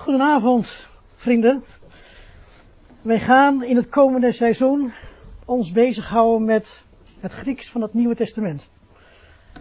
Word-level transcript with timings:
Goedenavond, 0.00 0.86
vrienden. 1.16 1.62
Wij 3.02 3.20
gaan 3.20 3.62
in 3.62 3.76
het 3.76 3.88
komende 3.88 4.32
seizoen 4.32 4.92
ons 5.44 5.72
bezighouden 5.72 6.44
met 6.44 6.86
het 7.18 7.32
Grieks 7.32 7.70
van 7.70 7.80
het 7.80 7.94
Nieuwe 7.94 8.14
Testament. 8.14 8.70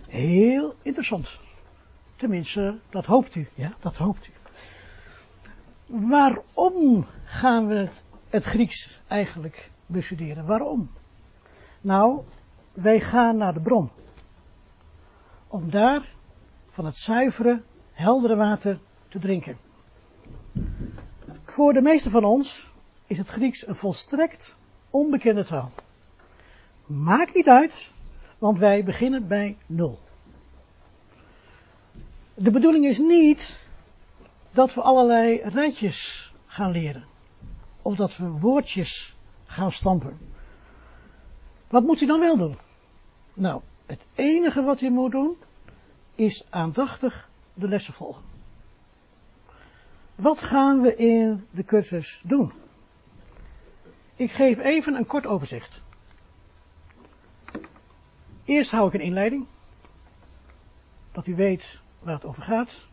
Heel 0.07 0.75
interessant. 0.81 1.29
Tenminste, 2.15 2.79
dat 2.89 3.05
hoopt 3.05 3.35
u, 3.35 3.47
ja, 3.53 3.73
dat 3.79 3.97
hoopt 3.97 4.27
u. 4.27 4.31
Waarom 5.85 7.05
gaan 7.23 7.67
we 7.67 7.87
het 8.29 8.43
Grieks 8.43 9.01
eigenlijk 9.07 9.71
bestuderen? 9.85 10.45
Waarom? 10.45 10.89
Nou, 11.81 12.21
wij 12.73 12.99
gaan 12.99 13.37
naar 13.37 13.53
de 13.53 13.61
bron. 13.61 13.91
Om 15.47 15.69
daar 15.69 16.13
van 16.69 16.85
het 16.85 16.97
zuivere, 16.97 17.61
heldere 17.91 18.35
water 18.35 18.79
te 19.09 19.19
drinken. 19.19 19.67
Voor 21.49 21.73
de 21.73 21.81
meeste 21.81 22.09
van 22.09 22.23
ons 22.23 22.71
is 23.07 23.17
het 23.17 23.27
Grieks 23.27 23.67
een 23.67 23.75
volstrekt 23.75 24.55
onbekende 24.89 25.43
taal. 25.45 25.71
Maakt 26.85 27.35
niet 27.35 27.47
uit, 27.47 27.91
want 28.37 28.59
wij 28.59 28.83
beginnen 28.83 29.27
bij 29.27 29.57
nul. 29.65 29.99
De 32.33 32.51
bedoeling 32.51 32.85
is 32.85 32.97
niet 32.97 33.59
dat 34.51 34.73
we 34.73 34.81
allerlei 34.81 35.41
rijtjes 35.43 36.31
gaan 36.45 36.71
leren. 36.71 37.05
Of 37.81 37.95
dat 37.95 38.17
we 38.17 38.27
woordjes 38.27 39.15
gaan 39.45 39.71
stampen. 39.71 40.17
Wat 41.67 41.83
moet 41.83 42.01
u 42.01 42.05
dan 42.05 42.19
wel 42.19 42.37
doen? 42.37 42.57
Nou, 43.33 43.61
het 43.85 44.05
enige 44.15 44.63
wat 44.63 44.81
u 44.81 44.89
moet 44.89 45.11
doen 45.11 45.37
is 46.15 46.45
aandachtig 46.49 47.29
de 47.53 47.67
lessen 47.67 47.93
volgen. 47.93 48.28
Wat 50.19 50.41
gaan 50.41 50.81
we 50.81 50.95
in 50.95 51.47
de 51.51 51.63
cursus 51.63 52.21
doen? 52.25 52.51
Ik 54.15 54.31
geef 54.31 54.57
even 54.57 54.93
een 54.93 55.05
kort 55.05 55.25
overzicht. 55.25 55.81
Eerst 58.45 58.71
hou 58.71 58.87
ik 58.87 58.93
een 58.93 58.99
inleiding, 58.99 59.45
dat 61.11 61.27
u 61.27 61.35
weet 61.35 61.81
waar 61.99 62.13
het 62.13 62.25
over 62.25 62.43
gaat. 62.43 62.85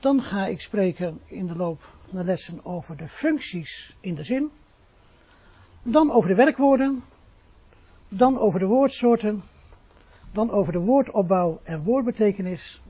Dan 0.00 0.22
ga 0.22 0.46
ik 0.46 0.60
spreken 0.60 1.20
in 1.26 1.46
de 1.46 1.56
loop 1.56 1.80
van 2.08 2.18
de 2.18 2.24
lessen 2.24 2.64
over 2.64 2.96
de 2.96 3.08
functies 3.08 3.96
in 4.00 4.14
de 4.14 4.24
zin. 4.24 4.50
Dan 5.82 6.10
over 6.10 6.28
de 6.28 6.36
werkwoorden. 6.36 7.04
Dan 8.08 8.38
over 8.38 8.60
de 8.60 8.66
woordsoorten. 8.66 9.42
Dan 10.32 10.50
over 10.50 10.72
de 10.72 10.80
woordopbouw 10.80 11.60
en 11.62 11.82
woordbetekenis 11.82 12.82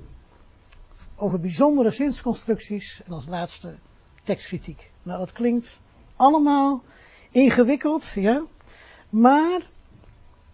over 1.22 1.40
bijzondere 1.40 1.90
zinsconstructies 1.90 3.02
en 3.06 3.12
als 3.12 3.26
laatste 3.26 3.74
tekstkritiek. 4.22 4.90
Nou, 5.02 5.18
dat 5.18 5.32
klinkt 5.32 5.80
allemaal 6.16 6.82
ingewikkeld, 7.30 8.12
ja, 8.14 8.44
maar 9.08 9.70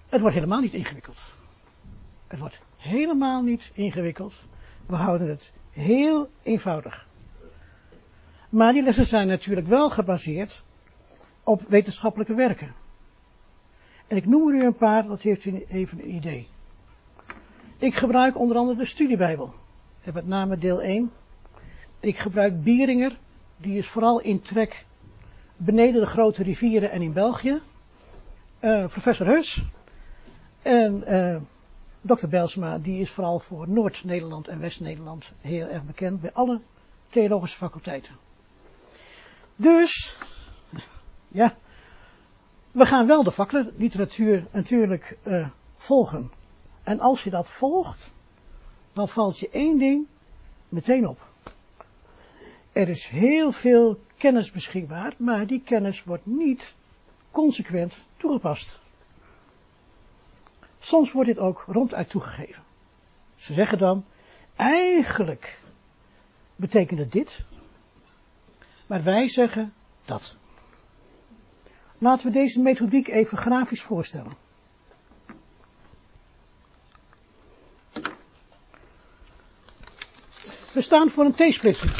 het 0.09 0.21
wordt 0.21 0.35
helemaal 0.35 0.61
niet 0.61 0.73
ingewikkeld. 0.73 1.17
Het 2.27 2.39
wordt 2.39 2.61
helemaal 2.77 3.43
niet 3.43 3.71
ingewikkeld. 3.73 4.35
We 4.87 4.97
houden 4.97 5.29
het 5.29 5.53
heel 5.71 6.31
eenvoudig. 6.43 7.07
Maar 8.49 8.73
die 8.73 8.83
lessen 8.83 9.07
zijn 9.07 9.27
natuurlijk 9.27 9.67
wel 9.67 9.91
gebaseerd 9.91 10.65
op 11.43 11.61
wetenschappelijke 11.61 12.35
werken. 12.35 12.75
En 14.07 14.17
ik 14.17 14.27
noem 14.27 14.49
er 14.49 14.55
u 14.55 14.65
een 14.65 14.77
paar, 14.77 15.07
dat 15.07 15.23
heeft 15.23 15.45
u 15.45 15.65
even 15.69 15.99
een 15.99 16.15
idee. 16.15 16.49
Ik 17.79 17.95
gebruik 17.95 18.39
onder 18.39 18.57
andere 18.57 18.79
de 18.79 18.85
studiebijbel 18.85 19.55
met 20.05 20.27
name 20.27 20.59
deel 20.59 20.83
1. 20.83 21.13
Ik 22.01 22.19
gebruik 22.19 22.63
Bieringer, 22.63 23.19
die 23.57 23.79
is 23.79 23.87
vooral 23.87 24.21
in 24.21 24.43
trek 24.43 24.85
beneden 25.57 26.01
de 26.01 26.07
grote 26.07 26.43
rivieren 26.43 26.91
en 26.91 27.03
in 27.03 27.13
België. 27.13 27.61
Uh, 28.61 28.87
professor 28.87 29.27
Heus. 29.27 29.63
En 30.63 31.03
uh, 31.07 31.41
dokter 32.01 32.29
Belsma, 32.29 32.79
die 32.79 33.01
is 33.01 33.11
vooral 33.11 33.39
voor 33.39 33.69
Noord-Nederland 33.69 34.49
en 34.49 34.61
West-Nederland 34.61 35.33
heel 35.41 35.67
erg 35.67 35.85
bekend 35.85 36.21
bij 36.21 36.33
alle 36.33 36.61
theologische 37.09 37.57
faculteiten. 37.57 38.15
Dus, 39.57 40.17
ja, 41.29 41.55
we 42.73 42.87
gaan 42.87 43.07
wel 43.07 43.23
de 43.23 43.31
vakliteratuur 43.31 44.47
natuurlijk 44.51 45.19
uh, 45.25 45.49
volgen. 45.77 46.31
En 46.83 47.01
als 47.01 47.25
je 47.25 47.31
dat 47.31 47.49
volgt, 47.49 48.13
dan 48.99 49.09
valt 49.09 49.39
je 49.39 49.49
één 49.51 49.79
ding 49.79 50.07
meteen 50.69 51.09
op. 51.09 51.29
Er 52.73 52.89
is 52.89 53.07
heel 53.07 53.53
veel 53.53 54.01
kennis 54.17 54.51
beschikbaar, 54.51 55.15
maar 55.17 55.47
die 55.47 55.63
kennis 55.65 56.05
wordt 56.05 56.27
niet 56.27 56.75
consequent 57.31 57.95
toegepast. 58.17 58.79
Soms 60.79 61.13
wordt 61.13 61.29
dit 61.29 61.39
ook 61.39 61.65
ronduit 61.67 62.11
toegegeven. 62.11 62.63
Ze 63.37 63.53
zeggen 63.53 63.79
dan, 63.79 64.05
eigenlijk 64.57 65.59
betekent 66.57 66.99
het 66.99 67.13
dit, 67.13 67.45
maar 68.87 69.03
wij 69.03 69.29
zeggen 69.29 69.73
dat. 70.05 70.37
Laten 71.99 72.27
we 72.27 72.33
deze 72.33 72.61
methodiek 72.61 73.09
even 73.09 73.39
grafisch 73.39 73.83
voorstellen. 73.83 74.48
We 80.73 80.81
staan 80.81 81.11
voor 81.11 81.25
een 81.25 81.35
T-splitsing. 81.35 81.93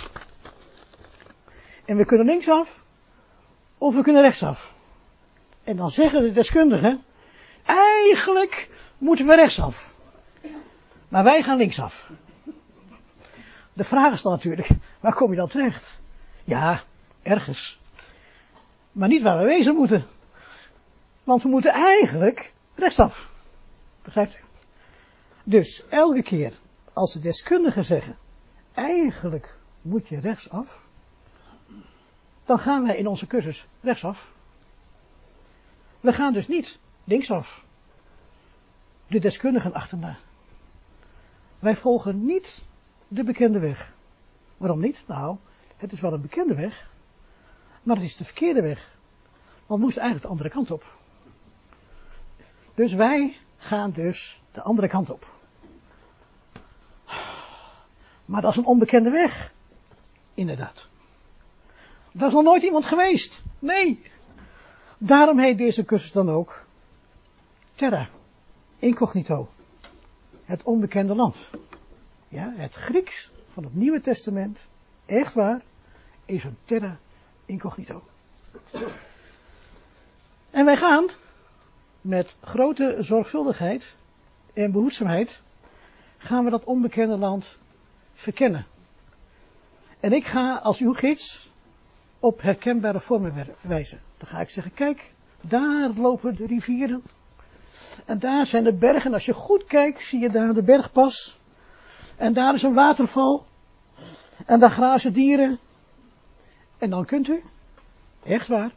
En 1.85 1.97
we 1.97 2.05
kunnen 2.05 2.27
linksaf, 2.27 2.85
of 3.79 3.95
we 3.95 4.03
kunnen 4.03 4.23
rechtsaf. 4.23 4.73
En 5.65 5.77
dan 5.77 5.91
zeggen 5.91 6.23
de 6.23 6.33
deskundigen, 6.33 7.03
eigenlijk 7.65 8.71
moeten 8.99 9.27
we 9.27 9.35
rechtsaf. 9.35 9.95
Maar 11.09 11.25
wij 11.25 11.43
gaan 11.43 11.57
linksaf. 11.57 12.11
De 13.73 13.85
vraag 13.85 14.13
is 14.13 14.23
dan 14.23 14.33
natuurlijk, 14.33 14.69
waar 15.01 15.15
kom 15.15 15.31
je 15.31 15.37
dan 15.37 15.49
terecht? 15.49 15.99
Ja, 16.45 16.83
ergens. 17.23 17.79
Maar 18.93 19.09
niet 19.09 19.23
waar 19.23 19.39
we 19.39 19.45
wezen 19.45 19.75
moeten. 19.75 20.07
Want 21.25 21.43
we 21.43 21.49
moeten 21.49 21.73
eigenlijk 21.73 22.53
rechtsaf. 22.75 23.31
Begrijpt 24.03 24.37
u? 24.37 24.39
Dus 25.45 25.85
elke 25.89 26.23
keer 26.23 26.53
als 26.93 27.13
de 27.13 27.21
deskundigen 27.21 27.85
zeggen, 27.85 28.17
eigenlijk 28.79 29.59
moet 29.83 30.09
je 30.09 30.21
rechtsaf, 30.21 30.87
dan 32.45 32.59
gaan 32.59 32.87
wij 32.87 32.97
in 32.97 33.07
onze 33.07 33.27
cursus 33.27 33.67
rechtsaf. 33.81 34.33
We 36.01 36.13
gaan 36.13 36.33
dus 36.33 36.49
niet 36.49 36.79
linksaf. 37.05 37.63
De 39.07 39.19
deskundigen 39.19 39.75
achterna. 39.75 40.17
Wij 41.59 41.77
volgen 41.77 42.25
niet 42.25 42.65
de 43.09 43.25
bekende 43.25 43.59
weg. 43.59 43.95
Waarom 44.57 44.81
niet? 44.81 45.05
Nou, 45.07 45.37
het 45.77 45.93
is 45.93 46.01
wel 46.01 46.13
een 46.13 46.21
bekende 46.21 46.55
weg, 46.55 46.91
maar 47.83 47.97
het 47.97 48.05
is 48.05 48.17
de 48.17 48.25
verkeerde 48.25 48.63
weg. 48.63 48.97
Want 49.67 49.81
we 49.81 49.85
moesten 49.85 50.03
eigenlijk 50.03 50.23
de 50.23 50.29
andere 50.29 50.51
kant 50.55 50.71
op. 50.71 50.97
Dus 52.75 52.93
wij 52.93 53.37
gaan 53.57 53.91
dus 53.91 54.43
de 54.51 54.63
andere 54.63 54.89
kant 54.89 55.11
op. 55.11 55.38
Maar 58.29 58.41
dat 58.41 58.51
is 58.51 58.57
een 58.57 58.67
onbekende 58.67 59.11
weg. 59.11 59.53
Inderdaad. 60.35 60.89
Daar 62.13 62.29
is 62.29 62.35
nog 62.35 62.43
nooit 62.43 62.63
iemand 62.63 62.85
geweest. 62.85 63.43
Nee. 63.59 64.03
Daarom 64.99 65.39
heet 65.39 65.59
deze 65.59 65.85
cursus 65.85 66.13
dan 66.13 66.31
ook 66.31 66.65
Terra 67.75 68.09
Incognito. 68.79 69.49
Het 70.45 70.63
onbekende 70.63 71.15
land. 71.15 71.51
Ja, 72.29 72.53
het 72.57 72.75
Grieks 72.75 73.31
van 73.47 73.65
het 73.65 73.75
Nieuwe 73.75 74.01
Testament, 74.01 74.69
echt 75.07 75.35
waar, 75.35 75.63
is 76.25 76.45
een 76.45 76.57
Terra 76.65 76.99
Incognito. 77.47 78.03
En 80.51 80.65
wij 80.65 80.77
gaan 80.77 81.09
met 82.01 82.37
grote 82.41 82.97
zorgvuldigheid 82.99 83.95
en 84.53 84.73
behoedzaamheid 84.73 85.43
gaan 86.19 86.45
we 86.45 86.51
dat 86.51 86.65
onbekende 86.65 87.17
land 87.17 87.59
verkennen. 88.19 88.67
En 90.01 90.13
ik 90.13 90.27
ga 90.27 90.57
als 90.57 90.81
uw 90.81 90.93
gids 90.93 91.51
op 92.21 92.43
herkenbare 92.43 93.01
vormen 93.01 93.55
wijzen. 93.61 94.01
Dan 94.17 94.29
ga 94.29 94.41
ik 94.41 94.51
zeggen, 94.51 94.75
kijk, 94.75 95.13
daar 95.41 95.91
lopen 95.91 96.37
de 96.37 96.47
rivieren. 96.47 97.03
En 98.05 98.19
daar 98.19 98.47
zijn 98.47 98.65
de 98.65 98.75
bergen. 98.75 99.13
Als 99.13 99.25
je 99.25 99.33
goed 99.33 99.65
kijkt, 99.65 100.03
zie 100.03 100.21
je 100.21 100.31
daar 100.31 100.55
de 100.55 100.63
bergpas. 100.63 101.41
En 102.17 102.33
daar 102.33 102.55
is 102.55 102.63
een 102.63 102.75
waterval. 102.75 103.47
En 104.47 104.61
daar 104.61 104.71
grazen 104.71 105.13
dieren. 105.13 105.59
En 106.79 106.91
dan 106.91 107.05
kunt 107.05 107.29
u, 107.29 107.43
echt 108.25 108.49
waar, 108.49 108.71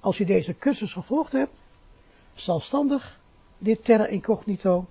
als 0.00 0.18
u 0.18 0.24
deze 0.24 0.58
cursus 0.58 0.92
gevolgd 0.92 1.32
hebt, 1.32 1.52
zelfstandig 2.34 3.20
dit 3.58 3.84
terra 3.84 4.06
incognito 4.06 4.86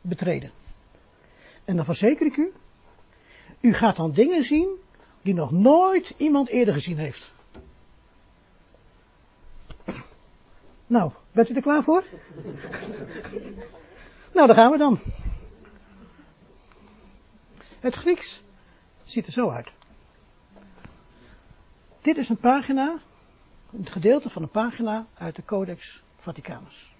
betreden. 0.00 0.50
En 1.64 1.76
dan 1.76 1.84
verzeker 1.84 2.26
ik 2.26 2.36
u, 2.36 2.52
u 3.60 3.72
gaat 3.72 3.96
dan 3.96 4.12
dingen 4.12 4.44
zien 4.44 4.68
die 5.22 5.34
nog 5.34 5.50
nooit 5.50 6.14
iemand 6.16 6.48
eerder 6.48 6.74
gezien 6.74 6.98
heeft. 6.98 7.32
Nou, 10.86 11.12
bent 11.32 11.50
u 11.50 11.54
er 11.54 11.62
klaar 11.62 11.82
voor? 11.82 12.04
nou, 14.34 14.46
daar 14.46 14.56
gaan 14.56 14.70
we 14.70 14.78
dan. 14.78 14.98
Het 17.80 17.94
Grieks 17.94 18.42
ziet 19.04 19.26
er 19.26 19.32
zo 19.32 19.50
uit. 19.50 19.68
Dit 22.00 22.16
is 22.16 22.28
een 22.28 22.38
pagina, 22.38 22.98
een 23.72 23.86
gedeelte 23.86 24.30
van 24.30 24.42
een 24.42 24.50
pagina 24.50 25.06
uit 25.14 25.36
de 25.36 25.44
Codex 25.44 26.02
Vaticanus. 26.16 26.94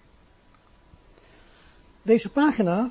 Deze 2.03 2.31
pagina 2.31 2.91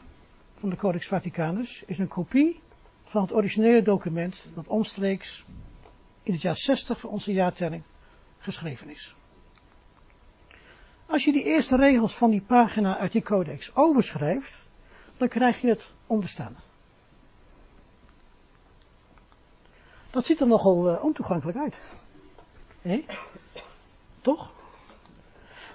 van 0.56 0.70
de 0.70 0.76
Codex 0.76 1.08
Vaticanus 1.08 1.84
is 1.84 2.00
een 2.00 2.08
kopie 2.08 2.62
van 3.08 3.22
het 3.22 3.34
originele 3.34 3.82
document 3.82 4.46
dat 4.54 4.68
omstreeks 4.68 5.46
in 6.24 6.34
het 6.34 6.42
jaar 6.42 6.56
60 6.56 7.00
van 7.00 7.10
onze 7.10 7.34
jaartelling 7.34 7.84
geschreven 8.38 8.90
is. 8.90 9.16
Als 11.06 11.26
je 11.26 11.32
die 11.32 11.44
eerste 11.44 11.76
regels 11.76 12.16
van 12.16 12.30
die 12.30 12.42
pagina 12.42 12.98
uit 12.98 13.12
die 13.12 13.22
codex 13.22 13.76
overschrijft, 13.76 14.68
dan 15.18 15.28
krijg 15.28 15.62
je 15.62 15.68
het 15.68 15.92
onderstaande. 16.08 16.60
Dat 20.10 20.26
ziet 20.26 20.40
er 20.40 20.48
nogal 20.48 20.92
uh, 20.92 21.04
ontoegankelijk 21.04 21.58
uit. 21.58 22.06
Hé? 22.82 23.06
Toch? 24.22 24.52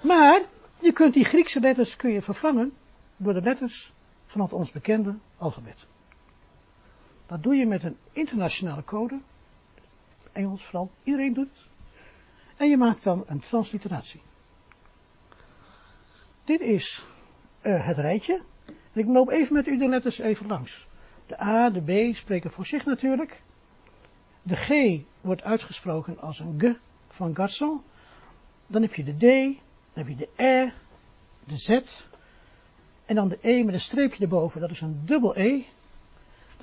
Maar 0.03 0.41
je 0.79 0.91
kunt 0.91 1.13
die 1.13 1.25
Griekse 1.25 1.59
letters 1.59 1.95
kun 1.95 2.11
je 2.11 2.21
vervangen 2.21 2.73
door 3.17 3.33
de 3.33 3.41
letters 3.41 3.93
van 4.25 4.41
het 4.41 4.53
ons 4.53 4.71
bekende 4.71 5.15
alfabet. 5.37 5.85
Dat 7.25 7.43
doe 7.43 7.55
je 7.55 7.65
met 7.65 7.83
een 7.83 7.97
internationale 8.11 8.83
code. 8.83 9.19
Engels, 10.31 10.63
Frans, 10.63 10.89
iedereen 11.03 11.33
doet 11.33 11.49
het. 11.49 11.67
En 12.57 12.69
je 12.69 12.77
maakt 12.77 13.03
dan 13.03 13.23
een 13.27 13.39
transliteratie. 13.39 14.21
Dit 16.43 16.59
is 16.59 17.05
uh, 17.61 17.87
het 17.87 17.97
rijtje. 17.97 18.41
En 18.65 18.99
ik 18.99 19.05
loop 19.05 19.29
even 19.29 19.53
met 19.53 19.67
u 19.67 19.77
de 19.77 19.87
letters 19.87 20.19
even 20.19 20.47
langs. 20.47 20.87
De 21.25 21.41
A, 21.41 21.69
de 21.69 22.11
B 22.11 22.15
spreken 22.15 22.51
voor 22.51 22.65
zich 22.65 22.85
natuurlijk. 22.85 23.41
De 24.41 24.55
G 24.55 25.01
wordt 25.21 25.43
uitgesproken 25.43 26.19
als 26.19 26.39
een 26.39 26.55
G 26.57 26.79
van 27.07 27.35
garçon. 27.35 27.81
Dan 28.67 28.81
heb 28.81 28.93
je 28.93 29.03
de 29.03 29.15
D, 29.15 29.21
dan 29.93 30.05
heb 30.05 30.07
je 30.07 30.15
de 30.15 30.29
E, 30.35 30.71
de 31.45 31.57
Z. 31.57 31.69
En 33.05 33.15
dan 33.15 33.27
de 33.27 33.37
E 33.41 33.63
met 33.63 33.73
een 33.73 33.79
streepje 33.79 34.23
erboven, 34.23 34.61
dat 34.61 34.71
is 34.71 34.81
een 34.81 35.01
dubbel 35.05 35.37
E. 35.37 35.63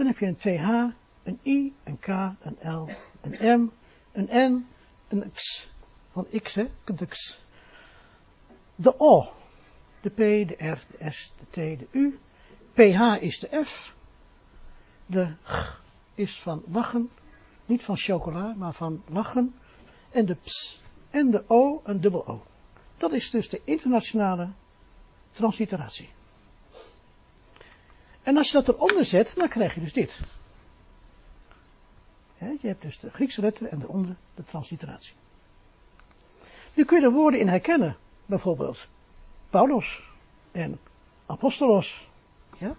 Dan 0.00 0.08
heb 0.08 0.18
je 0.18 0.26
een 0.26 0.36
TH, 0.36 0.96
een 1.22 1.38
I, 1.44 1.74
een 1.84 1.98
K, 1.98 2.06
een 2.40 2.56
L, 2.72 2.88
een 3.20 3.60
M, 3.60 3.70
een 4.12 4.52
N, 4.52 4.66
een 5.08 5.32
X. 5.32 5.70
Van 6.12 6.26
X, 6.42 6.54
hè, 6.54 6.66
de 6.84 7.06
X. 7.06 7.44
De 8.74 8.94
O, 8.98 9.32
de 10.00 10.10
P, 10.10 10.16
de 10.16 10.54
R, 10.58 10.82
de 10.98 11.10
S, 11.10 11.34
de 11.38 11.46
T, 11.50 11.78
de 11.78 11.86
U. 11.90 12.18
PH 12.72 13.22
is 13.22 13.38
de 13.38 13.64
F. 13.64 13.94
De 15.06 15.34
G 15.42 15.80
is 16.14 16.40
van 16.40 16.62
lachen. 16.70 17.10
Niet 17.66 17.84
van 17.84 17.96
chocola, 17.96 18.54
maar 18.56 18.72
van 18.72 19.02
lachen. 19.08 19.54
En 20.10 20.26
de 20.26 20.34
PS 20.34 20.82
en 21.10 21.30
de 21.30 21.44
O, 21.46 21.80
een 21.84 22.00
dubbel 22.00 22.26
O. 22.26 22.42
Dat 22.96 23.12
is 23.12 23.30
dus 23.30 23.48
de 23.48 23.60
internationale 23.64 24.48
transliteratie. 25.30 26.08
En 28.30 28.36
als 28.36 28.50
je 28.50 28.52
dat 28.52 28.68
eronder 28.68 29.04
zet, 29.04 29.34
dan 29.36 29.48
krijg 29.48 29.74
je 29.74 29.80
dus 29.80 29.92
dit. 29.92 30.20
je 32.38 32.66
hebt 32.66 32.82
dus 32.82 32.98
de 32.98 33.10
Griekse 33.10 33.40
letter 33.40 33.66
en 33.66 33.82
eronder 33.82 34.16
de 34.34 34.44
transliteratie. 34.44 35.14
Nu 36.74 36.84
kun 36.84 37.00
je 37.00 37.06
er 37.06 37.12
woorden 37.12 37.40
in 37.40 37.48
herkennen. 37.48 37.96
Bijvoorbeeld 38.26 38.86
Paulus 39.48 40.02
en 40.52 40.78
Apostolos. 41.26 42.08
Ja? 42.58 42.76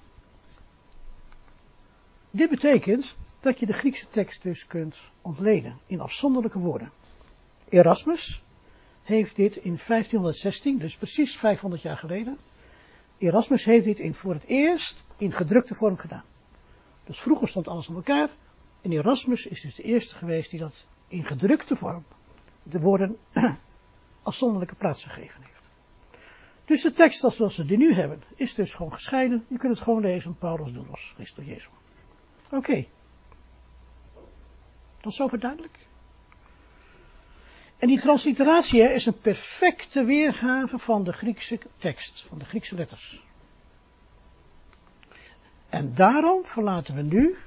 Dit 2.30 2.50
betekent 2.50 3.16
dat 3.40 3.60
je 3.60 3.66
de 3.66 3.74
Griekse 3.74 4.08
tekst 4.08 4.44
dus 4.44 4.68
kunt 4.68 5.00
ontleden 5.22 5.80
in 5.86 6.00
afzonderlijke 6.00 6.60
woorden. 6.60 6.92
Erasmus 7.70 8.42
heeft 9.04 9.36
dit 9.36 9.56
in 9.56 9.80
1516, 9.88 10.78
dus 10.78 10.98
precies 10.98 11.38
500 11.38 11.82
jaar 11.82 11.98
geleden. 11.98 12.38
Erasmus 13.22 13.66
heeft 13.66 13.86
dit 13.86 14.00
in, 14.00 14.14
voor 14.14 14.34
het 14.34 14.44
eerst 14.44 15.04
in 15.18 15.32
gedrukte 15.32 15.76
vorm 15.76 15.98
gedaan. 15.98 16.24
Dus 17.04 17.20
vroeger 17.20 17.48
stond 17.48 17.68
alles 17.68 17.90
aan 17.90 17.96
elkaar. 17.96 18.30
En 18.82 18.92
Erasmus 18.92 19.46
is 19.46 19.62
dus 19.62 19.76
de 19.76 19.84
eerste 19.84 20.16
geweest 20.16 20.50
die 20.50 20.60
dat 20.60 20.88
in 21.08 21.24
gedrukte 21.24 21.76
vorm 21.76 22.04
de 22.64 22.80
woorden 22.80 23.18
afzonderlijke 24.24 24.76
plaats 24.76 25.04
gegeven 25.04 25.44
heeft. 25.44 25.70
Dus 26.66 26.82
de 26.82 26.92
tekst 26.92 27.20
zoals 27.20 27.58
we 27.58 27.66
die 27.66 27.78
nu 27.78 27.94
hebben, 27.94 28.24
is 28.36 28.54
dus 28.54 28.74
gewoon 28.74 28.94
gescheiden. 28.94 29.46
Je 29.48 29.58
kunt 29.58 29.74
het 29.74 29.84
gewoon 29.84 30.02
lezen, 30.02 30.38
Paulus 30.38 30.74
Doulos, 30.74 31.12
Christus 31.16 31.46
Jezus. 31.46 31.70
Oké. 32.52 32.86
Dat 34.98 35.12
is 35.12 35.16
zover 35.16 35.40
duidelijk. 35.40 35.78
En 37.82 37.88
die 37.88 38.00
transliteratie 38.00 38.82
is 38.82 39.06
een 39.06 39.20
perfecte 39.20 40.04
weergave 40.04 40.78
van 40.78 41.04
de 41.04 41.14
Griekse 41.14 41.60
tekst, 41.78 42.26
van 42.28 42.38
de 42.38 42.46
Griekse 42.46 42.76
letters. 42.76 43.24
En 45.70 45.94
daarom 45.94 46.46
verlaten 46.46 46.96
we 46.96 47.02
nu, 47.02 47.38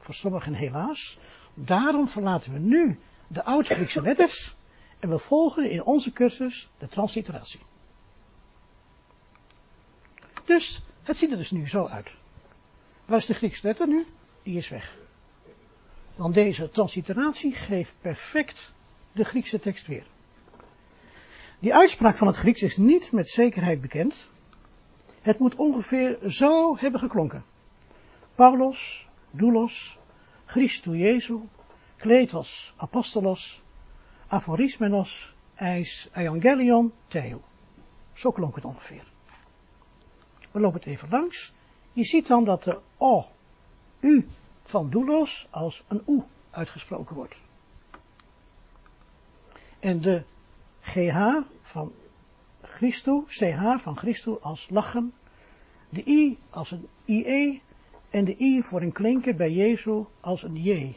voor 0.00 0.14
sommigen 0.14 0.54
helaas, 0.54 1.18
daarom 1.54 2.08
verlaten 2.08 2.52
we 2.52 2.58
nu 2.58 2.98
de 3.26 3.44
oud-Griekse 3.44 4.02
letters 4.02 4.54
en 4.98 5.08
we 5.08 5.18
volgen 5.18 5.70
in 5.70 5.84
onze 5.84 6.12
cursus 6.12 6.68
de 6.78 6.88
transliteratie. 6.88 7.60
Dus, 10.44 10.80
het 11.02 11.16
ziet 11.16 11.30
er 11.30 11.36
dus 11.36 11.50
nu 11.50 11.68
zo 11.68 11.86
uit. 11.86 12.20
Waar 13.04 13.18
is 13.18 13.26
de 13.26 13.34
Griekse 13.34 13.66
letter 13.66 13.88
nu? 13.88 14.06
Die 14.42 14.56
is 14.56 14.68
weg. 14.68 14.96
Want 16.16 16.34
deze 16.34 16.70
transliteratie 16.70 17.54
geeft 17.54 17.94
perfect 18.00 18.72
de 19.12 19.24
Griekse 19.24 19.58
tekst 19.58 19.86
weer. 19.86 20.06
Die 21.58 21.74
uitspraak 21.74 22.16
van 22.16 22.26
het 22.26 22.36
Grieks 22.36 22.62
is 22.62 22.76
niet 22.76 23.12
met 23.12 23.28
zekerheid 23.28 23.80
bekend. 23.80 24.30
Het 25.20 25.38
moet 25.38 25.54
ongeveer 25.54 26.18
zo 26.30 26.76
hebben 26.76 27.00
geklonken. 27.00 27.44
Paulos, 28.34 29.08
doulos, 29.30 29.98
Christou 30.46 30.96
Jezu, 30.96 31.38
Kletos, 31.96 32.74
Apostolos, 32.76 33.62
Aphorismenos, 34.26 35.34
Eis, 35.54 36.08
Evangelion, 36.14 36.92
Theo. 37.08 37.42
Zo 38.12 38.30
klonk 38.30 38.54
het 38.54 38.64
ongeveer. 38.64 39.04
We 40.50 40.60
lopen 40.60 40.80
het 40.80 40.88
even 40.88 41.08
langs. 41.10 41.52
Je 41.92 42.04
ziet 42.04 42.26
dan 42.26 42.44
dat 42.44 42.62
de 42.62 42.78
O, 42.96 43.26
U 44.00 44.28
van 44.64 44.90
doulos 44.90 45.46
als 45.50 45.84
een 45.88 46.02
U 46.06 46.22
uitgesproken 46.50 47.16
wordt. 47.16 47.42
En 49.80 50.00
de 50.00 50.22
GH 50.80 51.36
van 51.60 51.92
Christo, 52.62 53.24
CH 53.26 53.76
van 53.76 53.96
Christo 53.96 54.38
als 54.42 54.66
lachen, 54.70 55.12
de 55.88 56.02
I 56.06 56.38
als 56.50 56.70
een 56.70 56.88
IE 57.04 57.62
en 58.10 58.24
de 58.24 58.36
I 58.38 58.62
voor 58.62 58.82
een 58.82 58.92
klinker 58.92 59.36
bij 59.36 59.52
Jezu 59.52 60.04
als 60.20 60.42
een 60.42 60.56
J. 60.56 60.96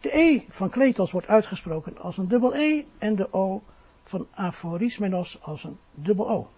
De 0.00 0.16
E 0.16 0.42
van 0.48 0.70
Kletos 0.70 1.10
wordt 1.10 1.28
uitgesproken 1.28 1.98
als 1.98 2.16
een 2.16 2.28
dubbel 2.28 2.54
E 2.54 2.84
en 2.98 3.14
de 3.14 3.32
O 3.32 3.62
van 4.04 4.26
Aphorismenos 4.30 5.42
als 5.42 5.64
een 5.64 5.78
dubbel 5.94 6.30
O. 6.30 6.50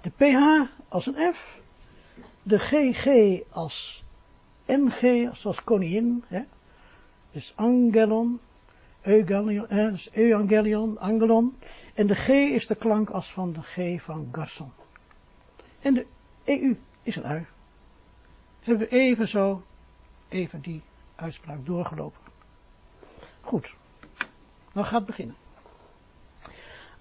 De 0.00 0.10
PH 0.10 0.70
als 0.88 1.06
een 1.06 1.34
F, 1.34 1.60
de 2.42 2.58
GG 2.58 3.06
als 3.50 4.04
NG, 4.66 5.28
zoals 5.32 5.64
koningin, 5.64 6.24
hè? 6.26 6.42
dus 7.30 7.52
Angelon, 7.56 8.40
Evangelion, 9.08 9.68
eh, 9.68 9.90
dus 9.90 10.98
Angelon. 10.98 11.58
En 11.94 12.06
de 12.06 12.14
G 12.14 12.28
is 12.28 12.66
de 12.66 12.74
klank 12.74 13.10
als 13.10 13.32
van 13.32 13.52
de 13.52 13.62
G 13.62 14.02
van 14.02 14.28
Garson. 14.32 14.72
En 15.80 15.94
de 15.94 16.06
EU 16.44 16.76
is 17.02 17.16
een 17.16 17.26
ui. 17.26 17.46
Hebben 18.60 18.88
we 18.88 18.96
even 18.96 19.28
zo, 19.28 19.62
even 20.28 20.60
die 20.60 20.82
uitspraak 21.14 21.66
doorgelopen. 21.66 22.20
Goed, 23.40 23.76
dan 24.72 24.84
gaat 24.84 25.06
beginnen. 25.06 25.36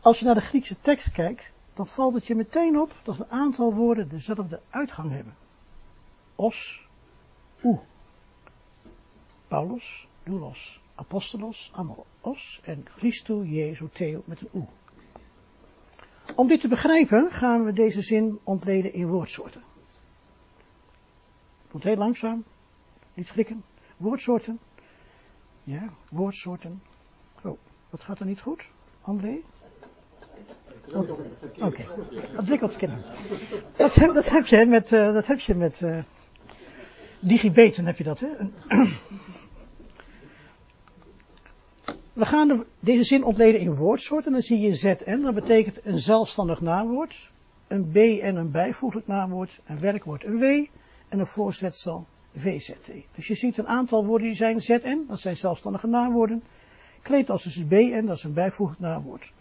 Als 0.01 0.19
je 0.19 0.25
naar 0.25 0.35
de 0.35 0.41
Griekse 0.41 0.79
tekst 0.79 1.11
kijkt, 1.11 1.51
dan 1.73 1.87
valt 1.87 2.13
het 2.13 2.27
je 2.27 2.35
meteen 2.35 2.79
op 2.79 2.99
dat 3.03 3.19
een 3.19 3.29
aantal 3.31 3.73
woorden 3.73 4.09
dezelfde 4.09 4.61
uitgang 4.69 5.11
hebben. 5.11 5.35
Os, 6.35 6.87
u. 7.61 7.79
Paulus, 9.47 10.07
doulos. 10.23 10.79
Apostolos, 10.97 11.71
Amos 11.73 12.61
en 12.63 12.85
Christo 12.89 13.43
Jezu 13.43 13.89
Theo 13.89 14.21
met 14.25 14.41
een 14.41 14.49
U. 14.53 14.65
Om 16.35 16.47
dit 16.47 16.59
te 16.59 16.67
begrijpen 16.67 17.31
gaan 17.31 17.63
we 17.63 17.73
deze 17.73 18.01
zin 18.01 18.39
ontleden 18.43 18.93
in 18.93 19.07
woordsoorten. 19.07 19.63
Komt 21.71 21.83
heel 21.83 21.95
langzaam, 21.95 22.43
niet 23.13 23.27
schrikken. 23.27 23.63
woordsoorten. 23.97 24.59
Ja, 25.63 25.89
woordsoorten. 26.09 26.81
Oh, 27.43 27.57
wat 27.89 28.03
gaat 28.03 28.19
er 28.19 28.25
niet 28.25 28.41
goed? 28.41 28.69
André? 29.01 29.39
Oké, 30.93 31.15
okay. 31.59 31.87
ontwikkeld 32.37 32.75
kinderen. 32.75 33.03
Dat, 33.75 33.95
heb, 33.95 34.13
dat 34.13 34.29
heb 34.29 34.45
je 34.45 34.65
met, 34.65 34.91
uh, 34.91 35.13
dat 35.13 35.27
heb 35.27 35.39
je 35.39 35.55
met 35.55 35.81
uh, 35.81 35.97
digibeten 37.19 37.85
heb 37.85 37.97
je 37.97 38.03
dat, 38.03 38.19
hè? 38.19 38.29
We 42.17 42.25
gaan 42.25 42.47
de, 42.47 42.65
deze 42.79 43.03
zin 43.03 43.23
ontleden 43.23 43.61
in 43.61 43.75
woordsoorten. 43.75 44.31
Dan 44.31 44.41
zie 44.41 44.59
je 44.59 44.75
ZN, 44.75 45.21
dat 45.21 45.33
betekent 45.33 45.85
een 45.85 45.99
zelfstandig 45.99 46.61
naamwoord, 46.61 47.31
een 47.67 47.91
B 47.91 47.95
en 47.95 48.35
een 48.35 48.51
bijvoeglijk 48.51 49.07
naamwoord, 49.07 49.61
een 49.65 49.79
werkwoord 49.79 50.23
een 50.23 50.39
W 50.39 50.43
en 51.09 51.19
een 51.19 51.27
voorzetsel 51.27 52.05
VZT. 52.35 52.91
Dus 53.15 53.27
je 53.27 53.35
ziet 53.35 53.57
een 53.57 53.67
aantal 53.67 54.05
woorden 54.05 54.27
die 54.27 54.35
zijn 54.35 54.61
ZN, 54.61 55.05
dat 55.07 55.19
zijn 55.19 55.37
zelfstandige 55.37 55.87
naamwoorden. 55.87 56.43
Kleedas 57.01 57.45
is 57.45 57.55
een 57.55 57.67
BN, 57.67 58.05
dat 58.05 58.17
is 58.17 58.23
een 58.23 58.33
bijvoeglijk 58.33 58.79
naamwoord. 58.79 59.33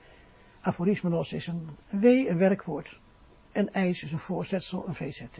Aforismenos 0.61 1.33
is 1.33 1.47
een 1.47 1.68
W, 1.90 2.04
een 2.04 2.38
werkwoord. 2.38 3.00
En 3.52 3.73
ijs 3.73 4.02
is 4.02 4.12
een 4.12 4.18
voorzetsel, 4.18 4.85
een 4.87 4.95
VZT. 4.95 5.38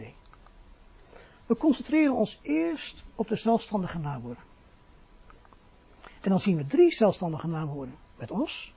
We 1.45 1.57
concentreren 1.57 2.13
ons 2.13 2.39
eerst 2.41 3.05
op 3.15 3.27
de 3.27 3.35
zelfstandige 3.35 3.99
naamwoorden. 3.99 4.43
En 6.27 6.33
dan 6.33 6.41
zien 6.41 6.57
we 6.57 6.65
drie 6.65 6.91
zelfstandige 6.91 7.47
naamwoorden 7.47 7.95
met 8.15 8.31
os, 8.31 8.73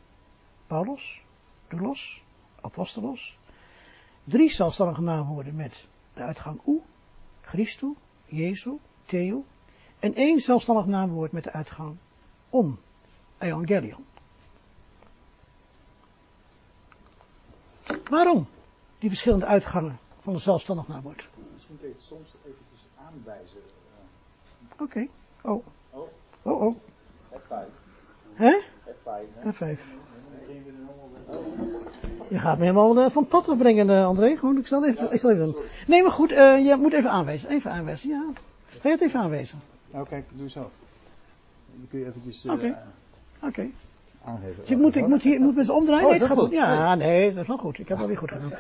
Paulus, 0.67 1.23
doulos, 1.69 2.23
apostolos. 2.61 3.39
Drie 4.25 4.51
zelfstandige 4.51 5.01
naamwoorden 5.01 5.57
met 5.57 5.89
de 6.15 6.23
uitgang 6.23 6.61
u, 6.67 6.81
Christu, 7.41 7.95
Jezu, 8.25 8.79
Theo. 9.05 9.45
En 9.99 10.15
één 10.15 10.41
zelfstandig 10.41 10.87
naamwoord 10.87 11.33
met 11.33 11.45
de 11.45 11.53
uitgang 11.53 11.97
om, 12.51 12.79
evangelion. 13.39 14.05
Waarom 18.11 18.47
die 18.99 19.09
verschillende 19.09 19.47
uitgangen 19.47 19.99
van 20.21 20.33
de 20.33 20.39
zelfstandig 20.39 20.89
naamwoord? 20.89 21.29
Misschien 21.53 21.79
kun 21.79 21.89
je 21.89 21.95
het 21.95 22.03
soms 22.03 22.29
eventjes 22.45 22.89
aanwijzen. 23.07 23.61
Oké. 24.73 24.83
Okay. 24.83 25.11
Oh. 25.43 25.67
Oh. 25.91 26.09
Oh, 26.43 26.61
oh. 26.61 26.77
F5. 27.33 27.55
Hè? 28.35 28.61
F5. 28.87 29.55
F5. 29.55 29.81
Je 32.29 32.39
gaat 32.39 32.59
me 32.59 32.65
helemaal 32.65 32.99
uh, 32.99 33.11
van 33.11 33.23
het 33.23 33.31
pad 33.31 33.59
brengen, 33.59 33.89
uh, 33.89 34.07
André. 34.07 34.37
Gewoon, 34.37 34.59
ik 34.59 34.67
zal 34.67 34.87
even, 34.87 35.13
ik 35.13 35.21
zal 35.21 35.31
even 35.31 35.45
doen. 35.45 35.57
Nee, 35.87 36.03
maar 36.03 36.13
goed, 36.13 36.33
uh, 36.33 36.67
je 36.67 36.77
moet 36.77 36.93
even 36.93 37.11
aanwijzen. 37.11 37.49
Even 37.49 37.71
aanwijzen, 37.71 38.09
ja. 38.09 38.25
Ga 38.67 38.89
je 38.89 38.95
het 38.95 39.01
even 39.01 39.21
aanwijzen? 39.21 39.61
Nou, 39.91 40.07
kijk, 40.09 40.25
doe 40.33 40.51
zo. 40.51 40.71
Dan 41.67 41.87
kun 41.89 41.99
je 41.99 42.07
eventjes 42.07 42.45
Oké. 42.45 42.53
Oké. 42.53 42.77
Okay. 43.47 43.73
aangeven. 44.25 44.61
Dus 44.61 44.71
ik 44.71 44.79
moet, 44.79 44.97
ik 44.97 45.07
moet 45.07 45.23
hier, 45.23 45.41
moet 45.41 45.57
eens 45.57 45.71
omdraaien. 45.71 46.05
Oh, 46.05 46.11
nee, 46.11 46.19
het 46.19 46.29
gaat 46.29 46.39
goed? 46.39 46.51
Ja, 46.51 46.95
nee, 46.95 47.33
dat 47.33 47.43
is 47.43 47.49
wel 47.49 47.59
goed. 47.59 47.79
Ik 47.79 47.89
heb 47.89 47.99
het 47.99 48.01
alweer 48.01 48.19
goed 48.19 48.31
gedaan. 48.31 48.53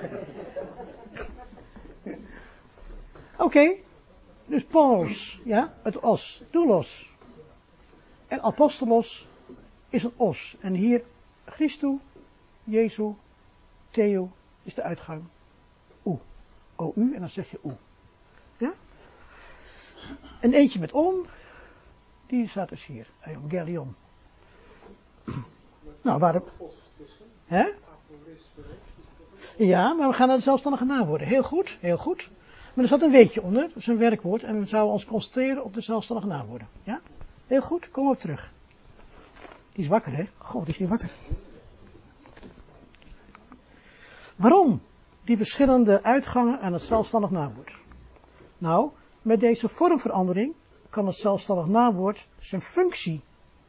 Oké. 3.47 3.75
Dus 4.47 4.65
Paulus, 4.65 5.41
ja, 5.45 5.73
het 5.83 6.01
os, 6.01 6.43
doulos. 6.51 7.10
En 8.31 8.43
apostolos 8.43 9.27
is 9.89 10.05
een 10.05 10.13
os. 10.17 10.57
En 10.61 10.75
hier 10.75 11.03
Christu, 11.45 11.99
Jezu, 12.65 13.13
Theo 13.91 14.31
is 14.63 14.75
de 14.75 14.83
uitgang. 14.83 15.23
U. 16.07 16.19
O-U 16.77 17.15
en 17.15 17.21
dan 17.21 17.29
zeg 17.29 17.51
je 17.51 17.59
U. 17.65 17.71
Ja? 18.57 18.73
En 20.41 20.53
eentje 20.53 20.79
met 20.79 20.93
om, 20.93 21.27
die 22.27 22.49
staat 22.49 22.69
dus 22.69 22.87
hier. 22.87 23.07
Evangelion. 23.21 23.95
Nou, 26.03 26.19
waarom? 26.19 26.45
Hè? 27.47 27.69
Ja, 29.57 29.93
maar 29.93 30.09
we 30.09 30.15
gaan 30.15 30.29
de 30.29 30.41
zelfstandige 30.41 30.85
naamwoorden. 30.85 31.27
Heel 31.27 31.43
goed, 31.43 31.79
heel 31.81 31.99
goed. 31.99 32.31
Maar 32.75 32.85
er 32.85 32.91
zat 32.91 33.03
een 33.03 33.11
weetje 33.11 33.43
onder, 33.43 33.63
dat 33.63 33.77
is 33.77 33.87
een 33.87 33.99
werkwoord. 33.99 34.43
En 34.43 34.59
we 34.59 34.67
zouden 34.67 34.93
ons 34.93 35.05
concentreren 35.05 35.65
op 35.65 35.75
de 35.75 35.81
zelfstandige 35.81 36.29
naamwoorden. 36.29 36.69
Ja? 36.83 37.01
Heel 37.51 37.63
goed, 37.63 37.91
kom 37.91 38.09
op 38.09 38.19
terug. 38.19 38.53
Die 39.73 39.85
is 39.85 39.89
wakker, 39.89 40.17
hè? 40.17 40.25
God, 40.39 40.65
die 40.65 40.73
is 40.73 40.81
niet 40.81 40.89
wakker. 40.89 41.11
Waarom 44.37 44.83
die 45.25 45.37
verschillende 45.37 46.03
uitgangen 46.03 46.61
aan 46.61 46.73
het 46.73 46.83
zelfstandig 46.83 47.31
naamwoord? 47.31 47.79
Nou, 48.59 48.91
met 49.23 49.41
deze 49.41 49.69
vormverandering 49.69 50.55
kan 50.91 51.07
het 51.07 51.17
zelfstandig 51.17 51.67
naamwoord 51.67 52.29
zijn 52.39 52.61
functie 52.61 53.21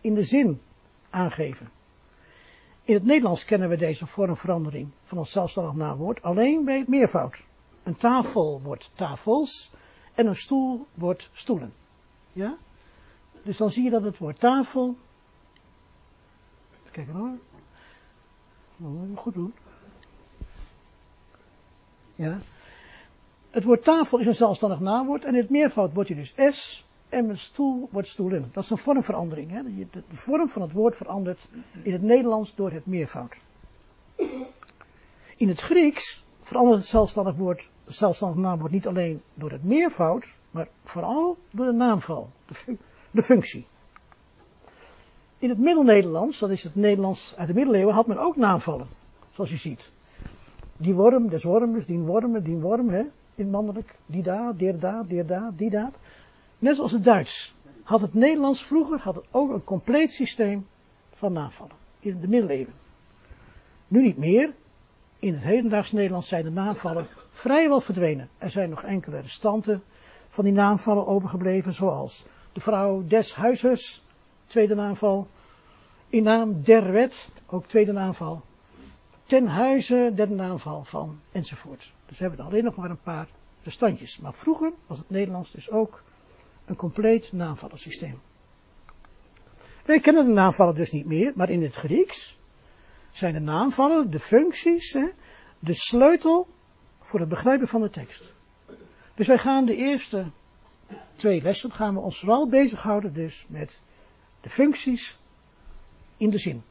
in 0.01 0.13
de 0.13 0.23
zin 0.23 0.61
aangeven. 1.09 1.71
In 2.83 2.93
het 2.93 3.03
Nederlands 3.03 3.45
kennen 3.45 3.69
we 3.69 3.77
deze 3.77 4.07
vormverandering 4.07 4.91
van 5.03 5.17
een 5.17 5.25
zelfstandig 5.25 5.73
naamwoord 5.73 6.21
alleen 6.21 6.65
bij 6.65 6.77
het 6.77 6.87
meervoud. 6.87 7.43
Een 7.83 7.97
tafel 7.97 8.61
wordt 8.63 8.91
tafels 8.95 9.71
en 10.13 10.27
een 10.27 10.35
stoel 10.35 10.87
wordt 10.93 11.29
stoelen. 11.33 11.73
Ja? 12.33 12.57
Dus 13.43 13.57
dan 13.57 13.71
zie 13.71 13.83
je 13.83 13.89
dat 13.89 14.03
het 14.03 14.17
woord 14.17 14.39
tafel. 14.39 14.95
Even 16.79 16.91
kijken 16.91 17.13
hoor. 17.13 17.37
Dat 18.77 18.89
moet 18.89 19.09
je 19.09 19.15
goed 19.15 19.33
doen. 19.33 19.53
Ja. 22.15 22.37
Het 23.49 23.63
woord 23.63 23.83
tafel 23.83 24.19
is 24.19 24.25
een 24.25 24.35
zelfstandig 24.35 24.79
naamwoord 24.79 25.25
en 25.25 25.33
in 25.33 25.41
het 25.41 25.49
meervoud 25.49 25.93
wordt 25.93 26.09
hij 26.09 26.17
dus 26.17 26.57
s 26.57 26.85
en 27.09 27.25
met 27.25 27.39
stoel 27.39 27.89
wordt 27.91 28.07
stoelen. 28.07 28.49
Dat 28.53 28.63
is 28.63 28.69
een 28.69 28.77
vormverandering. 28.77 29.51
Hè? 29.51 29.61
De 29.91 30.03
vorm 30.09 30.49
van 30.49 30.61
het 30.61 30.71
woord 30.71 30.95
verandert 30.95 31.47
in 31.81 31.91
het 31.91 32.01
Nederlands 32.01 32.55
door 32.55 32.71
het 32.71 32.85
meervoud. 32.85 33.39
In 35.37 35.47
het 35.47 35.61
Grieks 35.61 36.23
verandert 36.41 36.77
het 36.77 36.87
zelfstandig 36.87 37.35
woord, 37.35 37.69
zelfstandig 37.85 38.37
naamwoord 38.43 38.71
niet 38.71 38.87
alleen 38.87 39.21
door 39.33 39.51
het 39.51 39.63
meervoud, 39.63 40.33
maar 40.51 40.67
vooral 40.83 41.37
door 41.51 41.65
de 41.65 41.71
naamval, 41.71 42.29
de, 43.11 43.21
fun 43.21 43.35
de 43.35 43.41
functie. 43.41 43.67
In 45.37 45.49
het 45.49 45.57
Middel-Nederlands, 45.57 46.39
dat 46.39 46.49
is 46.49 46.63
het 46.63 46.75
Nederlands 46.75 47.33
uit 47.37 47.47
de 47.47 47.53
middeleeuwen, 47.53 47.93
had 47.93 48.07
men 48.07 48.17
ook 48.17 48.35
naamvallen, 48.35 48.87
zoals 49.31 49.51
u 49.51 49.57
ziet. 49.57 49.91
Die 50.77 50.93
worm, 50.93 51.29
des 51.29 51.43
wormes, 51.43 51.85
die 51.85 51.99
wormen, 51.99 52.43
die 52.43 52.57
worm, 52.57 52.89
hè, 52.89 53.03
in 53.35 53.49
mannelijk, 53.49 53.95
die 54.05 54.23
da, 54.23 54.53
der 54.53 54.79
da, 54.79 55.03
der 55.07 55.25
da, 55.25 55.51
die 55.55 55.69
daad. 55.69 55.95
Net 56.59 56.75
zoals 56.75 56.91
het 56.91 57.03
Duits 57.03 57.53
had 57.83 58.01
het 58.01 58.13
Nederlands 58.13 58.63
vroeger 58.63 58.99
had 58.99 59.15
het 59.15 59.25
ook 59.31 59.49
een 59.49 59.63
compleet 59.63 60.11
systeem 60.11 60.67
van 61.13 61.33
naamvallen. 61.33 61.75
In 61.99 62.19
de 62.19 62.27
middeleeuwen. 62.27 62.73
Nu 63.87 64.01
niet 64.01 64.17
meer. 64.17 64.53
In 65.19 65.33
het 65.33 65.43
hedendaags 65.43 65.91
Nederlands 65.91 66.27
zijn 66.27 66.43
de 66.43 66.49
naamvallen 66.49 67.07
vrijwel 67.29 67.81
verdwenen. 67.81 68.29
Er 68.37 68.49
zijn 68.49 68.69
nog 68.69 68.83
enkele 68.83 69.19
restanten 69.19 69.83
van 70.27 70.43
die 70.43 70.53
naamvallen 70.53 71.07
overgebleven, 71.07 71.73
zoals 71.73 72.25
de 72.53 72.59
vrouw 72.59 73.03
des 73.07 73.33
huizes, 73.35 74.03
tweede 74.45 74.75
naamval. 74.75 75.27
In 76.09 76.23
naam 76.23 76.63
der 76.63 76.91
wet, 76.91 77.29
ook 77.45 77.65
tweede 77.65 77.91
naamval. 77.91 78.41
Ten 79.25 79.47
huize, 79.47 80.11
derde 80.15 80.33
naamval 80.33 80.83
van, 80.83 81.19
enzovoort. 81.31 81.93
Dus 82.05 82.17
we 82.17 82.25
hebben 82.25 82.45
alleen 82.45 82.63
nog 82.63 82.75
maar 82.75 82.89
een 82.89 83.01
paar 83.01 83.27
restantjes. 83.63 84.17
Maar 84.17 84.33
vroeger 84.33 84.73
was 84.87 84.97
het 84.97 85.09
Nederlands 85.09 85.51
dus 85.51 85.71
ook 85.71 86.03
een 86.65 86.75
compleet 86.75 87.31
naamvallensysteem. 87.31 88.21
Wij 89.85 89.99
kennen 89.99 90.25
de 90.25 90.33
naamvallen 90.33 90.75
dus 90.75 90.91
niet 90.91 91.05
meer, 91.05 91.31
maar 91.35 91.49
in 91.49 91.63
het 91.63 91.75
Grieks 91.75 92.39
zijn 93.11 93.33
de 93.33 93.39
naamvallen, 93.39 94.11
de 94.11 94.19
functies, 94.19 94.97
de 95.59 95.73
sleutel 95.73 96.47
voor 96.99 97.19
het 97.19 97.29
begrijpen 97.29 97.67
van 97.67 97.81
de 97.81 97.89
tekst. 97.89 98.33
Dus 99.15 99.27
wij 99.27 99.37
gaan 99.37 99.65
de 99.65 99.75
eerste 99.75 100.25
twee 101.15 101.41
lessen, 101.41 101.71
gaan 101.71 101.93
we 101.93 101.99
ons 101.99 102.19
vooral 102.19 102.47
bezighouden 102.47 103.13
dus 103.13 103.45
met 103.47 103.81
de 104.41 104.49
functies 104.49 105.17
in 106.17 106.29
de 106.29 106.37
zin. 106.37 106.63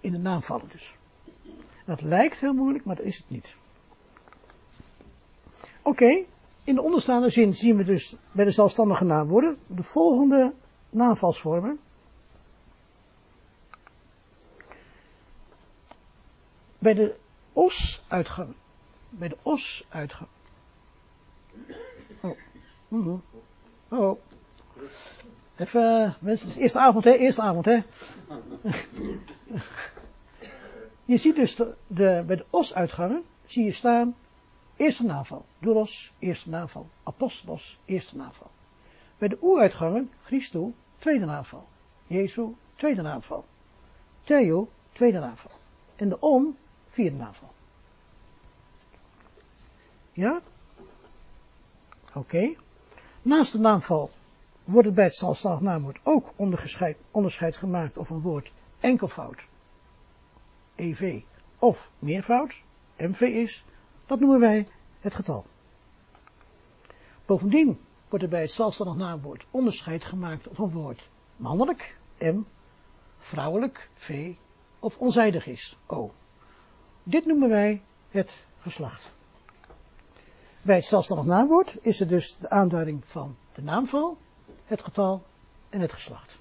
In 0.00 0.12
de 0.12 0.18
naamvallen 0.18 0.68
dus. 0.70 0.96
Dat 1.84 2.00
lijkt 2.00 2.40
heel 2.40 2.54
moeilijk, 2.54 2.84
maar 2.84 2.96
dat 2.96 3.04
is 3.04 3.16
het 3.16 3.30
niet. 3.30 3.56
Oké, 5.82 6.24
in 6.64 6.74
de 6.74 6.82
onderstaande 6.82 7.30
zin 7.30 7.54
zien 7.54 7.76
we 7.76 7.84
dus 7.84 8.16
bij 8.32 8.44
de 8.44 8.50
zelfstandige 8.50 9.04
naamwoorden 9.04 9.58
de 9.66 9.82
volgende 9.82 10.52
naamvalsvormen. 10.90 11.78
Bij 16.78 16.94
de 16.94 17.16
os-uitgang. 17.52 18.54
Bij 19.08 19.28
de 19.28 19.36
os-uitgang. 19.42 20.28
Oh. 22.20 22.38
Mm. 22.88 23.22
Oh. 23.92 24.18
Even, 25.56 26.16
mensen, 26.20 26.46
het 26.46 26.56
is 26.56 26.62
eerste 26.62 26.78
avond, 26.78 27.04
hè? 27.04 27.12
Eerste 27.12 27.42
avond, 27.42 27.64
hè? 27.64 27.72
je 31.12 31.16
ziet 31.16 31.34
dus 31.34 31.54
de, 31.86 32.22
bij 32.26 32.36
de 32.36 32.44
os-uitgangen, 32.50 33.22
zie 33.44 33.64
je 33.64 33.72
staan, 33.72 34.16
eerste 34.76 35.04
naval. 35.04 35.44
Doulos, 35.58 36.12
eerste 36.18 36.50
naval. 36.50 36.88
Apostolos, 37.02 37.78
eerste 37.84 38.16
naval. 38.16 38.50
Bij 39.18 39.28
de 39.28 39.38
oeruitgangen, 39.42 40.10
Christo, 40.22 40.72
tweede 40.98 41.24
naamval. 41.24 41.68
Jezu, 42.06 42.54
tweede 42.74 43.02
naamval. 43.02 43.44
Theo, 44.22 44.68
tweede 44.92 45.18
naamval. 45.18 45.50
En 45.96 46.08
de 46.08 46.20
on, 46.20 46.56
vierde 46.88 47.16
naamval. 47.16 47.52
Ja? 50.12 50.40
Oké. 52.14 52.54
Naast 53.24 53.52
de 53.52 53.58
naamval 53.58 54.10
wordt 54.64 54.86
het 54.86 54.94
bij 54.94 55.04
het 55.04 55.14
zelfstandig 55.14 55.60
naamwoord 55.60 56.00
ook 56.02 56.32
onderscheid, 56.36 56.96
onderscheid 57.10 57.56
gemaakt 57.56 57.96
of 57.96 58.10
een 58.10 58.20
woord 58.20 58.52
enkelvoud, 58.80 59.46
EV, 60.74 61.20
of 61.58 61.90
meervoud, 61.98 62.62
MV 62.96 63.20
is. 63.20 63.64
Dat 64.06 64.20
noemen 64.20 64.40
wij 64.40 64.68
het 65.00 65.14
getal. 65.14 65.46
Bovendien 67.26 67.80
wordt 68.08 68.24
er 68.24 68.30
bij 68.30 68.40
het 68.40 68.52
zelfstandig 68.52 68.96
naamwoord 68.96 69.46
onderscheid 69.50 70.04
gemaakt 70.04 70.48
of 70.48 70.58
een 70.58 70.70
woord 70.70 71.08
mannelijk, 71.36 71.98
M, 72.18 72.40
vrouwelijk, 73.18 73.90
V, 73.94 74.32
of 74.78 74.98
onzijdig 74.98 75.46
is, 75.46 75.78
O. 75.86 76.12
Dit 77.02 77.26
noemen 77.26 77.48
wij 77.48 77.82
het 78.08 78.46
geslacht. 78.60 79.14
Bij 80.62 80.76
het 80.76 80.84
zelfstandig 80.84 81.26
naamwoord 81.26 81.78
is 81.80 82.00
er 82.00 82.08
dus 82.08 82.38
de 82.38 82.50
aanduiding 82.50 83.02
van 83.04 83.36
de 83.54 83.62
naamval, 83.62 84.16
het 84.64 84.82
getal 84.82 85.22
en 85.68 85.80
het 85.80 85.92
geslacht. 85.92 86.38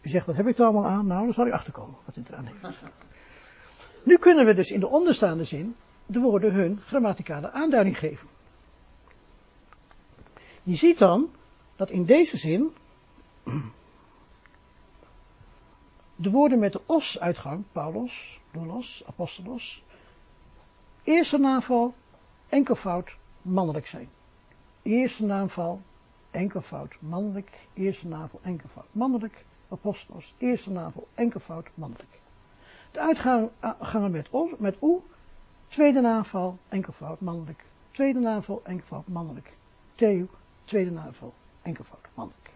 U 0.00 0.08
zegt, 0.08 0.26
wat 0.26 0.36
heb 0.36 0.46
ik 0.46 0.58
er 0.58 0.64
allemaal 0.64 0.86
aan? 0.86 1.06
Nou, 1.06 1.24
dan 1.24 1.32
zal 1.32 1.46
u 1.46 1.52
achterkomen 1.52 1.96
wat 2.04 2.16
u 2.16 2.22
eraan 2.26 2.46
heeft. 2.46 2.82
Nu 4.02 4.18
kunnen 4.18 4.46
we 4.46 4.54
dus 4.54 4.70
in 4.70 4.80
de 4.80 4.88
onderstaande 4.88 5.44
zin 5.44 5.76
de 6.06 6.18
woorden 6.18 6.52
hun 6.52 6.80
grammaticale 6.86 7.50
aanduiding 7.50 7.98
geven. 7.98 8.28
Je 10.62 10.74
ziet 10.74 10.98
dan 10.98 11.30
dat 11.76 11.90
in 11.90 12.04
deze 12.04 12.36
zin 12.36 12.74
de 16.16 16.30
woorden 16.30 16.58
met 16.58 16.72
de 16.72 16.80
os-uitgang, 16.86 17.64
Paulus, 17.72 18.40
doulos, 18.52 19.02
apostolos, 19.06 19.82
eerste 21.02 21.38
naamval, 21.38 21.94
enkelvoud, 22.48 23.16
mannelijk 23.42 23.86
zijn. 23.86 24.08
Eerste 24.82 25.24
naamval, 25.24 25.80
enkelvoud, 26.30 26.96
mannelijk, 27.00 27.50
eerste 27.74 28.08
naamval, 28.08 28.40
enkelvoud, 28.42 28.86
mannelijk, 28.92 29.44
apostolos, 29.68 30.34
eerste 30.38 30.70
naamval, 30.70 31.08
enkelvoud, 31.14 31.68
mannelijk. 31.74 32.20
De 32.92 33.00
uitgangen 33.00 34.10
met, 34.10 34.28
os, 34.30 34.50
met 34.58 34.76
oe, 34.82 35.00
tweede 35.66 36.00
naamval, 36.00 36.58
enkelvoud, 36.68 37.20
mannelijk, 37.20 37.64
tweede 37.90 38.18
naamval, 38.18 38.62
enkelvoud, 38.64 39.08
mannelijk, 39.08 39.52
theo, 39.94 40.26
tweede 40.64 40.90
naamval, 40.90 41.34
enkelvoud, 41.62 42.06
mannelijk. 42.14 42.50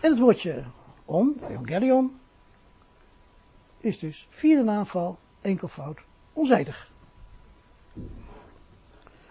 En 0.00 0.10
het 0.10 0.18
woordje 0.18 0.64
on, 1.04 1.40
evangelion, 1.48 2.20
is 3.78 3.98
dus 3.98 4.26
vierde 4.30 4.62
naamval, 4.62 5.18
enkelvoud, 5.40 6.00
onzijdig. 6.32 6.90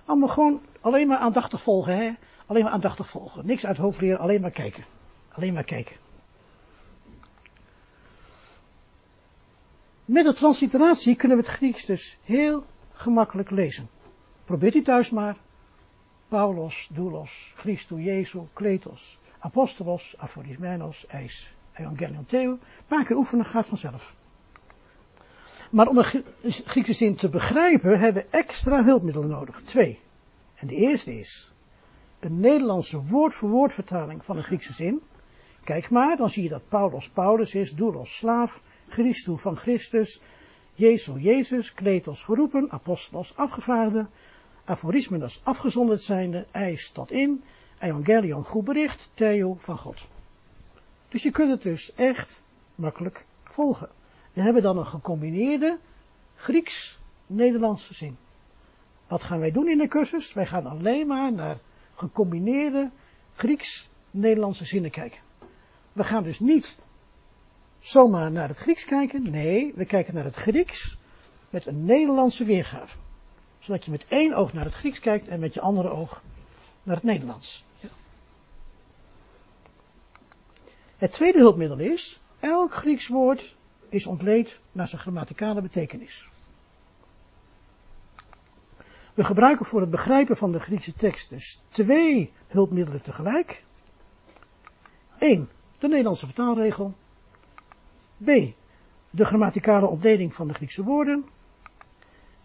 Allemaal 0.08 0.28
gewoon 0.28 0.62
alleen 0.82 1.08
maar 1.08 1.18
aandachtig 1.18 1.62
volgen, 1.62 1.98
hè? 1.98 2.12
Alleen 2.46 2.64
maar 2.64 2.72
aandachtig 2.72 3.08
volgen. 3.08 3.46
Niks 3.46 3.66
uit 3.66 3.78
hoofd 3.78 4.02
leren, 4.02 4.20
alleen 4.20 4.42
maar 4.42 4.52
kijken. 4.52 4.86
Alleen 5.32 5.54
maar 5.54 5.64
kijken. 5.64 5.96
Met 10.06 10.26
de 10.26 10.34
transliteratie 10.34 11.16
kunnen 11.16 11.38
we 11.38 11.44
het 11.44 11.52
Grieks 11.52 11.86
dus 11.86 12.18
heel 12.24 12.66
gemakkelijk 12.92 13.50
lezen. 13.50 13.90
Probeert 14.46 14.76
u 14.76 14.82
thuis 14.82 15.10
maar. 15.10 15.36
Paulos, 16.28 16.90
doulos, 16.92 17.54
Christus, 17.56 18.04
Jezus, 18.04 18.44
Kletos, 18.54 19.20
Apostolos, 19.40 20.18
Aphorismenos, 20.18 21.08
Eis, 21.08 21.54
Evangelion 21.74 22.26
Theo. 22.26 22.52
Een 22.52 22.60
paar 22.88 23.06
keer 23.06 23.18
oefenen 23.18 23.46
gaat 23.46 23.66
vanzelf. 23.66 24.16
Maar 25.70 25.88
om 25.88 25.98
een 25.98 26.24
Griekse 26.66 26.94
zin 26.94 27.16
te 27.16 27.30
begrijpen 27.30 28.00
hebben 28.00 28.24
we 28.24 28.38
extra 28.38 28.84
hulpmiddelen 28.84 29.30
nodig. 29.30 29.62
Twee. 29.62 30.00
En 30.56 30.68
de 30.68 30.76
eerste 30.76 31.20
is 31.20 31.54
een 32.20 32.40
Nederlandse 32.40 33.02
woord-voor-woord 33.02 33.74
vertaling 33.74 34.26
van 34.26 34.38
een 34.38 34.44
Griekse 34.44 34.74
zin. 34.74 35.02
Kijk 35.64 35.90
maar, 35.90 36.18
dan 36.18 36.30
zie 36.30 36.44
je 36.44 36.50
dat 36.50 36.68
Paulus 36.68 37.10
Paulus 37.10 37.56
is, 37.56 37.76
doulos 37.76 38.18
slaaf, 38.18 38.62
Christus 38.88 39.42
van 39.42 39.58
Christus, 39.58 40.22
Jezus 40.74 41.24
Jezus, 41.24 41.74
Kletos 41.74 42.24
geroepen, 42.24 42.72
Apostolos 42.72 43.36
afgevaarde, 43.36 44.08
aforismenos 44.66 45.42
afgezonderd 45.44 46.02
zijnde, 46.02 46.46
eis 46.52 46.92
tot 46.92 47.12
in, 47.12 47.44
evangelion 47.80 48.44
goed 48.44 48.64
bericht, 48.64 49.10
theo 49.14 49.56
van 49.60 49.78
God. 49.78 49.98
Dus 51.10 51.24
je 51.24 51.32
kunt 51.32 51.50
het 51.50 51.62
dus 51.62 51.94
echt 51.94 52.44
makkelijk 52.76 53.26
volgen. 53.44 53.90
We 54.38 54.44
hebben 54.44 54.62
dan 54.62 54.78
een 54.78 54.86
gecombineerde 54.86 55.78
Grieks-Nederlandse 56.36 57.94
zin. 57.94 58.18
Wat 59.08 59.24
gaan 59.24 59.40
wij 59.40 59.52
doen 59.52 59.70
in 59.70 59.78
de 59.78 59.88
cursus? 59.88 60.34
Wij 60.34 60.46
gaan 60.46 60.66
alleen 60.66 61.08
maar 61.08 61.34
naar 61.34 61.58
gecombineerde 61.96 62.90
Grieks-Nederlandse 63.36 64.66
zinnen 64.66 64.92
kijken. 64.92 65.20
We 65.94 66.04
gaan 66.04 66.24
dus 66.24 66.40
niet 66.40 66.78
zomaar 67.80 68.32
naar 68.32 68.48
het 68.48 68.58
Grieks 68.58 68.86
kijken. 68.86 69.32
Nee, 69.32 69.74
we 69.76 69.86
kijken 69.86 70.14
naar 70.14 70.24
het 70.24 70.36
Grieks 70.36 70.98
met 71.50 71.66
een 71.66 71.86
Nederlandse 71.86 72.46
weergave. 72.46 72.98
Zodat 73.60 73.86
je 73.86 73.92
met 73.92 74.06
één 74.08 74.34
oog 74.34 74.54
naar 74.54 74.66
het 74.66 74.74
Grieks 74.74 75.00
kijkt 75.00 75.28
en 75.28 75.40
met 75.40 75.54
je 75.54 75.62
andere 75.62 75.90
oog 75.90 76.22
naar 76.84 76.96
het 76.96 77.06
Nederlands. 77.06 77.66
Ja. 77.80 77.90
Het 80.98 81.12
tweede 81.12 81.38
hulpmiddel 81.38 81.80
is, 81.80 82.20
elk 82.40 82.74
Grieks 82.74 83.08
woord 83.08 83.57
is 83.90 84.06
ontleed 84.06 84.62
naar 84.72 84.88
zijn 84.88 85.02
grammaticale 85.02 85.62
betekenis. 85.62 86.30
We 89.14 89.24
gebruiken 89.24 89.66
voor 89.66 89.82
het 89.82 89.90
begrijpen 89.90 90.38
van 90.38 90.52
de 90.52 90.60
Griekse 90.60 90.94
tekst 90.94 91.30
dus 91.30 91.62
twee 91.68 92.32
hulpmiddelen 92.48 93.02
tegelijk. 93.02 93.64
Eén, 95.20 95.50
de 95.78 95.88
Nederlandse 95.88 96.26
vertaalregel. 96.26 96.94
B, 98.18 98.26
de 99.10 99.26
grammaticale 99.26 99.86
ontleding 99.86 100.36
van 100.36 100.48
de 100.48 100.54
Griekse 100.54 100.84
woorden. 100.84 101.26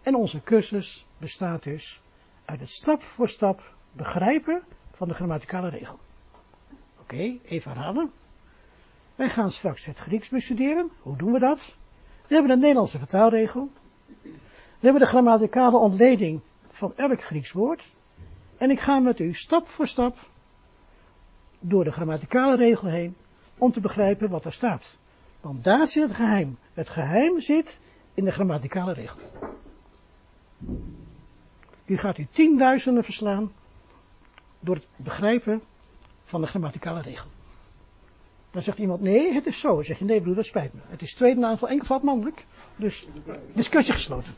En 0.01 0.15
onze 0.15 0.43
cursus 0.43 1.05
bestaat 1.17 1.63
dus 1.63 2.01
uit 2.45 2.59
het 2.59 2.69
stap 2.69 3.01
voor 3.01 3.29
stap 3.29 3.75
begrijpen 3.91 4.63
van 4.91 5.07
de 5.07 5.13
grammaticale 5.13 5.69
regel. 5.69 5.99
Oké, 7.01 7.37
even 7.43 7.71
herhalen. 7.71 8.11
Wij 9.23 9.31
gaan 9.31 9.51
straks 9.51 9.85
het 9.85 9.97
Grieks 9.97 10.29
bestuderen. 10.29 10.91
Hoe 11.01 11.17
doen 11.17 11.31
we 11.31 11.39
dat? 11.39 11.75
We 12.27 12.33
hebben 12.33 12.51
de 12.51 12.61
Nederlandse 12.61 12.97
vertaalregel. 12.97 13.69
We 14.21 14.79
hebben 14.79 15.01
de 15.01 15.07
grammaticale 15.07 15.77
ontleding 15.77 16.41
van 16.69 16.93
elk 16.95 17.21
Grieks 17.21 17.51
woord. 17.51 17.93
En 18.57 18.69
ik 18.69 18.79
ga 18.79 18.99
met 18.99 19.19
u 19.19 19.33
stap 19.33 19.67
voor 19.67 19.87
stap 19.87 20.17
door 21.59 21.83
de 21.83 21.91
grammaticale 21.91 22.55
regel 22.55 22.87
heen 22.87 23.15
om 23.57 23.71
te 23.71 23.79
begrijpen 23.79 24.29
wat 24.29 24.45
er 24.45 24.53
staat. 24.53 24.97
Want 25.41 25.63
daar 25.63 25.87
zit 25.87 26.03
het 26.03 26.15
geheim. 26.15 26.57
Het 26.73 26.89
geheim 26.89 27.41
zit 27.41 27.79
in 28.13 28.25
de 28.25 28.31
grammaticale 28.31 28.93
regel. 28.93 29.19
U 31.85 31.97
gaat 31.97 32.17
u 32.17 32.27
tienduizenden 32.31 33.03
verslaan 33.03 33.51
door 34.59 34.75
het 34.75 34.87
begrijpen 34.95 35.61
van 36.23 36.41
de 36.41 36.47
grammaticale 36.47 37.01
regel. 37.01 37.29
Dan 38.53 38.61
zegt 38.61 38.77
iemand, 38.77 39.01
nee, 39.01 39.33
het 39.33 39.45
is 39.45 39.59
zo. 39.59 39.73
Dan 39.73 39.83
zeg 39.83 39.99
je, 39.99 40.05
nee 40.05 40.21
broer, 40.21 40.35
dat 40.35 40.45
spijt 40.45 40.73
me. 40.73 40.79
Het 40.87 41.01
is 41.01 41.13
tweede 41.13 41.45
aantal 41.45 41.67
enkelvoud 41.67 42.03
mannelijk. 42.03 42.45
Dus 42.75 43.07
discussie 43.53 43.93
gesloten. 43.93 44.33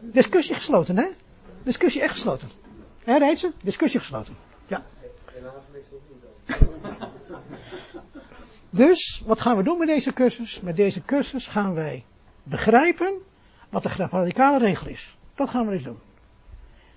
Discussie 0.00 0.54
gesloten, 0.54 0.96
hè? 0.96 1.08
Discussie 1.62 2.02
echt 2.02 2.12
gesloten. 2.12 2.50
Hé, 3.04 3.18
Rijtse? 3.18 3.52
Discussie 3.62 4.00
gesloten. 4.00 4.34
Ja. 4.66 4.84
Dus, 8.70 9.22
wat 9.26 9.40
gaan 9.40 9.56
we 9.56 9.62
doen 9.62 9.78
met 9.78 9.88
deze 9.88 10.12
cursus? 10.12 10.60
Met 10.60 10.76
deze 10.76 11.02
cursus 11.02 11.46
gaan 11.46 11.74
wij 11.74 12.04
begrijpen 12.42 13.14
wat 13.68 13.82
de 13.82 13.88
grammaticale 13.88 14.58
regel 14.58 14.88
is. 14.88 15.16
Dat 15.34 15.48
gaan 15.48 15.66
we 15.66 15.72
eens 15.72 15.84
doen. 15.84 15.98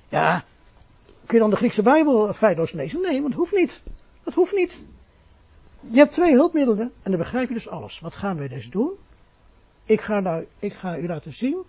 Ja, 0.10 0.44
kun 1.26 1.36
je 1.36 1.40
dan 1.40 1.50
de 1.50 1.56
Griekse 1.56 1.82
Bijbel 1.82 2.34
feitloos 2.34 2.72
lezen? 2.72 3.02
Nee, 3.02 3.22
want 3.22 3.28
dat 3.28 3.40
hoeft 3.40 3.56
niet. 3.56 3.82
Dat 4.24 4.34
hoeft 4.34 4.56
niet. 4.56 4.84
Je 5.90 5.98
hebt 5.98 6.12
twee 6.12 6.34
hulpmiddelen 6.34 6.92
en 7.02 7.12
dan 7.12 7.20
begrijp 7.20 7.48
je 7.48 7.54
dus 7.54 7.70
alles. 7.70 8.00
Wat 8.00 8.16
gaan 8.16 8.38
wij 8.38 8.48
dus 8.48 8.70
doen? 8.70 8.92
Ik 9.84 10.02
ga, 10.02 10.20
nou, 10.20 10.48
ik 10.60 10.74
ga 10.74 10.98
u 10.98 11.08
laten 11.08 11.34
zien 11.34 11.66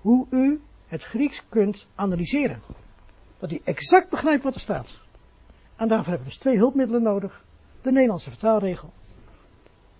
hoe 0.00 0.26
u 0.30 0.60
het 0.86 1.02
Grieks 1.02 1.42
kunt 1.48 1.86
analyseren. 1.94 2.62
Dat 3.38 3.52
u 3.52 3.60
exact 3.64 4.10
begrijpt 4.10 4.44
wat 4.44 4.54
er 4.54 4.60
staat. 4.60 5.00
En 5.76 5.88
daarvoor 5.88 6.08
hebben 6.08 6.26
we 6.26 6.28
dus 6.28 6.38
twee 6.38 6.56
hulpmiddelen 6.56 7.02
nodig. 7.02 7.44
De 7.82 7.92
Nederlandse 7.92 8.30
vertaalregel 8.30 8.92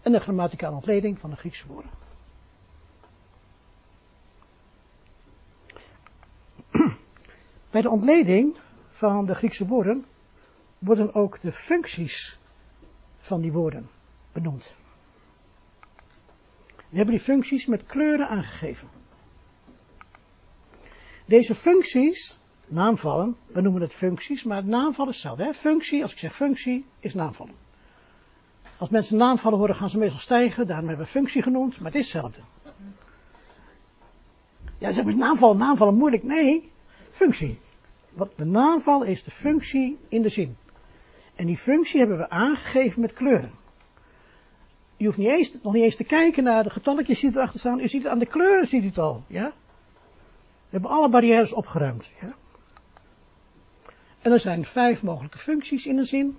en 0.02 0.12
de 0.12 0.20
grammaticale 0.20 0.74
ontleding 0.74 1.18
van 1.18 1.30
de 1.30 1.36
Griekse 1.36 1.66
woorden. 1.66 1.90
Bij 7.70 7.82
de 7.82 7.90
ontleding 7.90 8.56
van 8.88 9.26
de 9.26 9.34
Griekse 9.34 9.66
woorden 9.66 10.04
worden 10.78 11.14
ook 11.14 11.40
de 11.40 11.52
functies 11.52 12.38
van 13.28 13.40
die 13.40 13.52
woorden 13.52 13.88
benoemd. 14.32 14.76
We 16.88 16.96
hebben 16.96 17.14
die 17.14 17.24
functies 17.24 17.66
met 17.66 17.86
kleuren 17.86 18.28
aangegeven. 18.28 18.88
Deze 21.24 21.54
functies, 21.54 22.38
naamvallen, 22.66 23.36
we 23.46 23.60
noemen 23.60 23.80
het 23.80 23.92
functies, 23.92 24.42
maar 24.42 24.56
het 24.56 24.66
naamvallen 24.66 25.12
is 25.12 25.22
hetzelfde. 25.22 25.44
Hè? 25.44 25.54
Functie, 25.54 26.02
als 26.02 26.12
ik 26.12 26.18
zeg 26.18 26.34
functie, 26.34 26.84
is 27.00 27.14
naamvallen. 27.14 27.54
Als 28.78 28.88
mensen 28.88 29.16
naamvallen 29.16 29.58
horen, 29.58 29.74
gaan 29.74 29.90
ze 29.90 29.98
meestal 29.98 30.20
stijgen, 30.20 30.66
daarom 30.66 30.88
hebben 30.88 31.04
we 31.04 31.10
functie 31.12 31.42
genoemd, 31.42 31.78
maar 31.80 31.92
het 31.92 32.00
is 32.00 32.12
hetzelfde. 32.12 32.40
Ja, 34.78 34.92
zeg 34.92 35.04
maar 35.04 35.16
naamvallen, 35.16 35.58
naamvallen 35.58 35.94
moeilijk. 35.94 36.22
Nee, 36.22 36.72
functie. 37.10 37.58
Wat 38.10 38.32
de 38.36 38.44
naamval 38.44 39.02
is 39.02 39.24
de 39.24 39.30
functie 39.30 39.98
in 40.08 40.22
de 40.22 40.28
zin. 40.28 40.56
En 41.38 41.46
die 41.46 41.56
functie 41.56 41.98
hebben 41.98 42.18
we 42.18 42.30
aangegeven 42.30 43.00
met 43.00 43.12
kleuren. 43.12 43.50
Je 44.96 45.04
hoeft 45.04 45.18
niet 45.18 45.28
eens, 45.28 45.58
nog 45.62 45.72
niet 45.72 45.82
eens 45.82 45.96
te 45.96 46.04
kijken 46.04 46.44
naar 46.44 46.62
de 46.62 46.70
getalletjes 46.70 47.20
die 47.20 47.30
erachter 47.30 47.58
staan. 47.60 47.80
U 47.80 47.88
ziet 47.88 48.02
het 48.02 48.12
aan 48.12 48.18
de 48.18 48.26
kleuren, 48.26 48.66
ziet 48.66 48.82
u 48.82 48.86
het 48.86 48.98
al. 48.98 49.24
Ja? 49.26 49.46
We 49.46 50.68
hebben 50.68 50.90
alle 50.90 51.08
barrières 51.08 51.52
opgeruimd. 51.52 52.12
Ja? 52.20 52.34
En 54.20 54.32
er 54.32 54.40
zijn 54.40 54.64
vijf 54.64 55.02
mogelijke 55.02 55.38
functies 55.38 55.86
in 55.86 55.98
een 55.98 56.06
zin. 56.06 56.38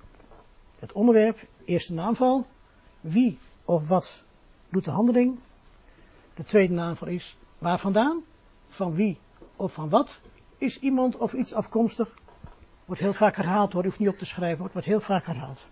Het 0.80 0.92
onderwerp, 0.92 1.48
eerste 1.66 1.94
naamval. 1.94 2.46
Wie 3.02 3.38
of 3.66 3.88
wat 3.88 4.26
doet 4.70 4.86
de 4.86 4.92
handeling. 4.92 5.40
De 6.34 6.44
tweede 6.44 6.74
naamval 6.74 7.08
is 7.08 7.38
waar 7.58 7.80
vandaan, 7.80 8.24
van 8.70 8.94
wie 8.94 9.18
of 9.56 9.74
van 9.74 9.90
wat 9.90 10.20
is 10.58 10.80
iemand 10.80 11.18
of 11.18 11.34
iets 11.34 11.54
afkomstig. 11.54 12.16
Wordt 12.90 13.04
heel 13.04 13.14
vaak 13.14 13.36
herhaald 13.36 13.74
hoor, 13.74 13.84
hoeft 13.84 14.00
niet 14.00 14.10
op 14.10 14.18
te 14.18 14.26
schrijven, 14.26 14.70
wordt 14.72 14.88
heel 14.88 15.00
vaak 15.00 15.26
herhaald. 15.26 15.68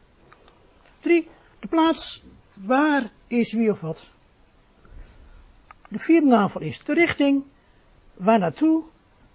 Drie, 0.99 1.29
de 1.59 1.67
plaats, 1.67 2.23
waar 2.53 3.11
is 3.27 3.53
wie 3.53 3.71
of 3.71 3.81
wat. 3.81 4.13
De 5.89 5.99
vierde 5.99 6.27
naamval 6.27 6.61
is 6.61 6.83
de 6.83 6.93
richting, 6.93 7.43
waar 8.13 8.39
naartoe 8.39 8.83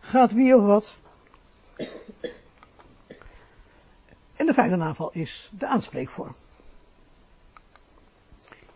gaat 0.01 0.33
wie 0.33 0.57
of 0.57 0.64
wat. 0.64 1.01
En 4.37 4.47
de 4.47 4.55
vijfde 4.55 4.77
naamval 4.77 5.12
is 5.12 5.51
de 5.59 5.66
aanspreekvorm. 5.66 6.35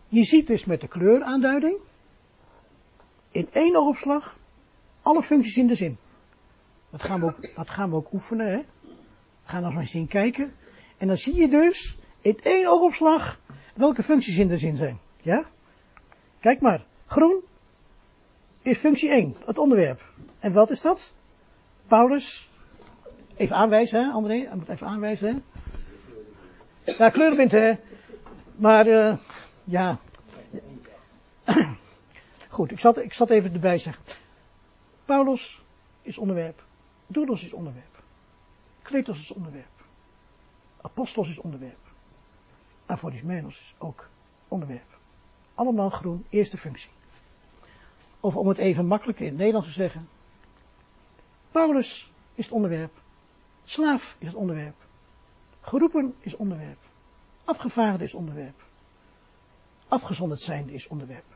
Je 0.07 0.23
ziet 0.23 0.47
dus 0.47 0.65
met 0.65 0.81
de 0.81 0.87
kleuraanduiding 0.87 1.79
in 3.31 3.47
één 3.51 3.75
oogopslag 3.75 4.37
alle 5.01 5.21
functies 5.21 5.57
in 5.57 5.67
de 5.67 5.75
zin. 5.75 5.97
Dat 6.89 7.03
gaan 7.03 7.19
we 7.19 7.25
ook, 7.25 7.55
dat 7.55 7.69
gaan 7.69 7.89
we 7.89 7.95
ook 7.95 8.13
oefenen. 8.13 8.47
Hè? 8.47 8.63
Gaan 9.47 9.61
nog 9.61 9.75
eens 9.75 9.91
zien 9.91 10.07
kijken. 10.07 10.53
En 10.97 11.07
dan 11.07 11.17
zie 11.17 11.35
je 11.35 11.47
dus 11.47 11.97
in 12.21 12.39
één 12.43 12.67
oogopslag 12.67 13.39
welke 13.73 14.03
functies 14.03 14.37
in 14.37 14.47
de 14.47 14.57
zin 14.57 14.75
zijn. 14.75 14.99
Ja? 15.21 15.45
Kijk 16.39 16.61
maar. 16.61 16.85
Groen 17.05 17.43
is 18.61 18.77
functie 18.77 19.09
1, 19.09 19.35
het 19.45 19.57
onderwerp. 19.57 20.11
En 20.39 20.53
wat 20.53 20.69
is 20.69 20.81
dat? 20.81 21.13
Paulus. 21.87 22.49
Even 23.35 23.55
aanwijzen, 23.55 24.03
hè, 24.03 24.11
André? 24.11 24.35
Ik 24.35 24.53
moet 24.53 24.69
even 24.69 24.87
aanwijzen, 24.87 25.43
hè? 26.83 26.93
Ja, 26.97 27.09
kleurenblind, 27.09 27.51
hè? 27.51 27.73
Maar, 28.55 28.87
uh, 28.87 29.17
ja. 29.63 29.99
Goed, 32.49 32.71
ik 32.71 32.79
zat, 32.79 32.97
ik 32.97 33.13
zat 33.13 33.29
even 33.29 33.53
erbij 33.53 33.77
zeggen. 33.77 34.03
Paulus 35.05 35.61
is 36.01 36.17
onderwerp. 36.17 36.63
Doedos 37.07 37.43
is 37.43 37.53
onderwerp. 37.53 37.96
Kletos 38.87 39.19
is 39.19 39.31
onderwerp. 39.31 39.85
Apostolos 40.81 41.29
is 41.29 41.39
onderwerp. 41.39 41.91
Aphrodismenos 42.85 43.59
is 43.59 43.75
ook 43.77 44.09
onderwerp. 44.47 44.97
Allemaal 45.55 45.89
groen, 45.89 46.25
eerste 46.29 46.57
functie. 46.57 46.89
Of 48.19 48.35
om 48.35 48.47
het 48.47 48.57
even 48.57 48.85
makkelijker 48.85 49.23
in 49.23 49.29
het 49.29 49.37
Nederlands 49.37 49.67
te 49.67 49.73
zeggen. 49.73 50.09
Paulus 51.51 52.11
is 52.35 52.45
het 52.45 52.53
onderwerp. 52.53 53.01
Slaaf 53.63 54.15
is 54.19 54.27
het 54.27 54.35
onderwerp. 54.35 54.75
Geroepen 55.61 56.15
is 56.19 56.35
onderwerp. 56.35 56.79
Afgevaardigd 57.43 58.03
is 58.03 58.13
onderwerp. 58.13 58.63
Afgezonderd 59.87 60.39
zijnde 60.39 60.73
is 60.73 60.87
onderwerp. 60.87 61.35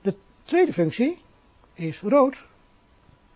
De 0.00 0.16
tweede 0.42 0.72
functie 0.72 1.18
is 1.72 2.00
rood. 2.00 2.52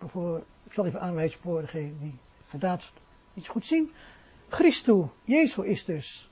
Voor, 0.06 0.42
ik 0.64 0.72
zal 0.72 0.86
even 0.86 1.00
aanwijzen 1.00 1.40
voor 1.40 1.70
die 1.72 2.18
inderdaad 2.44 2.82
iets 3.34 3.48
goed 3.48 3.66
zien. 3.66 3.90
Christus, 4.48 5.04
Jezus 5.24 5.64
is 5.64 5.84
dus 5.84 6.30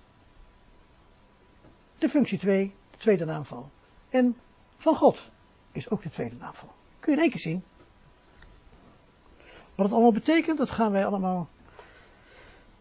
de 1.98 2.08
functie 2.08 2.38
2, 2.38 2.74
de 2.90 2.96
tweede 2.96 3.24
naamval. 3.24 3.70
En 4.08 4.36
van 4.76 4.96
God 4.96 5.30
is 5.72 5.90
ook 5.90 6.02
de 6.02 6.10
tweede 6.10 6.36
naamval. 6.36 6.72
Kun 7.00 7.12
je 7.12 7.16
in 7.16 7.22
één 7.22 7.32
keer 7.32 7.40
zien. 7.40 7.64
Wat 9.74 9.86
het 9.86 9.92
allemaal 9.92 10.12
betekent, 10.12 10.58
dat 10.58 10.70
gaan 10.70 10.92
wij 10.92 11.06
allemaal 11.06 11.48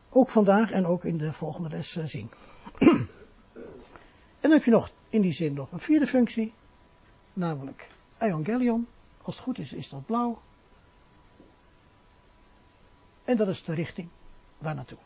ook 0.10 0.30
vandaag 0.30 0.72
en 0.72 0.86
ook 0.86 1.04
in 1.04 1.18
de 1.18 1.34
volgende 1.34 1.70
les 1.70 1.96
eh, 1.96 2.06
zien. 2.06 2.30
en 4.40 4.42
dan 4.42 4.52
heb 4.52 4.64
je 4.64 4.72
nog 4.72 4.92
in 5.10 5.22
die 5.22 5.32
zin 5.32 5.54
nog 5.54 5.72
een 5.72 5.80
vierde 5.80 6.08
functie, 6.08 6.54
namelijk 7.34 7.88
Evangelion. 8.18 8.88
Als 9.22 9.36
het 9.36 9.44
goed 9.44 9.58
is, 9.60 9.74
is 9.74 9.90
dat 9.90 10.06
blauw. 10.06 10.42
En 13.26 13.38
dat 13.38 13.48
is 13.48 13.64
de 13.64 13.74
richting 13.74 14.08
waar 14.58 14.76
naartoe. 14.76 14.98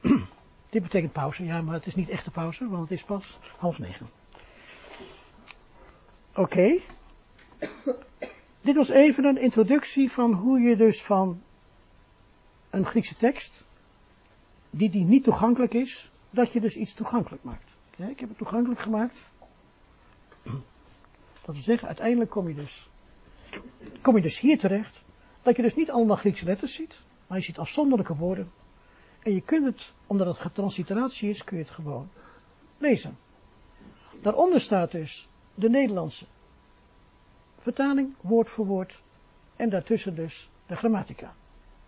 Dit 0.70 0.82
betekent 0.82 1.12
pauze, 1.12 1.44
ja, 1.44 1.62
maar 1.62 1.74
het 1.74 1.86
is 1.86 1.94
niet 1.94 2.08
echte 2.08 2.30
pauze, 2.30 2.68
want 2.68 2.82
het 2.82 2.90
is 2.90 3.04
pas 3.04 3.38
half 3.56 3.78
negen. 3.78 4.08
Oké. 6.34 6.80
Dit 8.60 8.74
was 8.74 8.88
even 8.88 9.24
een 9.24 9.38
introductie 9.38 10.10
van 10.10 10.32
hoe 10.32 10.60
je 10.60 10.76
dus 10.76 11.02
van 11.02 11.42
een 12.70 12.86
Griekse 12.86 13.16
tekst, 13.16 13.64
die, 14.70 14.90
die 14.90 15.04
niet 15.04 15.24
toegankelijk 15.24 15.74
is, 15.74 16.10
dat 16.30 16.52
je 16.52 16.60
dus 16.60 16.76
iets 16.76 16.94
toegankelijk 16.94 17.42
maakt. 17.42 17.70
Ja, 17.96 18.08
ik 18.08 18.20
heb 18.20 18.28
het 18.28 18.38
toegankelijk 18.38 18.80
gemaakt. 18.80 19.30
Dat 21.44 21.54
wil 21.54 21.62
zeggen, 21.62 21.88
uiteindelijk 21.88 22.30
kom 22.30 22.48
je 22.48 22.54
dus, 22.54 22.88
kom 24.00 24.16
je 24.16 24.22
dus 24.22 24.40
hier 24.40 24.58
terecht, 24.58 25.03
dat 25.44 25.56
je 25.56 25.62
dus 25.62 25.74
niet 25.74 25.90
allemaal 25.90 26.16
Griekse 26.16 26.44
letters 26.44 26.74
ziet, 26.74 27.00
maar 27.26 27.38
je 27.38 27.44
ziet 27.44 27.58
afzonderlijke 27.58 28.14
woorden. 28.14 28.52
En 29.22 29.34
je 29.34 29.40
kunt 29.40 29.64
het, 29.64 29.92
omdat 30.06 30.26
het 30.26 30.38
getransliteratie 30.38 31.28
is, 31.28 31.44
kun 31.44 31.56
je 31.56 31.62
het 31.62 31.72
gewoon 31.72 32.08
lezen. 32.78 33.18
Daaronder 34.22 34.60
staat 34.60 34.90
dus 34.90 35.28
de 35.54 35.70
Nederlandse 35.70 36.26
vertaling, 37.58 38.14
woord 38.20 38.48
voor 38.48 38.66
woord, 38.66 39.02
en 39.56 39.68
daartussen 39.68 40.14
dus 40.14 40.50
de 40.66 40.76
grammatica. 40.76 41.34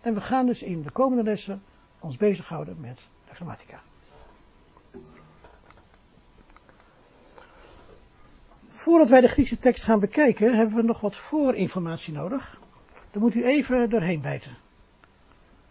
En 0.01 0.13
we 0.13 0.21
gaan 0.21 0.45
dus 0.45 0.63
in 0.63 0.81
de 0.81 0.91
komende 0.91 1.23
lessen 1.23 1.61
ons 1.99 2.17
bezighouden 2.17 2.79
met 2.79 2.97
de 3.29 3.35
grammatica. 3.35 3.81
Voordat 8.67 9.09
wij 9.09 9.21
de 9.21 9.27
Griekse 9.27 9.57
tekst 9.57 9.83
gaan 9.83 9.99
bekijken, 9.99 10.55
hebben 10.55 10.75
we 10.75 10.81
nog 10.81 11.01
wat 11.01 11.15
voorinformatie 11.15 12.13
nodig. 12.13 12.59
Daar 13.17 13.25
moet 13.25 13.35
u 13.35 13.45
even 13.45 13.89
doorheen 13.89 14.21
bijten. 14.21 14.57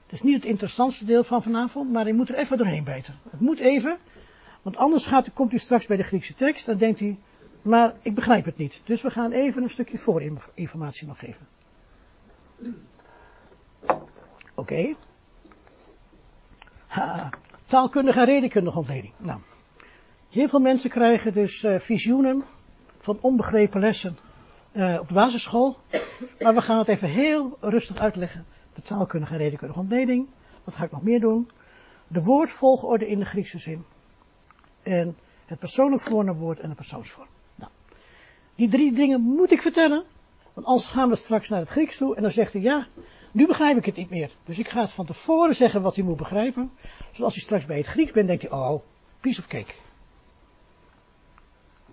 Het 0.03 0.13
is 0.13 0.23
niet 0.23 0.35
het 0.35 0.45
interessantste 0.45 1.05
deel 1.05 1.25
van 1.25 1.43
vanavond, 1.43 1.93
maar 1.93 2.09
u 2.09 2.13
moet 2.13 2.29
er 2.29 2.35
even 2.35 2.59
doorheen 2.59 2.85
bijten. 2.85 3.15
Het 3.31 3.41
moet 3.41 3.59
even, 3.59 3.99
want 4.63 4.77
anders 4.77 5.07
gaat, 5.07 5.33
komt 5.33 5.53
u 5.53 5.59
straks 5.59 5.87
bij 5.87 5.97
de 5.97 6.03
Griekse 6.03 6.35
tekst 6.35 6.69
en 6.69 6.79
denkt 6.79 7.01
u, 7.01 7.17
maar 7.63 7.95
ik 8.03 8.15
begrijp 8.15 8.45
het 8.45 8.57
niet. 8.57 8.83
Dus 8.85 9.03
we 9.03 9.11
gaan 9.11 9.33
even 9.33 9.63
een 9.63 9.71
stukje 9.71 9.99
voorinformatie 9.99 11.07
nog 11.07 11.19
geven. 11.19 11.47
Oké. 14.55 14.95
Taalkundige 17.67 18.19
en 18.19 18.27
redenkundige 18.27 18.79
ontleding. 18.79 19.13
Nou, 19.17 19.41
heel 20.31 20.49
veel 20.49 20.61
mensen 20.61 20.91
krijgen 20.91 21.33
dus 21.33 21.63
uh, 21.63 21.79
visioenen 21.79 22.43
van 22.99 23.19
onbegrepen 23.21 23.81
lessen 23.81 24.26
uh, 24.77 24.99
op 25.01 25.09
de 25.09 25.15
basisschool. 25.15 25.77
Maar 26.41 26.55
we 26.55 26.61
gaan 26.61 26.79
het 26.79 26.89
even 26.89 27.09
heel 27.09 27.57
rustig 27.61 27.99
uitleggen. 27.99 28.47
De 28.75 28.83
taalkundige 28.83 29.33
en 29.33 29.39
redenkundige 29.39 29.81
ontleding. 29.81 30.29
Wat 30.65 30.77
ga 30.77 30.85
ik 30.85 30.91
nog 30.91 31.03
meer 31.03 31.21
doen? 31.21 31.49
De 32.09 32.23
woordvolgorde 32.23 33.09
in 33.09 33.19
de 33.19 33.25
Griekse 33.25 33.59
zin. 33.59 33.85
En 34.83 35.17
het 35.47 35.59
persoonlijk 35.59 36.03
voornaamwoord 36.03 36.61
en 36.61 36.69
de 36.69 36.75
persoonsvorm. 36.75 37.29
Nou, 37.55 37.71
die 38.55 38.69
drie 38.69 38.93
dingen 38.93 39.21
moet 39.21 39.51
ik 39.51 39.63
vertellen. 39.63 40.05
Want 40.53 40.67
anders 40.67 40.87
gaan 40.87 41.09
we 41.09 41.17
straks 41.17 41.49
naar 41.49 41.61
het 41.61 41.69
Grieks 41.69 41.97
toe 41.97 42.17
en 42.17 42.23
dan 42.23 42.31
zegt 42.31 42.53
hij 42.53 42.63
ja, 42.63 42.87
nu 43.33 43.47
begrijp 43.47 43.77
ik 43.77 43.85
het 43.85 43.97
niet 43.97 44.11
meer. 44.11 44.31
Dus 44.45 44.59
ik 44.59 44.69
ga 44.69 44.81
het 44.81 44.93
van 44.93 45.07
tevoren 45.07 45.55
zeggen 45.55 45.83
wat 45.83 45.97
hij 45.97 46.05
moet 46.05 46.17
begrijpen. 46.17 46.71
Zoals 46.99 47.21
als 47.21 47.35
hij 47.35 47.43
straks 47.43 47.67
bij 47.67 47.77
het 47.77 47.87
Grieks 47.87 48.13
bent, 48.13 48.27
denkt 48.27 48.43
hij, 48.43 48.53
oh, 48.53 48.83
piece 49.21 49.41
of 49.41 49.47
cake. 49.47 49.75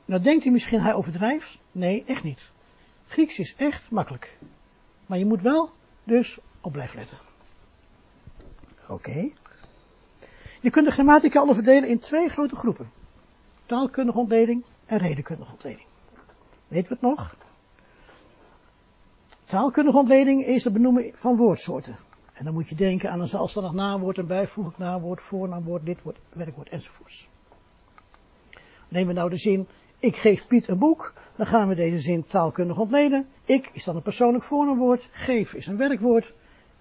Nou 0.05 0.21
denkt 0.21 0.43
hij 0.43 0.51
misschien 0.51 0.81
hij 0.81 0.93
overdrijft. 0.93 1.59
Nee, 1.71 2.03
echt 2.07 2.23
niet. 2.23 2.51
Grieks 3.13 3.39
is 3.39 3.55
echt 3.55 3.91
makkelijk. 3.91 4.37
Maar 5.05 5.17
je 5.17 5.25
moet 5.25 5.41
wel 5.41 5.69
dus 6.03 6.39
op 6.61 6.71
blijven 6.71 6.97
letten. 6.97 7.17
Oké. 8.87 9.29
Je 10.61 10.69
kunt 10.69 10.85
de 10.85 10.91
grammatica 10.91 11.41
onderdelen 11.41 11.89
in 11.89 11.99
twee 11.99 12.29
grote 12.29 12.55
groepen. 12.55 12.91
Taalkundige 13.65 14.17
ontleding 14.17 14.63
en 14.85 14.97
redenkundige 14.97 15.51
ontleding. 15.51 15.87
Weet 16.67 16.87
we 16.87 16.93
het 16.93 17.01
nog? 17.01 17.35
Taalkundige 19.43 19.97
ontleding 19.97 20.45
is 20.45 20.63
de 20.63 20.71
benoemen 20.71 21.11
van 21.13 21.35
woordsoorten. 21.35 21.95
En 22.33 22.45
dan 22.45 22.53
moet 22.53 22.69
je 22.69 22.75
denken 22.75 23.11
aan 23.11 23.21
een 23.21 23.27
zelfstandig 23.27 23.71
naamwoord, 23.71 24.17
een 24.17 24.27
bijvoeglijk 24.27 24.77
naamwoord, 24.77 25.21
voornaamwoord, 25.21 25.83
lidwoord, 25.83 26.17
werkwoord 26.29 26.69
enzovoorts. 26.69 27.29
Nemen 28.87 29.07
we 29.07 29.13
nou 29.13 29.29
de 29.29 29.37
zin, 29.37 29.67
ik 30.03 30.15
geef 30.15 30.47
Piet 30.47 30.67
een 30.67 30.77
boek, 30.77 31.13
dan 31.35 31.45
gaan 31.45 31.67
we 31.67 31.75
deze 31.75 31.99
zin 31.99 32.25
taalkundig 32.25 32.77
ontleden. 32.77 33.27
Ik 33.45 33.69
is 33.73 33.83
dan 33.83 33.95
een 33.95 34.01
persoonlijk 34.01 34.43
voornaamwoord, 34.43 35.09
geef 35.11 35.53
is 35.53 35.67
een 35.67 35.77
werkwoord, 35.77 36.35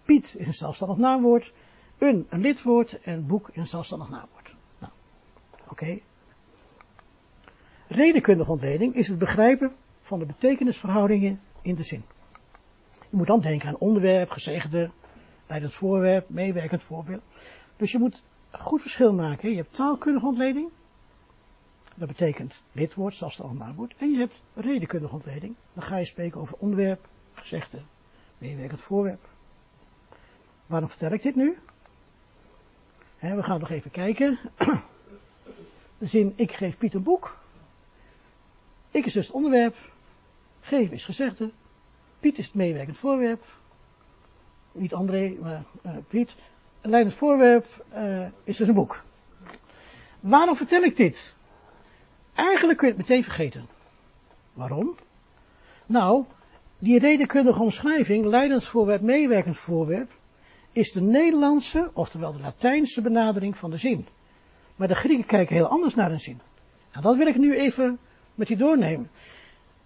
Piet 0.05 0.35
is 0.39 0.47
een 0.47 0.55
zelfstandig 0.55 0.97
naamwoord, 0.97 1.55
een 1.99 2.27
een 2.31 2.41
lidwoord 2.41 3.01
en 3.01 3.27
boek 3.27 3.49
is 3.49 3.57
een 3.57 3.67
zelfstandig 3.67 4.09
naamwoord. 4.09 4.55
Nou, 4.79 4.93
oké. 5.69 5.99
Redenkundige 7.89 8.51
ontleding 8.51 8.95
is 8.95 9.09
het 9.09 9.19
begrijpen 9.19 9.73
van 10.03 10.19
de 10.19 10.27
betekenisverhoudingen 10.27 11.41
in 11.63 11.75
de 11.75 11.83
zin. 11.83 12.05
Je 12.91 13.17
moet 13.17 13.27
dan 13.27 13.41
denken 13.41 13.69
aan 13.69 13.79
onderwerp, 13.79 14.31
gezegde, 14.31 14.91
leidend 15.47 15.73
voorwerp, 15.73 16.29
meewerkend 16.29 16.83
voorbeeld. 16.83 17.23
Dus 17.77 17.93
je 17.93 17.99
moet 17.99 18.25
goed 18.51 18.81
verschil 18.81 19.13
maken. 19.13 19.51
Je 19.51 19.57
hebt 19.57 19.75
taalkundige 19.75 20.27
ontleding. 20.27 20.69
Dat 21.95 22.09
betekent 22.09 22.63
lidwoord, 22.73 23.15
zelfstandig 23.15 23.59
naamwoord. 23.59 23.95
En 23.99 24.11
je 24.11 24.19
hebt 24.19 24.35
redenkundige 24.55 25.15
ontleding. 25.15 25.55
Dan 25.73 25.83
ga 25.83 25.97
je 25.97 26.05
spreken 26.05 26.41
over 26.41 26.57
onderwerp, 26.59 27.09
gezegde, 27.35 27.83
meewerkend 28.39 28.81
voorwerp. 28.81 29.29
Waarom 30.67 30.89
vertel 30.89 31.13
ik 31.13 31.23
dit 31.23 31.37
nu? 31.37 31.57
we 33.19 33.43
gaan 33.43 33.61
nog 33.61 33.71
even 33.71 33.91
kijken. 33.91 34.39
De 35.99 36.07
zin, 36.07 36.33
ik 36.37 36.53
geef 36.53 36.79
Piet 36.79 36.95
een 36.95 37.03
boek. 37.03 37.37
Ik 38.91 39.07
is 39.07 39.13
dus 39.13 39.27
het 39.27 39.37
onderwerp. 39.37 39.77
Geven 40.61 40.93
is 40.93 41.05
gezegde. 41.05 41.51
Piet 42.21 42.39
is 42.39 42.47
het 42.47 42.55
meewerkend 42.55 42.99
voorwerp. 42.99 43.45
Niet 44.73 44.95
André, 44.95 45.37
maar 45.41 45.65
uh, 45.87 45.93
Piet. 46.09 46.35
Leidend 46.81 47.15
voorwerp 47.15 47.85
uh, 47.95 48.27
is 48.45 48.57
dus 48.57 48.69
een 48.69 48.75
boek. 48.75 49.05
Waarom 50.21 50.57
vertel 50.57 50.83
ik 50.83 50.97
dit? 50.97 51.33
Eigenlijk 52.35 52.79
kun 52.79 52.89
je 52.89 52.95
het 52.95 53.03
meteen 53.03 53.25
vergeten. 53.25 53.67
Waarom? 54.53 54.97
Nou, 55.87 56.25
die 56.79 56.99
redenkundige 56.99 57.63
omschrijving, 57.63 58.25
leidend 58.25 58.67
voorwerp, 58.67 59.01
meewerkend 59.01 59.57
voorwerp, 59.57 60.11
is 60.73 60.93
de 60.93 61.01
Nederlandse, 61.01 61.91
oftewel 61.93 62.33
de 62.33 62.41
Latijnse 62.41 63.01
benadering 63.01 63.57
van 63.57 63.71
de 63.71 63.77
zin. 63.77 64.07
Maar 64.77 64.89
de 64.89 64.95
Grieken 64.95 65.27
kijken 65.27 65.57
heel 65.57 65.69
anders 65.69 65.95
naar 65.95 66.11
een 66.11 66.21
zin. 66.21 66.41
En 66.91 67.03
dat 67.03 67.17
wil 67.17 67.27
ik 67.27 67.37
nu 67.37 67.57
even 67.57 67.99
met 68.35 68.49
u 68.49 68.57
doornemen. 68.57 69.11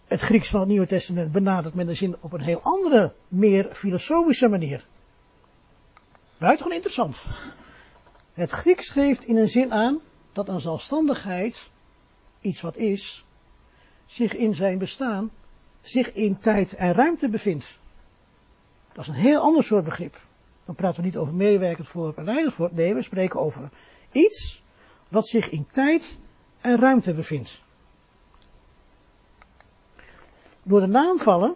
Het 0.07 0.21
Grieks 0.21 0.49
van 0.49 0.61
het 0.61 0.69
Nieuwe 0.69 0.87
Testament 0.87 1.33
benadert 1.33 1.75
met 1.75 1.87
de 1.87 1.95
zin 1.95 2.17
op 2.21 2.33
een 2.33 2.41
heel 2.41 2.61
andere, 2.63 3.13
meer 3.29 3.69
filosofische 3.73 4.49
manier. 4.49 4.87
Buitengewoon 6.39 6.77
interessant. 6.77 7.17
Het 8.33 8.51
Grieks 8.51 8.91
geeft 8.91 9.25
in 9.25 9.37
een 9.37 9.49
zin 9.49 9.73
aan 9.73 10.01
dat 10.33 10.49
een 10.49 10.61
zelfstandigheid, 10.61 11.69
iets 12.47 12.61
wat 12.61 12.77
is, 12.77 13.25
zich 14.07 14.35
in 14.35 14.55
zijn 14.55 14.79
bestaan, 14.79 15.31
zich 15.81 16.13
in 16.13 16.39
tijd 16.39 16.75
en 16.75 16.93
ruimte 16.93 17.29
bevindt. 17.29 17.79
Dat 18.93 19.05
is 19.05 19.09
een 19.09 19.15
heel 19.15 19.41
ander 19.41 19.65
soort 19.65 19.85
begrip. 19.85 20.21
Dan 20.65 20.75
praten 20.75 21.01
we 21.01 21.07
niet 21.07 21.17
over 21.17 21.35
meewerkend 21.35 21.89
voor 21.89 22.13
en 22.17 22.25
leidend 22.25 22.55
voor. 22.55 22.71
Nee, 22.73 22.95
we 22.95 23.03
spreken 23.03 23.41
over 23.41 23.69
iets 24.13 24.63
wat 25.09 25.29
zich 25.29 25.51
in 25.51 25.67
tijd 25.73 26.19
en 26.61 26.79
ruimte 26.79 27.15
bevindt. 27.15 27.63
Door 30.63 30.81
de 30.81 30.87
naamvallen, 30.87 31.55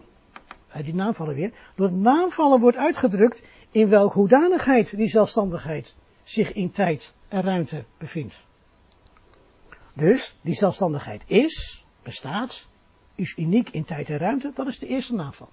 die 0.83 0.95
naamvallen 0.95 1.35
weer, 1.35 1.53
door 1.75 1.91
de 1.91 1.97
naamvallen 1.97 2.61
wordt 2.61 2.77
uitgedrukt 2.77 3.43
in 3.71 3.89
welke 3.89 4.19
hoedanigheid 4.19 4.97
die 4.97 5.09
zelfstandigheid 5.09 5.95
zich 6.23 6.53
in 6.53 6.71
tijd 6.71 7.15
en 7.29 7.43
ruimte 7.43 7.85
bevindt. 7.99 8.45
Dus, 10.01 10.37
die 10.41 10.55
zelfstandigheid 10.55 11.25
is, 11.27 11.85
bestaat, 12.03 12.69
is 13.15 13.37
uniek 13.37 13.71
in 13.71 13.85
tijd 13.85 14.09
en 14.11 14.19
ruimte, 14.19 14.53
dat 14.55 14.67
is 14.67 14.79
de 14.79 14.87
eerste 14.87 15.15
naamval. 15.15 15.49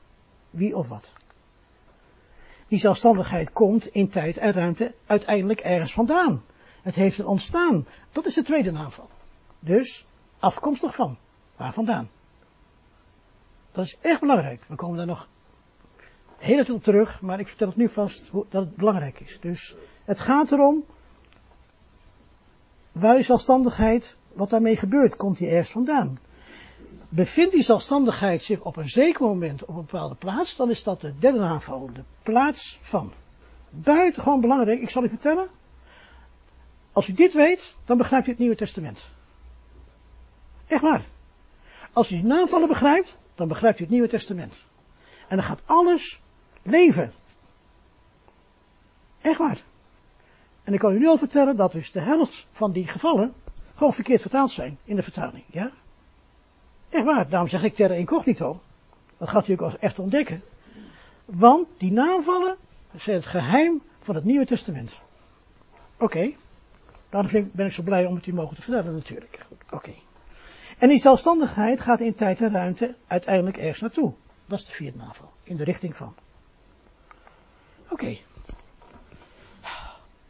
Wie 0.49 0.75
of 0.75 0.88
wat. 0.88 1.13
Die 2.67 2.79
zelfstandigheid 2.79 3.51
komt 3.51 3.88
in 3.88 4.10
tijd 4.10 4.38
en 4.38 4.51
ruimte 4.51 4.93
uiteindelijk 5.05 5.60
ergens 5.60 5.93
vandaan. 5.93 6.43
Het 6.81 6.95
heeft 6.95 7.17
er 7.17 7.27
ontstaan. 7.27 7.88
Dat 8.12 8.25
is 8.25 8.33
de 8.33 8.43
tweede 8.43 8.71
naamval. 8.71 9.10
Dus 9.60 10.05
afkomstig 10.39 10.95
van. 10.95 11.17
Waar 11.55 11.73
vandaan? 11.73 12.10
Dat 13.71 13.86
is 13.86 13.97
echt 14.01 14.19
belangrijk. 14.19 14.63
We 14.67 14.75
komen 14.75 14.97
daar 14.97 15.05
nog 15.05 15.27
heel 16.38 16.65
veel 16.65 16.75
op 16.75 16.83
terug, 16.83 17.21
maar 17.21 17.39
ik 17.39 17.47
vertel 17.47 17.67
het 17.67 17.77
nu 17.77 17.89
vast 17.89 18.31
dat 18.31 18.65
het 18.65 18.75
belangrijk 18.75 19.19
is. 19.19 19.39
Dus 19.39 19.75
het 20.05 20.19
gaat 20.19 20.51
erom, 20.51 20.83
waar 22.91 23.19
is 23.19 23.25
zelfstandigheid, 23.25 24.17
wat 24.38 24.50
daarmee 24.50 24.78
gebeurt, 24.78 25.15
komt 25.15 25.38
die 25.38 25.50
ergens 25.50 25.71
vandaan. 25.71 26.19
Bevindt 27.10 27.52
die 27.52 27.63
zelfstandigheid 27.63 28.43
zich 28.43 28.62
op 28.62 28.78
een 28.78 28.89
zeker 28.89 29.26
moment 29.26 29.62
op 29.65 29.69
een 29.69 29.86
bepaalde 29.86 30.15
plaats, 30.15 30.56
dan 30.56 30.69
is 30.69 30.84
dat 30.84 31.02
de 31.02 31.13
derde 31.19 31.39
aanval, 31.39 31.89
de 31.93 32.04
plaats 32.23 32.80
van. 32.82 33.12
Buitengewoon 33.69 34.41
belangrijk, 34.41 34.82
ik 34.82 34.89
zal 34.89 35.04
u 35.04 35.10
vertellen. 35.10 35.47
Als 36.91 37.08
u 37.08 37.13
dit 37.13 37.34
weet, 37.34 37.78
dan 37.86 37.97
begrijpt 37.97 38.28
u 38.28 38.30
het 38.30 38.39
Nieuwe 38.39 38.56
Testament. 38.56 39.10
Echt 40.67 40.82
waar. 40.82 41.06
Als 41.93 42.12
u 42.12 42.15
die 42.15 42.26
naamvallen 42.26 42.67
begrijpt, 42.67 43.19
dan 43.36 43.47
begrijpt 43.47 43.80
u 43.80 43.82
het 43.82 43.91
Nieuwe 43.91 44.08
Testament. 44.08 44.54
En 45.28 45.36
dan 45.36 45.45
gaat 45.45 45.62
alles 45.65 46.21
leven. 46.62 47.13
Echt 49.21 49.38
waar. 49.38 49.62
En 50.63 50.73
ik 50.73 50.80
kan 50.80 50.93
u 50.93 51.00
nu 51.00 51.08
al 51.08 51.17
vertellen 51.17 51.56
dat 51.56 51.71
dus 51.71 51.91
de 51.91 52.00
helft 52.00 52.45
van 52.52 52.71
die 52.71 52.88
gevallen 52.88 53.34
gewoon 53.77 53.93
verkeerd 53.93 54.21
vertaald 54.21 54.51
zijn 54.51 54.77
in 54.83 54.95
de 54.95 55.03
vertaling. 55.03 55.43
Ja? 55.51 55.71
Echt 56.89 57.05
waar, 57.05 57.29
daarom 57.29 57.49
zeg 57.49 57.63
ik 57.63 57.75
terra 57.75 57.93
incognito. 57.93 58.61
Dat 59.17 59.29
gaat 59.29 59.47
u 59.47 59.53
ook 59.53 59.73
echt 59.73 59.99
ontdekken. 59.99 60.41
Want 61.25 61.67
die 61.77 61.91
naamvallen 61.91 62.57
zijn 62.97 63.15
het 63.15 63.25
geheim 63.25 63.81
van 64.01 64.15
het 64.15 64.23
Nieuwe 64.23 64.45
Testament. 64.45 64.99
Oké. 65.95 66.03
Okay. 66.03 66.37
Daarom 67.09 67.49
ben 67.53 67.65
ik 67.65 67.71
zo 67.71 67.83
blij 67.83 68.05
om 68.05 68.15
het 68.15 68.27
u 68.27 68.33
mogen 68.33 68.55
te 68.55 68.61
vertellen 68.61 68.93
natuurlijk. 68.93 69.45
Oké. 69.71 69.93
En 70.77 70.89
die 70.89 70.99
zelfstandigheid 70.99 71.81
gaat 71.81 71.99
in 71.99 72.13
tijd 72.13 72.41
en 72.41 72.51
ruimte 72.51 72.95
uiteindelijk 73.07 73.57
ergens 73.57 73.81
naartoe. 73.81 74.13
Dat 74.45 74.59
is 74.59 74.65
de 74.65 74.71
vierde 74.71 74.97
navel. 74.97 75.31
In 75.43 75.57
de 75.57 75.63
richting 75.63 75.95
van. 75.95 76.15
Oké. 77.83 77.93
Okay. 77.93 78.21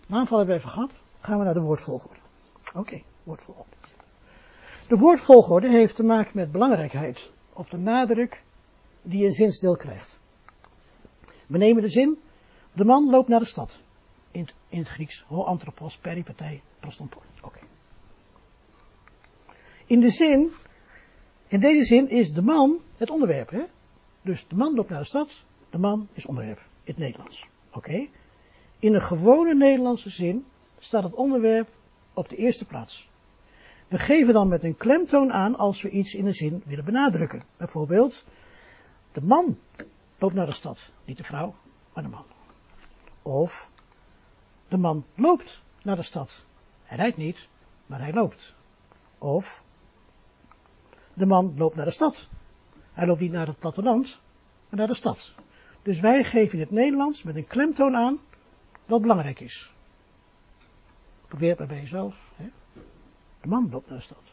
Hebben 0.08 0.46
we 0.46 0.54
even 0.54 0.70
gehad. 0.70 1.02
Gaan 1.20 1.38
we 1.38 1.44
naar 1.44 1.54
de 1.54 1.62
woordvolgorde. 1.62 2.20
Oké, 2.74 3.02
woordvolgorde. 3.28 3.76
De 4.88 4.98
woordvolgorde 4.98 5.70
heeft 5.70 5.96
te 5.96 6.04
maken 6.04 6.32
met 6.34 6.52
belangrijkheid. 6.52 7.32
Of 7.54 7.70
de 7.70 7.78
nadruk 7.78 8.42
die 9.02 9.26
een 9.26 9.34
zinsdeel 9.34 9.76
krijgt. 9.76 10.20
We 11.48 11.58
nemen 11.58 11.82
de 11.82 11.90
zin. 11.90 12.20
De 12.74 12.86
man 12.86 13.10
loopt 13.10 13.28
naar 13.28 13.40
de 13.40 13.46
stad. 13.46 13.82
In 14.32 14.42
het, 14.42 14.54
in 14.70 14.80
het 14.80 14.88
Grieks. 14.88 15.24
Ho 15.28 15.44
anthropos 15.44 15.98
peripatei 15.98 16.62
prostampor. 16.80 17.22
Oké. 17.42 17.60
In 19.86 20.00
de 20.00 20.10
zin, 20.10 20.52
in 21.48 21.60
deze 21.60 21.84
zin 21.84 22.10
is 22.10 22.34
de 22.34 22.42
man 22.42 22.80
het 22.98 23.10
onderwerp. 23.10 23.50
Hè? 23.50 23.64
Dus 24.22 24.46
de 24.48 24.56
man 24.56 24.76
loopt 24.76 24.90
naar 24.90 25.00
de 25.00 25.06
stad, 25.06 25.44
de 25.70 25.78
man 25.78 26.08
is 26.14 26.26
onderwerp. 26.26 26.60
In 26.60 26.94
het 26.94 26.98
Nederlands. 26.98 27.48
Oké. 27.74 28.08
In 28.80 28.94
een 28.94 29.02
gewone 29.02 29.56
Nederlandse 29.56 30.10
zin 30.10 30.46
staat 30.80 31.04
het 31.04 31.14
onderwerp 31.14 31.70
op 32.14 32.30
de 32.30 32.36
eerste 32.36 32.66
plaats. 32.66 33.10
We 33.88 33.98
geven 33.98 34.34
dan 34.34 34.48
met 34.48 34.64
een 34.64 34.78
klemtoon 34.78 35.34
aan 35.34 35.56
als 35.56 35.82
we 35.82 35.90
iets 35.90 36.16
in 36.16 36.26
een 36.26 36.34
zin 36.34 36.64
willen 36.66 36.86
benadrukken. 36.86 37.44
Bijvoorbeeld, 37.58 38.26
de 39.12 39.22
man 39.22 39.60
loopt 40.18 40.34
naar 40.34 40.46
de 40.46 40.54
stad. 40.54 40.92
Niet 41.06 41.18
de 41.18 41.24
vrouw, 41.24 41.56
maar 41.94 42.04
de 42.04 42.10
man. 42.10 42.26
Of, 43.22 43.72
de 44.68 44.78
man 44.78 45.06
loopt 45.16 45.62
naar 45.84 45.96
de 45.96 46.02
stad. 46.02 46.44
Hij 46.84 46.98
rijdt 46.98 47.18
niet, 47.18 47.48
maar 47.86 48.00
hij 48.00 48.14
loopt. 48.14 48.56
Of, 49.18 49.66
de 51.14 51.26
man 51.26 51.54
loopt 51.58 51.76
naar 51.76 51.86
de 51.86 51.92
stad. 51.92 52.28
Hij 52.94 53.08
loopt 53.08 53.20
niet 53.22 53.32
naar 53.32 53.48
het 53.48 53.60
platteland, 53.60 54.20
maar 54.70 54.80
naar 54.80 54.88
de 54.88 54.94
stad. 54.94 55.34
Dus 55.82 56.00
wij 56.00 56.24
geven 56.24 56.54
in 56.54 56.64
het 56.64 56.72
Nederlands 56.72 57.24
met 57.24 57.36
een 57.36 57.48
klemtoon 57.48 57.96
aan 57.96 58.20
wat 58.86 59.02
belangrijk 59.02 59.40
is. 59.40 59.74
Probeer 61.28 61.50
het 61.50 61.60
maar 61.60 61.68
bij 61.68 61.80
jezelf. 61.80 62.27
De 63.48 63.54
man 63.54 63.70
loopt 63.72 63.90
naar 63.90 63.98
de 63.98 64.04
stad. 64.04 64.24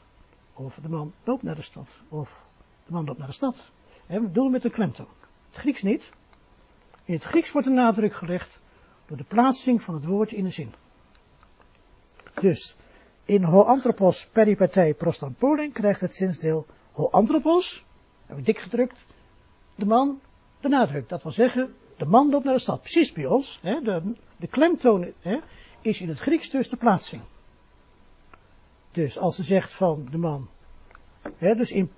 Of 0.55 0.79
de 0.83 0.88
man 0.88 1.12
loopt 1.24 1.42
naar 1.42 1.55
de 1.55 1.62
stad. 1.62 1.88
Of 2.09 2.46
de 2.87 2.92
man 2.92 3.05
loopt 3.05 3.18
naar 3.18 3.27
de 3.27 3.33
stad. 3.33 3.70
We 4.07 4.33
doen 4.33 4.44
het 4.44 4.53
met 4.53 4.64
een 4.64 4.70
klemtoon. 4.70 5.09
Het 5.48 5.57
Grieks 5.57 5.83
niet. 5.83 6.11
In 7.05 7.14
het 7.14 7.22
Grieks 7.22 7.53
wordt 7.53 7.66
de 7.66 7.74
nadruk 7.74 8.14
gelegd 8.14 8.61
door 9.07 9.16
de 9.16 9.24
plaatsing 9.24 9.83
van 9.83 9.94
het 9.94 10.05
woord 10.05 10.33
in 10.33 10.44
de 10.44 10.50
zin. 10.50 10.72
Dus 12.40 12.77
in 13.24 13.42
ho 13.42 13.62
anthropos 13.62 14.27
peripatei 14.27 14.94
krijgt 15.72 16.00
het 16.00 16.14
zinsdeel 16.14 16.66
ho 16.92 17.09
anthropos, 17.11 17.85
we 18.27 18.42
dik 18.42 18.59
gedrukt, 18.59 19.05
de 19.74 19.87
man, 19.87 20.20
de 20.61 20.68
nadruk. 20.68 21.09
Dat 21.09 21.22
wil 21.22 21.33
zeggen, 21.33 21.74
de 21.96 22.07
man 22.07 22.31
loopt 22.31 22.44
naar 22.44 22.55
de 22.55 22.61
stad. 22.61 22.81
Precies 22.81 23.12
bij 23.12 23.27
ons, 23.27 23.61
de, 23.62 24.14
de 24.37 24.46
klemtoon 24.46 25.12
is 25.81 26.00
in 26.00 26.09
het 26.09 26.18
Grieks 26.18 26.50
dus 26.50 26.68
de 26.68 26.77
plaatsing. 26.77 27.22
Dus 28.94 29.18
als 29.18 29.37
ze 29.37 29.42
zegt 29.42 29.72
van 29.72 30.09
de 30.11 30.18
man, 30.18 30.48
hè, 31.37 31.54
dus 31.54 31.70
in 31.70 31.90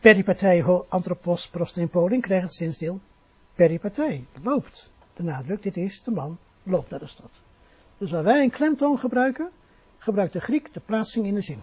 peripatei 0.00 0.62
ho 0.62 0.86
anthropos 0.88 1.48
prostampolin 1.48 2.20
krijgt 2.20 2.44
het 2.44 2.54
zinsdeel 2.54 3.00
peripatei, 3.54 4.26
loopt. 4.42 4.92
De 5.14 5.22
nadruk, 5.22 5.62
dit 5.62 5.76
is, 5.76 6.02
de 6.02 6.10
man 6.10 6.38
loopt 6.62 6.90
naar 6.90 6.98
de 6.98 7.06
stad. 7.06 7.30
Dus 7.98 8.10
waar 8.10 8.22
wij 8.22 8.42
een 8.42 8.50
klemtoon 8.50 8.98
gebruiken, 8.98 9.50
gebruikt 9.98 10.32
de 10.32 10.40
Griek 10.40 10.74
de 10.74 10.80
plaatsing 10.80 11.26
in 11.26 11.34
de 11.34 11.40
zin. 11.40 11.62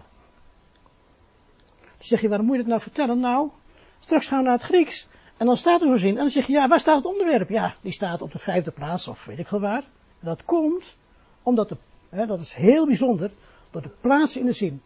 Dan 1.80 2.06
zeg 2.06 2.20
je, 2.20 2.28
waarom 2.28 2.46
moet 2.46 2.56
je 2.56 2.62
dat 2.62 2.70
nou 2.70 2.82
vertellen? 2.82 3.20
Nou, 3.20 3.50
straks 3.98 4.26
gaan 4.26 4.38
we 4.38 4.44
naar 4.44 4.58
het 4.58 4.62
Grieks. 4.62 5.08
En 5.36 5.46
dan 5.46 5.56
staat 5.56 5.80
er 5.80 5.86
zo'n 5.86 5.98
zin. 5.98 6.10
En 6.10 6.16
dan 6.16 6.30
zeg 6.30 6.46
je, 6.46 6.52
ja, 6.52 6.68
waar 6.68 6.80
staat 6.80 6.96
het 6.96 7.06
onderwerp? 7.06 7.48
Ja, 7.48 7.74
die 7.80 7.92
staat 7.92 8.22
op 8.22 8.32
de 8.32 8.38
vijfde 8.38 8.70
plaats, 8.70 9.08
of 9.08 9.24
weet 9.24 9.38
ik 9.38 9.46
veel 9.46 9.60
waar. 9.60 9.82
En 10.20 10.26
dat 10.26 10.44
komt 10.44 10.96
omdat, 11.42 11.68
de, 11.68 11.76
hè, 12.08 12.26
dat 12.26 12.40
is 12.40 12.54
heel 12.54 12.86
bijzonder, 12.86 13.30
door 13.70 13.82
de 13.82 13.94
plaats 14.00 14.36
in 14.36 14.46
de 14.46 14.52
zin. 14.52 14.82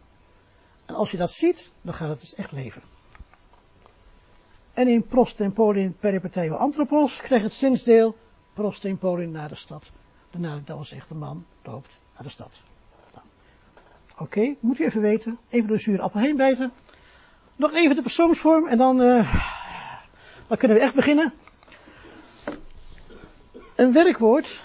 En 0.85 0.95
als 0.95 1.11
je 1.11 1.17
dat 1.17 1.31
ziet, 1.31 1.71
dan 1.81 1.93
gaat 1.93 2.09
het 2.09 2.19
dus 2.19 2.35
echt 2.35 2.51
leven. 2.51 2.81
En 4.73 4.87
in 4.87 5.03
prostempolin 5.03 5.95
peripateo 5.99 6.55
anthropos 6.55 7.21
krijgt 7.21 7.43
het 7.43 7.53
zinsdeel 7.53 8.15
prostempolin 8.53 9.31
naar 9.31 9.49
de 9.49 9.55
stad. 9.55 9.91
Daarna 10.29 10.61
dat 10.65 10.77
was 10.77 10.91
echt 10.91 11.07
de 11.07 11.15
man 11.15 11.45
loopt 11.63 11.89
naar 12.13 12.23
de 12.23 12.29
stad. 12.29 12.63
Oké, 14.17 14.55
moet 14.59 14.79
u 14.79 14.85
even 14.85 15.01
weten. 15.01 15.37
Even 15.49 15.67
door 15.67 15.77
de 15.77 15.83
zure 15.83 16.01
appel 16.01 16.19
heen 16.19 16.35
bijten. 16.35 16.71
Nog 17.55 17.73
even 17.73 17.95
de 17.95 18.01
persoonsvorm 18.01 18.67
en 18.67 18.77
dan, 18.77 19.01
uh, 19.01 19.45
dan 20.47 20.57
kunnen 20.57 20.77
we 20.77 20.83
echt 20.83 20.95
beginnen. 20.95 21.33
Een 23.75 23.93
werkwoord 23.93 24.59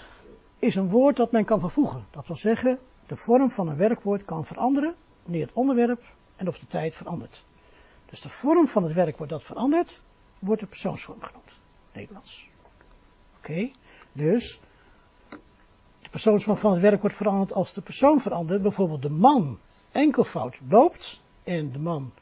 is 0.58 0.74
een 0.74 0.88
woord 0.88 1.16
dat 1.16 1.32
men 1.32 1.44
kan 1.44 1.60
vervoegen. 1.60 2.06
Dat 2.10 2.26
wil 2.26 2.36
zeggen, 2.36 2.78
de 3.06 3.16
vorm 3.16 3.50
van 3.50 3.68
een 3.68 3.76
werkwoord 3.76 4.24
kan 4.24 4.44
veranderen 4.44 4.94
wanneer 5.22 5.46
het 5.46 5.54
onderwerp 5.54 6.14
en 6.36 6.48
of 6.48 6.58
de 6.58 6.66
tijd 6.66 6.94
verandert. 6.94 7.44
Dus 8.06 8.20
de 8.20 8.28
vorm 8.28 8.66
van 8.68 8.82
het 8.82 8.92
werkwoord 8.92 9.30
dat 9.30 9.44
verandert, 9.44 10.02
wordt 10.38 10.60
de 10.60 10.66
persoonsvorm 10.66 11.22
genoemd. 11.22 11.50
Nederlands. 11.92 12.48
Oké, 13.38 13.70
dus 14.12 14.60
de 16.02 16.08
persoonsvorm 16.10 16.56
van 16.56 16.72
het 16.72 16.80
werkwoord 16.80 17.14
verandert 17.14 17.52
als 17.52 17.72
de 17.72 17.82
persoon 17.82 18.20
verandert. 18.20 18.62
Bijvoorbeeld 18.62 19.02
de 19.02 19.10
man 19.10 19.58
enkelvoud 19.92 20.60
loopt 20.68 21.22
en 21.44 21.72
de 21.72 21.78
man 21.78 22.12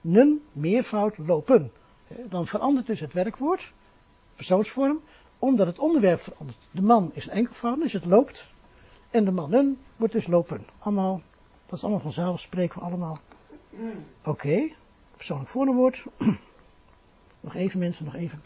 nun 0.00 0.44
meervoud 0.52 1.18
lopen. 1.18 1.72
Dan 2.28 2.46
verandert 2.46 2.86
dus 2.86 3.00
het 3.00 3.12
werkwoord, 3.12 3.72
persoonsvorm, 4.36 5.00
omdat 5.38 5.66
het 5.66 5.78
onderwerp 5.78 6.20
verandert. 6.20 6.58
De 6.70 6.82
man 6.82 7.10
is 7.14 7.26
een 7.26 7.32
enkelvoud, 7.32 7.80
dus 7.80 7.92
het 7.92 8.04
loopt. 8.04 8.53
En 9.14 9.24
de 9.24 9.30
mannen 9.30 9.78
wordt 9.96 10.12
dus 10.12 10.26
lopen. 10.26 10.66
Allemaal, 10.78 11.22
dat 11.66 11.76
is 11.76 11.82
allemaal 11.82 12.00
vanzelf, 12.00 12.40
spreken 12.40 12.78
we 12.78 12.84
allemaal. 12.84 13.18
Oké, 13.70 14.30
okay. 14.30 14.74
persoonlijk 15.16 15.50
voornaamwoord. 15.50 16.04
nog 17.40 17.54
even 17.54 17.78
mensen, 17.78 18.04
nog 18.04 18.14
even. 18.14 18.42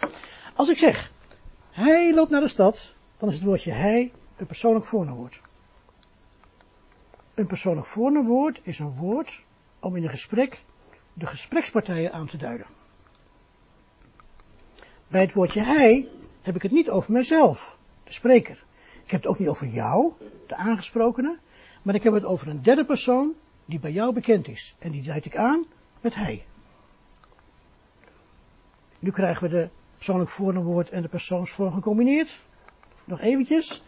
Als 0.54 0.68
ik 0.68 0.78
zeg, 0.78 1.12
hij 1.70 2.14
loopt 2.14 2.30
naar 2.30 2.40
de 2.40 2.48
stad, 2.48 2.94
dan 3.16 3.28
is 3.28 3.34
het 3.34 3.44
woordje 3.44 3.72
hij 3.72 4.12
een 4.36 4.46
persoonlijk 4.46 4.86
voornaamwoord. 4.86 5.40
Een 7.34 7.46
persoonlijk 7.46 7.86
voornaamwoord 7.86 8.60
is 8.62 8.78
een 8.78 8.94
woord 8.94 9.44
om 9.80 9.96
in 9.96 10.02
een 10.02 10.10
gesprek 10.10 10.62
de 11.12 11.26
gesprekspartijen 11.26 12.12
aan 12.12 12.26
te 12.26 12.36
duiden. 12.36 12.66
Bij 15.08 15.20
het 15.20 15.32
woordje 15.32 15.62
hij 15.62 16.08
heb 16.42 16.54
ik 16.54 16.62
het 16.62 16.72
niet 16.72 16.90
over 16.90 17.12
mezelf, 17.12 17.78
de 18.04 18.12
spreker. 18.12 18.66
Ik 19.08 19.14
heb 19.14 19.22
het 19.22 19.30
ook 19.30 19.38
niet 19.38 19.48
over 19.48 19.66
jou, 19.66 20.12
de 20.46 20.54
aangesprokene, 20.54 21.38
maar 21.82 21.94
ik 21.94 22.02
heb 22.02 22.12
het 22.12 22.24
over 22.24 22.48
een 22.48 22.62
derde 22.62 22.84
persoon 22.84 23.34
die 23.64 23.78
bij 23.78 23.92
jou 23.92 24.12
bekend 24.12 24.48
is. 24.48 24.76
En 24.78 24.90
die 24.90 25.02
duid 25.02 25.24
ik 25.24 25.36
aan 25.36 25.64
met 26.00 26.14
hij. 26.14 26.44
Nu 28.98 29.10
krijgen 29.10 29.42
we 29.42 29.48
de 29.48 29.68
persoonlijk 29.96 30.30
voornaamwoord 30.30 30.90
en 30.90 31.02
de 31.02 31.08
persoonsvorm 31.08 31.72
gecombineerd. 31.72 32.44
Nog 33.04 33.20
eventjes. 33.20 33.84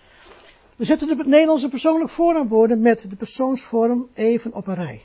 We 0.77 0.85
zetten 0.85 1.09
de 1.09 1.25
Nederlandse 1.25 1.69
persoonlijk 1.69 2.11
voornaamwoorden 2.11 2.81
met 2.81 3.11
de 3.11 3.17
persoonsvorm 3.17 4.09
even 4.15 4.53
op 4.53 4.67
een 4.67 4.75
rij. 4.75 5.03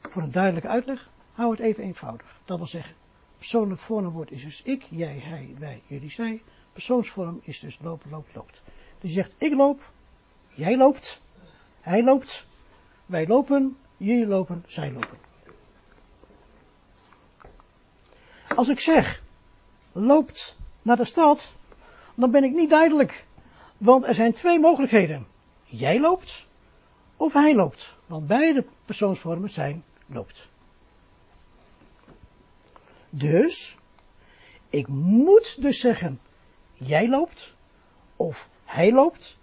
Voor 0.00 0.22
een 0.22 0.32
duidelijke 0.32 0.68
uitleg, 0.68 1.10
hou 1.32 1.50
het 1.50 1.60
even 1.60 1.84
eenvoudig. 1.84 2.40
Dat 2.44 2.58
wil 2.58 2.66
zeggen, 2.66 2.94
persoonlijk 3.38 3.80
voornaamwoord 3.80 4.30
is 4.30 4.42
dus 4.42 4.62
ik, 4.62 4.82
jij, 4.90 5.18
hij, 5.18 5.54
wij, 5.58 5.82
jullie, 5.86 6.10
zij. 6.10 6.42
Persoonsvorm 6.72 7.40
is 7.42 7.60
dus 7.60 7.78
lopen, 7.82 8.10
loopt, 8.10 8.34
loopt. 8.34 8.62
Je 9.02 9.08
zegt, 9.08 9.34
ik 9.38 9.54
loop, 9.54 9.92
jij 10.54 10.76
loopt, 10.76 11.22
hij 11.80 12.04
loopt, 12.04 12.46
wij 13.06 13.26
lopen, 13.26 13.76
jullie 13.96 14.26
lopen, 14.26 14.64
zij 14.66 14.92
lopen. 14.92 15.18
Als 18.56 18.68
ik 18.68 18.80
zeg, 18.80 19.22
loopt 19.92 20.58
naar 20.82 20.96
de 20.96 21.04
stad, 21.04 21.54
dan 22.14 22.30
ben 22.30 22.44
ik 22.44 22.52
niet 22.52 22.70
duidelijk. 22.70 23.26
Want 23.78 24.06
er 24.06 24.14
zijn 24.14 24.32
twee 24.32 24.58
mogelijkheden. 24.58 25.26
Jij 25.64 26.00
loopt, 26.00 26.46
of 27.16 27.32
hij 27.32 27.54
loopt. 27.54 27.94
Want 28.06 28.26
beide 28.26 28.64
persoonsvormen 28.84 29.50
zijn 29.50 29.84
loopt. 30.06 30.48
Dus, 33.10 33.76
ik 34.68 34.88
moet 34.88 35.62
dus 35.62 35.80
zeggen, 35.80 36.20
jij 36.72 37.08
loopt, 37.08 37.54
of 38.16 38.48
hij 38.72 38.92
loopt. 38.92 39.38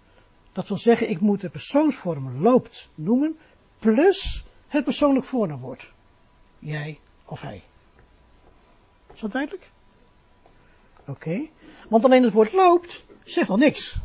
Dat 0.52 0.68
wil 0.68 0.76
zeggen, 0.76 1.10
ik 1.10 1.20
moet 1.20 1.40
de 1.40 1.50
persoonsvorm 1.50 2.42
loopt 2.42 2.88
noemen, 2.94 3.38
plus 3.78 4.44
het 4.68 4.84
persoonlijk 4.84 5.26
voornaamwoord. 5.26 5.92
Jij 6.58 7.00
of 7.24 7.40
hij. 7.40 7.62
Is 9.12 9.20
dat 9.20 9.32
duidelijk? 9.32 9.70
Oké. 11.06 11.48
Want 11.88 12.04
alleen 12.04 12.22
het 12.22 12.32
woord 12.32 12.52
loopt 12.52 13.04
zegt 13.24 13.48
al 13.48 13.56
niks. 13.56 13.96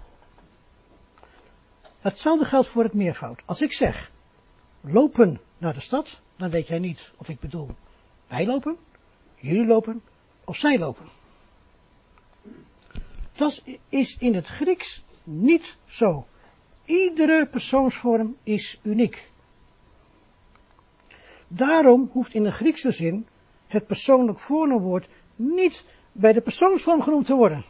Hetzelfde 2.00 2.46
geldt 2.46 2.68
voor 2.68 2.84
het 2.84 2.94
meervoud. 2.94 3.42
Als 3.46 3.62
ik 3.62 3.74
zeg 3.74 4.12
lopen 4.82 5.42
naar 5.58 5.74
de 5.74 5.80
stad, 5.80 6.22
dan 6.36 6.50
weet 6.50 6.68
jij 6.68 6.80
niet 6.80 7.12
of 7.18 7.30
ik 7.30 7.40
bedoel 7.40 7.70
wij 8.28 8.46
lopen, 8.46 8.78
jullie 9.36 9.66
lopen 9.66 10.02
of 10.44 10.58
zij 10.58 10.80
lopen. 10.80 11.06
Dat 13.34 13.64
is 13.90 14.18
in 14.18 14.36
het 14.36 14.48
Grieks 14.48 15.04
niet 15.26 15.78
zo. 15.86 16.26
Iedere 16.86 17.46
persoonsvorm 17.46 18.36
is 18.44 18.80
uniek. 18.84 19.30
Daarom 21.48 22.10
hoeft 22.12 22.34
in 22.34 22.44
de 22.44 22.52
Griekse 22.52 22.92
zin 22.92 23.28
het 23.68 23.88
persoonlijk 23.88 24.40
voornaamwoord 24.40 25.08
niet 25.36 25.86
bij 26.12 26.34
de 26.34 26.42
persoonsvorm 26.42 27.02
genoemd 27.02 27.26
te 27.26 27.36
worden. 27.36 27.66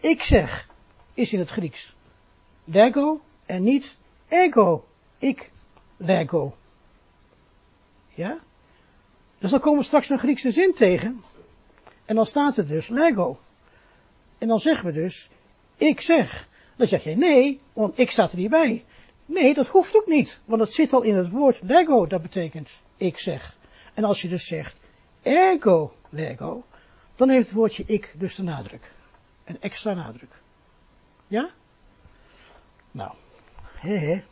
Ik 0.00 0.22
zeg 0.22 0.68
is 1.14 1.32
in 1.32 1.38
het 1.38 1.48
Grieks 1.48 1.94
lego 2.64 3.20
en 3.46 3.62
niet 3.62 3.96
ego. 4.28 4.84
Ik 5.18 5.50
lego. 5.96 6.56
Ja? 8.14 8.38
Dus 9.38 9.50
dan 9.50 9.60
komen 9.60 9.78
we 9.78 9.84
straks 9.84 10.08
een 10.08 10.18
Griekse 10.18 10.50
zin 10.50 10.74
tegen. 10.74 11.22
En 12.04 12.14
dan 12.14 12.26
staat 12.26 12.56
er 12.56 12.66
dus 12.66 12.88
lego. 12.88 13.38
En 14.38 14.48
dan 14.48 14.60
zeggen 14.60 14.86
we 14.86 14.92
dus, 14.92 15.30
ik 15.76 16.00
zeg. 16.00 16.48
Dan 16.76 16.86
zeg 16.86 17.04
je 17.04 17.16
nee, 17.16 17.60
want 17.72 17.98
ik 17.98 18.10
staat 18.10 18.32
er 18.32 18.38
niet 18.38 18.50
bij. 18.50 18.84
Nee, 19.26 19.54
dat 19.54 19.68
hoeft 19.68 19.96
ook 19.96 20.06
niet, 20.06 20.40
want 20.44 20.60
het 20.60 20.72
zit 20.72 20.92
al 20.92 21.02
in 21.02 21.16
het 21.16 21.30
woord 21.30 21.60
lego, 21.62 22.06
dat 22.06 22.22
betekent 22.22 22.70
ik 22.96 23.18
zeg. 23.18 23.56
En 23.94 24.04
als 24.04 24.22
je 24.22 24.28
dus 24.28 24.46
zegt 24.46 24.78
ego 25.22 25.92
lego, 26.08 26.64
dan 27.16 27.28
heeft 27.28 27.46
het 27.46 27.56
woordje 27.56 27.84
ik 27.86 28.14
dus 28.18 28.34
de 28.34 28.42
nadruk. 28.42 28.92
Een 29.44 29.60
extra 29.60 29.94
nadruk. 29.94 30.32
Ja? 31.26 31.50
Nou, 32.90 33.12
hé. 33.74 34.22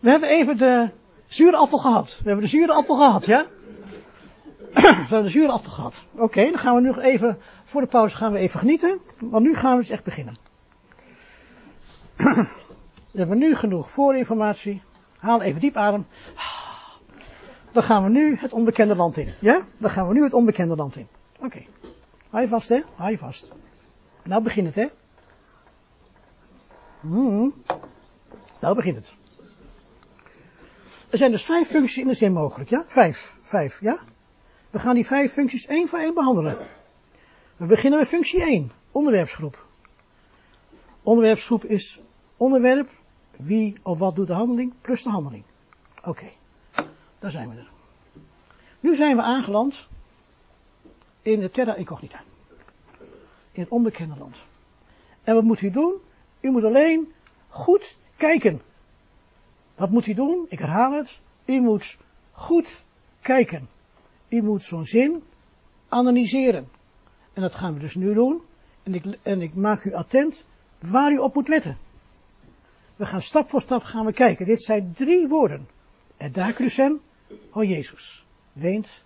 We 0.00 0.10
hebben 0.10 0.28
even 0.28 0.56
de 0.56 0.90
zure 1.26 1.56
appel 1.56 1.78
gehad. 1.78 2.18
We 2.18 2.24
hebben 2.28 2.44
de 2.44 2.50
zure 2.50 2.72
appel 2.72 2.96
gehad, 2.96 3.26
ja? 3.26 3.46
We 4.82 4.82
hebben 4.82 5.22
de 5.22 5.28
zure 5.28 5.52
appel 5.52 5.70
gehad. 5.70 6.06
Oké, 6.14 6.44
dan 6.50 6.58
gaan 6.58 6.74
we 6.74 6.80
nu 6.80 7.00
even, 7.00 7.38
voor 7.64 7.80
de 7.80 7.86
pauze 7.86 8.16
gaan 8.16 8.32
we 8.32 8.38
even 8.38 8.58
genieten. 8.60 9.00
Want 9.20 9.44
nu 9.44 9.54
gaan 9.54 9.72
we 9.72 9.78
dus 9.78 9.90
echt 9.90 10.04
beginnen. 10.04 10.36
We 13.12 13.22
hebben 13.22 13.38
nu 13.38 13.54
genoeg 13.54 13.90
voorinformatie. 13.90 14.82
Haal 15.18 15.42
even 15.42 15.60
diep 15.60 15.76
adem. 15.76 16.06
dan 17.72 17.82
gaan 17.82 18.02
we 18.02 18.08
nu 18.08 18.36
het 18.36 18.52
onbekende 18.52 18.96
land 18.96 19.16
in. 19.16 19.34
Ja? 19.40 19.66
Dan 19.78 19.90
gaan 19.90 20.08
we 20.08 20.14
nu 20.14 20.22
het 20.22 20.32
onbekende 20.32 20.76
land 20.76 20.96
in. 20.96 21.08
Oké. 21.40 21.64
Hou 22.30 22.42
je 22.42 22.48
vast, 22.48 22.68
hè? 22.68 22.82
Hou 22.94 23.10
je 23.10 23.18
vast. 23.18 23.52
Nou 24.22 24.42
begint 24.42 24.66
het, 24.66 24.74
hè? 24.74 24.86
Hmm. 27.00 27.54
Nou 28.60 28.74
begint 28.74 28.96
het. 28.96 29.14
Er 31.10 31.18
zijn 31.18 31.30
dus 31.30 31.44
vijf 31.44 31.68
functies 31.68 31.98
in 31.98 32.06
de 32.06 32.14
zin 32.14 32.32
mogelijk, 32.32 32.70
ja? 32.70 32.84
Vijf. 32.86 33.36
Vijf, 33.42 33.80
ja? 33.80 33.98
We 34.70 34.78
gaan 34.78 34.94
die 34.94 35.06
vijf 35.06 35.32
functies 35.32 35.66
één 35.66 35.88
voor 35.88 35.98
één 35.98 36.14
behandelen. 36.14 36.58
We 37.56 37.66
beginnen 37.66 37.98
met 37.98 38.08
functie 38.08 38.42
1, 38.42 38.72
onderwerpsgroep. 38.92 39.66
Onderwerpsgroep 41.02 41.64
is 41.64 42.00
onderwerp, 42.36 42.90
wie 43.30 43.76
of 43.82 43.98
wat 43.98 44.16
doet 44.16 44.26
de 44.26 44.32
handeling, 44.32 44.72
plus 44.80 45.02
de 45.02 45.10
handeling. 45.10 45.44
Oké, 46.04 46.30
daar 47.18 47.30
zijn 47.30 47.50
we 47.50 47.56
er. 47.56 47.70
Nu 48.80 48.96
zijn 48.96 49.16
we 49.16 49.22
aangeland 49.22 49.86
in 51.22 51.40
de 51.40 51.50
terra 51.50 51.74
incognita. 51.74 52.22
In 53.52 53.62
het 53.62 53.68
onbekende 53.68 54.14
land. 54.18 54.36
En 55.22 55.34
wat 55.34 55.44
moet 55.44 55.60
u 55.60 55.70
doen? 55.70 55.94
U 56.40 56.50
moet 56.50 56.64
alleen 56.64 57.12
goed 57.48 57.98
kijken. 58.16 58.62
Wat 59.74 59.90
moet 59.90 60.06
u 60.06 60.14
doen? 60.14 60.46
Ik 60.48 60.58
herhaal 60.58 60.92
het. 60.92 61.20
U 61.44 61.60
moet 61.60 61.96
goed 62.32 62.86
kijken. 63.20 63.68
U 64.28 64.42
moet 64.42 64.62
zo'n 64.62 64.84
zin 64.84 65.22
analyseren. 65.88 66.68
En 67.32 67.42
dat 67.42 67.54
gaan 67.54 67.74
we 67.74 67.80
dus 67.80 67.94
nu 67.94 68.14
doen. 68.14 68.42
En 68.82 68.94
ik, 68.94 69.04
en 69.22 69.40
ik 69.40 69.54
maak 69.54 69.84
u 69.84 69.92
attent 69.92 70.46
waar 70.78 71.12
u 71.12 71.18
op 71.18 71.34
moet 71.34 71.48
letten. 71.48 71.78
We 72.96 73.06
gaan 73.06 73.22
stap 73.22 73.50
voor 73.50 73.60
stap 73.60 73.82
gaan 73.82 74.06
we 74.06 74.12
kijken. 74.12 74.46
Dit 74.46 74.62
zijn 74.62 74.92
drie 74.94 75.28
woorden. 75.28 75.68
Edacrucen, 76.16 77.00
o 77.50 77.62
Jezus. 77.62 78.26
Weent 78.52 79.04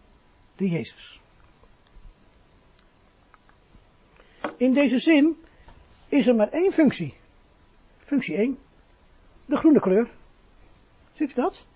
de 0.56 0.68
Jezus. 0.68 1.20
In 4.56 4.74
deze 4.74 4.98
zin 4.98 5.36
is 6.08 6.26
er 6.26 6.34
maar 6.34 6.48
één 6.48 6.72
functie. 6.72 7.14
Functie 7.98 8.36
1. 8.36 8.58
De 9.46 9.56
groene 9.56 9.80
kleur. 9.80 10.10
Ziet 11.12 11.30
u 11.30 11.34
dat? 11.34 11.66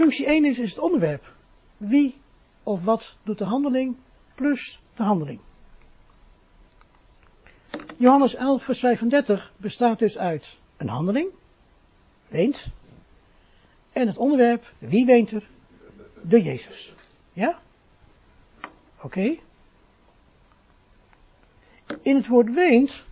Functie 0.00 0.26
1 0.26 0.44
is, 0.44 0.58
is 0.58 0.70
het 0.70 0.78
onderwerp. 0.78 1.34
Wie 1.76 2.20
of 2.62 2.84
wat 2.84 3.16
doet 3.22 3.38
de 3.38 3.44
handeling 3.44 3.96
plus 4.34 4.82
de 4.94 5.02
handeling. 5.02 5.40
Johannes 7.96 8.34
11 8.34 8.64
vers 8.64 8.78
35 8.78 9.52
bestaat 9.56 9.98
dus 9.98 10.18
uit 10.18 10.58
een 10.76 10.88
handeling, 10.88 11.30
weent, 12.28 12.66
en 13.92 14.06
het 14.06 14.16
onderwerp, 14.16 14.72
wie 14.78 15.06
weent 15.06 15.30
er? 15.30 15.48
De 16.22 16.42
Jezus. 16.42 16.94
Ja? 17.32 17.58
Oké. 19.00 19.36
In 22.02 22.16
het 22.16 22.26
woord 22.26 22.54
weent 22.54 23.04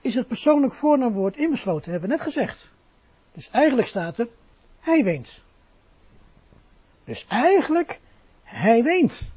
is 0.00 0.14
het 0.14 0.26
persoonlijk 0.26 0.74
voornaamwoord 0.74 1.36
inbesloten, 1.36 1.90
hebben 1.90 2.08
we 2.08 2.14
net 2.14 2.24
gezegd. 2.24 2.72
Dus 3.32 3.50
eigenlijk 3.50 3.88
staat 3.88 4.18
er, 4.18 4.28
hij 4.80 5.04
weent. 5.04 5.46
Dus 7.08 7.26
eigenlijk, 7.28 8.00
hij 8.42 8.82
weent, 8.82 9.34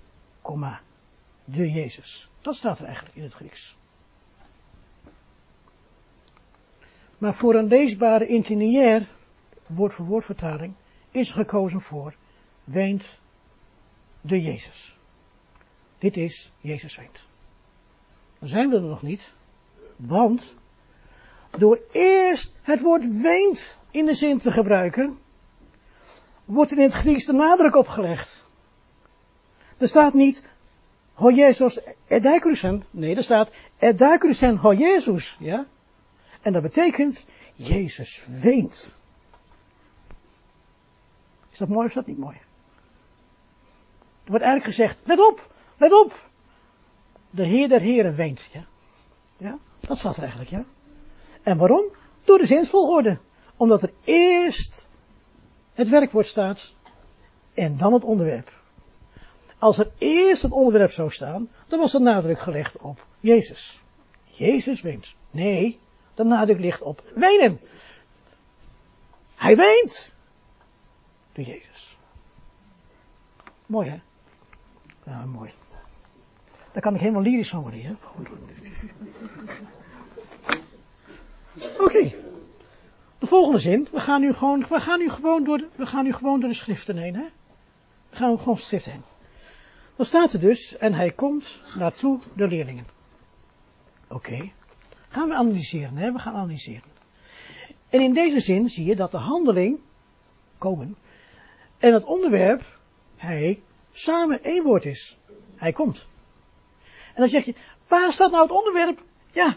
de 1.45 1.72
Jezus. 1.72 2.30
Dat 2.41 2.55
staat 2.55 2.80
er 2.80 2.86
eigenlijk 2.86 3.15
in 3.15 3.24
het 3.24 3.34
Grieks. 3.34 3.78
Maar 7.17 7.34
voor 7.34 7.55
een 7.55 7.67
leesbare 7.67 8.28
interlineair, 8.28 9.07
woord 9.67 9.93
voor 9.93 10.05
woord 10.05 10.26
vertaling, 10.26 10.74
is 11.11 11.32
gekozen 11.32 11.82
voor 11.82 12.15
weent 12.63 13.22
de 14.22 14.41
Jezus. 14.41 14.97
Dit 15.97 16.17
is 16.17 16.51
Jezus 16.59 16.95
weent. 16.95 17.19
Dan 18.39 18.47
zijn 18.47 18.69
we 18.69 18.76
er 18.76 18.82
nog 18.82 19.01
niet, 19.01 19.36
want 19.95 20.57
door 21.57 21.80
eerst 21.91 22.55
het 22.61 22.82
woord 22.82 23.22
weent 23.22 23.78
in 23.91 24.05
de 24.05 24.13
zin 24.13 24.39
te 24.39 24.51
gebruiken, 24.51 25.19
wordt 26.52 26.72
er 26.72 26.78
in 26.78 26.84
het 26.84 26.93
Grieks 26.93 27.26
de 27.26 27.34
nadruk 27.34 27.76
opgelegd. 27.76 28.43
Er 29.78 29.88
staat 29.88 30.14
niet 30.14 30.43
Ho 31.14 31.30
Jezus 31.30 31.82
edikusen. 32.08 32.84
Nee, 32.91 33.16
er 33.16 33.24
staat 33.24 33.49
edikusen 33.78 34.58
ho 34.58 34.74
Jezus. 34.74 35.38
Ja? 35.39 35.66
En 36.41 36.54
dat 36.54 36.62
betekent 36.62 37.26
Jezus 37.54 38.24
weent. 38.41 38.97
Is 41.52 41.58
dat 41.58 41.68
mooi 41.68 41.80
of 41.80 41.88
is 41.88 41.93
dat 41.93 42.06
niet 42.06 42.18
mooi? 42.18 42.36
Er 44.24 44.30
wordt 44.30 44.43
eigenlijk 44.43 44.76
gezegd, 44.76 45.02
let 45.04 45.20
op, 45.30 45.54
let 45.78 45.93
op. 45.93 46.30
De 47.30 47.45
Heer 47.45 47.70
der 47.70 47.82
Heren 47.82 48.16
weent. 48.16 48.41
Ja? 48.52 48.66
ja? 49.38 49.58
Dat 49.80 49.97
staat 49.97 50.16
er 50.16 50.22
eigenlijk, 50.22 50.52
ja. 50.52 50.64
En 51.43 51.58
waarom? 51.58 51.86
Door 52.24 52.38
de 52.38 52.45
zinsvolgorde. 52.45 53.20
Omdat 53.58 53.82
er 53.82 53.93
eerst 54.04 54.88
het 55.74 55.89
werkwoord 55.89 56.28
staat 56.28 56.74
en 57.53 57.78
dan 57.78 57.93
het 57.93 58.03
onderwerp. 58.03 58.59
Als 59.57 59.78
er 59.78 59.91
eerst 59.97 60.41
het 60.41 60.51
onderwerp 60.51 60.91
zou 60.91 61.09
staan, 61.09 61.49
dan 61.67 61.80
was 61.80 61.91
de 61.91 61.99
nadruk 61.99 62.39
gelegd 62.39 62.78
op 62.78 63.05
Jezus. 63.19 63.82
Jezus 64.24 64.82
weent. 64.82 65.13
Nee, 65.32 65.80
de 66.13 66.24
nadruk 66.24 66.59
ligt 66.59 66.82
op 66.82 67.03
wenen. 67.15 67.59
Hij 69.36 69.55
weent. 69.55 70.15
De 71.34 71.43
Jezus. 71.43 71.97
Mooi 73.65 73.89
hè? 73.89 73.99
Ja, 75.03 75.26
mooi. 75.26 75.53
Daar 76.72 76.82
kan 76.82 76.93
ik 76.93 76.99
helemaal 76.99 77.22
lyrisch 77.22 77.49
van 77.49 77.61
worden, 77.61 77.82
hè? 77.82 77.93
Oké. 81.80 82.13
De 83.22 83.28
volgende 83.28 83.59
zin. 83.59 83.88
We 83.91 83.99
gaan 83.99 84.22
nu 84.22 84.34
gewoon, 84.34 84.65
we 84.69 84.80
gaan 84.80 84.99
nu 84.99 85.09
gewoon 85.09 85.43
door 85.43 85.63
we 85.76 85.86
gaan 85.86 86.03
nu 86.03 86.13
gewoon 86.13 86.39
door 86.39 86.49
de 86.49 86.55
schriften 86.55 86.97
heen, 86.97 87.15
hè? 87.15 87.26
We 88.09 88.15
gaan 88.15 88.39
gewoon 88.39 88.57
schriften 88.57 88.91
heen. 88.91 89.03
Dan 89.95 90.05
staat 90.05 90.34
er 90.34 90.39
dus, 90.39 90.78
en 90.78 90.93
hij 90.93 91.11
komt 91.11 91.61
naartoe 91.78 92.19
de 92.36 92.47
leerlingen. 92.47 92.86
Oké. 94.07 94.51
Gaan 95.09 95.28
we 95.28 95.36
analyseren, 95.36 95.97
hè? 95.97 96.11
We 96.11 96.19
gaan 96.19 96.34
analyseren. 96.34 96.89
En 97.89 98.01
in 98.01 98.13
deze 98.13 98.39
zin 98.39 98.69
zie 98.69 98.86
je 98.86 98.95
dat 98.95 99.11
de 99.11 99.17
handeling, 99.17 99.80
komen, 100.57 100.97
en 101.78 101.93
het 101.93 102.03
onderwerp, 102.03 102.63
hij, 103.15 103.61
samen 103.91 104.43
één 104.43 104.63
woord 104.63 104.86
is. 104.86 105.17
Hij 105.55 105.72
komt. 105.72 106.05
En 107.13 107.22
dan 107.22 107.30
zeg 107.30 107.45
je, 107.45 107.55
waar 107.88 108.13
staat 108.13 108.32
nou 108.32 108.43
het 108.43 108.51
onderwerp? 108.51 109.03
Ja, 109.32 109.55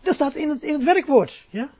dat 0.00 0.14
staat 0.14 0.34
in 0.34 0.48
het, 0.48 0.62
in 0.62 0.72
het 0.72 0.84
werkwoord. 0.84 1.46
Ja? 1.50 1.70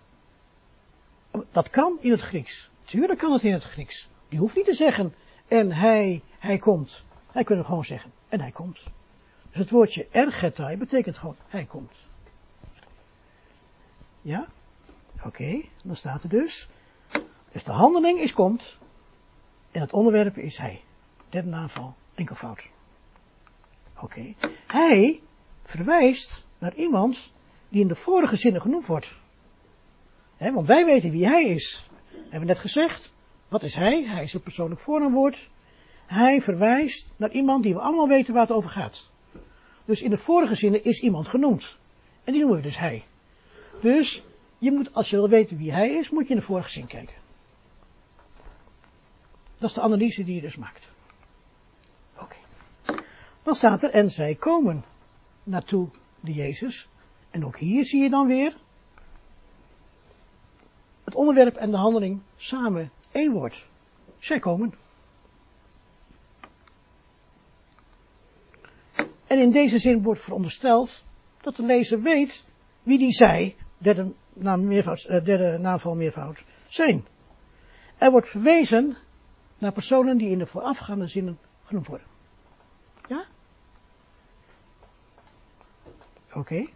Dat 1.50 1.70
kan 1.70 1.98
in 2.00 2.10
het 2.10 2.20
Grieks. 2.20 2.70
Tuurlijk 2.84 3.18
kan 3.18 3.32
het 3.32 3.42
in 3.42 3.52
het 3.52 3.64
Grieks. 3.64 4.08
Je 4.28 4.36
hoeft 4.36 4.56
niet 4.56 4.64
te 4.64 4.74
zeggen, 4.74 5.14
en 5.48 5.72
hij, 5.72 6.22
hij 6.38 6.58
komt. 6.58 7.04
Hij 7.32 7.44
kunt 7.44 7.64
gewoon 7.64 7.84
zeggen, 7.84 8.12
en 8.28 8.40
hij 8.40 8.50
komt. 8.50 8.82
Dus 9.50 9.58
het 9.58 9.70
woordje 9.70 10.06
ergetai 10.10 10.76
betekent 10.76 11.18
gewoon, 11.18 11.36
hij 11.46 11.64
komt. 11.64 11.92
Ja? 14.22 14.46
Oké, 15.22 15.60
dan 15.84 15.96
staat 15.96 16.22
er 16.22 16.28
dus. 16.28 16.68
Dus 17.52 17.64
de 17.64 17.72
handeling 17.72 18.18
is 18.18 18.32
komt. 18.32 18.76
En 19.70 19.80
het 19.80 19.92
onderwerp 19.92 20.36
is 20.36 20.56
hij. 20.56 20.82
Derde 21.28 21.48
naamval, 21.48 21.94
enkelvoud. 22.14 22.68
Oké. 24.00 24.34
Hij 24.66 25.22
verwijst 25.62 26.44
naar 26.58 26.74
iemand 26.74 27.32
die 27.68 27.80
in 27.80 27.88
de 27.88 27.94
vorige 27.94 28.36
zinnen 28.36 28.60
genoemd 28.60 28.86
wordt. 28.86 29.14
Want 30.52 30.66
wij 30.66 30.84
weten 30.84 31.10
wie 31.10 31.26
hij 31.26 31.44
is. 31.44 31.88
We 32.10 32.30
hebben 32.30 32.48
net 32.48 32.58
gezegd. 32.58 33.12
Wat 33.48 33.62
is 33.62 33.74
hij? 33.74 34.04
Hij 34.04 34.22
is 34.22 34.34
een 34.34 34.42
persoonlijk 34.42 34.80
voornaamwoord. 34.80 35.50
Hij 36.06 36.40
verwijst 36.40 37.12
naar 37.16 37.30
iemand 37.30 37.62
die 37.62 37.74
we 37.74 37.80
allemaal 37.80 38.08
weten 38.08 38.34
waar 38.34 38.42
het 38.42 38.56
over 38.56 38.70
gaat. 38.70 39.10
Dus 39.84 40.02
in 40.02 40.10
de 40.10 40.16
vorige 40.16 40.54
zinnen 40.54 40.84
is 40.84 41.02
iemand 41.02 41.28
genoemd. 41.28 41.76
En 42.24 42.32
die 42.32 42.40
noemen 42.40 42.58
we 42.58 42.66
dus 42.66 42.78
hij. 42.78 43.04
Dus 43.80 44.22
je 44.58 44.72
moet, 44.72 44.94
als 44.94 45.10
je 45.10 45.16
wil 45.16 45.28
weten 45.28 45.56
wie 45.56 45.72
hij 45.72 45.90
is, 45.90 46.10
moet 46.10 46.24
je 46.24 46.34
in 46.34 46.38
de 46.38 46.46
vorige 46.46 46.70
zin 46.70 46.86
kijken. 46.86 47.14
Dat 49.58 49.68
is 49.68 49.74
de 49.74 49.82
analyse 49.82 50.24
die 50.24 50.34
je 50.34 50.40
dus 50.40 50.56
maakt. 50.56 50.88
Oké. 52.18 52.36
Dan 53.42 53.54
staat 53.54 53.82
er, 53.82 53.90
en 53.90 54.10
zij 54.10 54.34
komen 54.34 54.84
naartoe 55.42 55.88
de 56.20 56.32
Jezus. 56.32 56.88
En 57.30 57.46
ook 57.46 57.58
hier 57.58 57.84
zie 57.84 58.02
je 58.02 58.10
dan 58.10 58.26
weer 58.26 58.56
het 61.14 61.22
onderwerp 61.22 61.56
en 61.56 61.70
de 61.70 61.76
handeling 61.76 62.20
samen 62.36 62.90
één 63.12 63.32
woord. 63.32 63.68
Zij 64.18 64.38
komen. 64.38 64.74
En 69.26 69.38
in 69.38 69.50
deze 69.50 69.78
zin 69.78 70.02
wordt 70.02 70.20
verondersteld 70.20 71.04
dat 71.40 71.56
de 71.56 71.62
lezer 71.62 72.00
weet 72.02 72.46
wie 72.82 72.98
die 72.98 73.12
zij, 73.12 73.56
derde, 73.78 74.12
naam 74.32 74.66
meervoud, 74.66 75.04
eh, 75.04 75.24
derde 75.24 75.58
naamval 75.58 75.94
meervoud, 75.94 76.44
zijn. 76.66 77.06
Er 77.98 78.10
wordt 78.10 78.28
verwezen 78.28 78.96
naar 79.58 79.72
personen 79.72 80.18
die 80.18 80.30
in 80.30 80.38
de 80.38 80.46
voorafgaande 80.46 81.06
zinnen 81.06 81.38
genoemd 81.64 81.86
worden. 81.86 82.06
Ja? 83.08 83.24
Oké. 86.32 86.66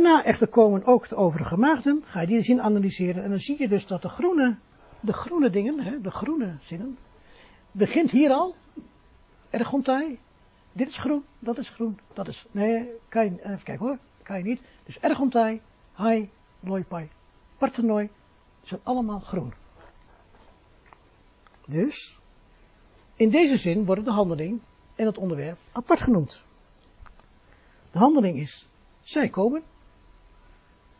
Na 0.00 0.24
echter 0.24 0.48
komen 0.48 0.84
ook 0.84 1.08
de 1.08 1.16
overige 1.16 1.56
maagden, 1.56 2.02
ga 2.04 2.20
je 2.20 2.26
die 2.26 2.42
zin 2.42 2.62
analyseren 2.62 3.22
en 3.22 3.30
dan 3.30 3.38
zie 3.38 3.58
je 3.58 3.68
dus 3.68 3.86
dat 3.86 4.02
de 4.02 4.08
groene, 4.08 4.56
de 5.00 5.12
groene 5.12 5.50
dingen, 5.50 5.80
hè, 5.80 6.00
de 6.00 6.10
groene 6.10 6.56
zinnen, 6.60 6.98
begint 7.72 8.10
hier 8.10 8.30
al, 8.30 8.54
ergontai, 9.50 10.18
dit 10.72 10.88
is 10.88 10.96
groen, 10.96 11.24
dat 11.38 11.58
is 11.58 11.68
groen, 11.68 11.98
dat 12.12 12.28
is, 12.28 12.46
nee, 12.50 12.88
kan 13.08 13.24
je, 13.24 13.30
even 13.30 13.62
kijken 13.62 13.86
hoor, 13.86 13.98
kan 14.22 14.38
je 14.38 14.44
niet. 14.44 14.60
Dus 14.84 14.98
ergontai, 14.98 15.60
hai, 15.92 16.30
loipai, 16.60 17.08
partenoi, 17.58 18.10
zijn 18.62 18.80
allemaal 18.82 19.20
groen. 19.20 19.52
Dus, 21.66 22.18
in 23.16 23.30
deze 23.30 23.56
zin 23.56 23.84
worden 23.84 24.04
de 24.04 24.10
handeling 24.10 24.60
en 24.94 25.06
het 25.06 25.18
onderwerp 25.18 25.58
apart 25.72 26.00
genoemd. 26.00 26.44
De 27.90 27.98
handeling 27.98 28.38
is, 28.38 28.68
zij 29.00 29.28
komen. 29.28 29.62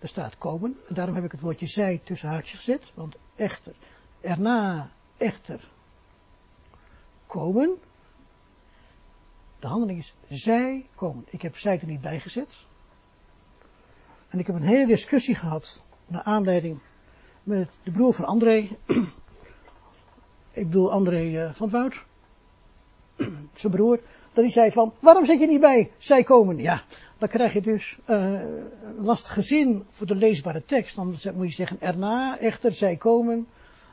Er 0.03 0.09
staat 0.09 0.38
komen, 0.38 0.76
en 0.88 0.94
daarom 0.94 1.14
heb 1.14 1.24
ik 1.24 1.32
het 1.32 1.40
woordje 1.40 1.66
zij 1.66 2.00
tussen 2.05 2.28
haakjes 2.28 2.59
gezet, 2.59 2.92
want 2.94 3.16
echter, 3.36 3.72
erna, 4.20 4.90
echter, 5.16 5.68
komen. 7.26 7.78
De 9.59 9.66
handeling 9.66 9.98
is, 9.98 10.14
zij 10.28 10.86
komen. 10.94 11.24
Ik 11.26 11.42
heb 11.42 11.57
zij 11.57 11.80
er 11.80 11.86
niet 11.86 12.00
bij 12.00 12.20
gezet. 12.20 12.57
En 14.28 14.38
ik 14.38 14.46
heb 14.46 14.57
een 14.57 14.62
hele 14.62 14.86
discussie 14.86 15.34
gehad, 15.34 15.84
naar 16.07 16.22
aanleiding 16.22 16.80
met 17.42 17.78
de 17.82 17.90
broer 17.90 18.14
van 18.14 18.24
André. 18.24 18.68
ik 20.61 20.66
bedoel 20.66 20.92
André 20.92 21.22
uh, 21.22 21.55
van 21.55 21.70
het 21.70 21.76
Woud. 21.76 22.05
zijn 23.61 23.72
broer. 23.72 24.00
Dat 24.32 24.44
hij 24.44 24.53
zei 24.53 24.72
van, 24.72 24.92
waarom 25.00 25.26
zet 25.26 25.40
je 25.40 25.46
niet 25.46 25.61
bij, 25.61 25.90
zij 25.98 26.22
komen? 26.22 26.59
Ja, 26.59 26.82
dan 27.23 27.31
krijg 27.31 27.53
je 27.53 27.61
dus 27.61 27.99
uh, 28.07 28.41
lastige 28.99 29.43
zin 29.43 29.87
voor 29.91 30.07
de 30.07 30.14
leesbare 30.14 30.64
tekst. 30.64 30.97
Dan 30.97 31.16
moet 31.35 31.49
je 31.49 31.55
zeggen, 31.55 31.81
erna, 31.81 32.39
echter, 32.39 32.73
zij 32.73 32.97
komen. 32.97 33.47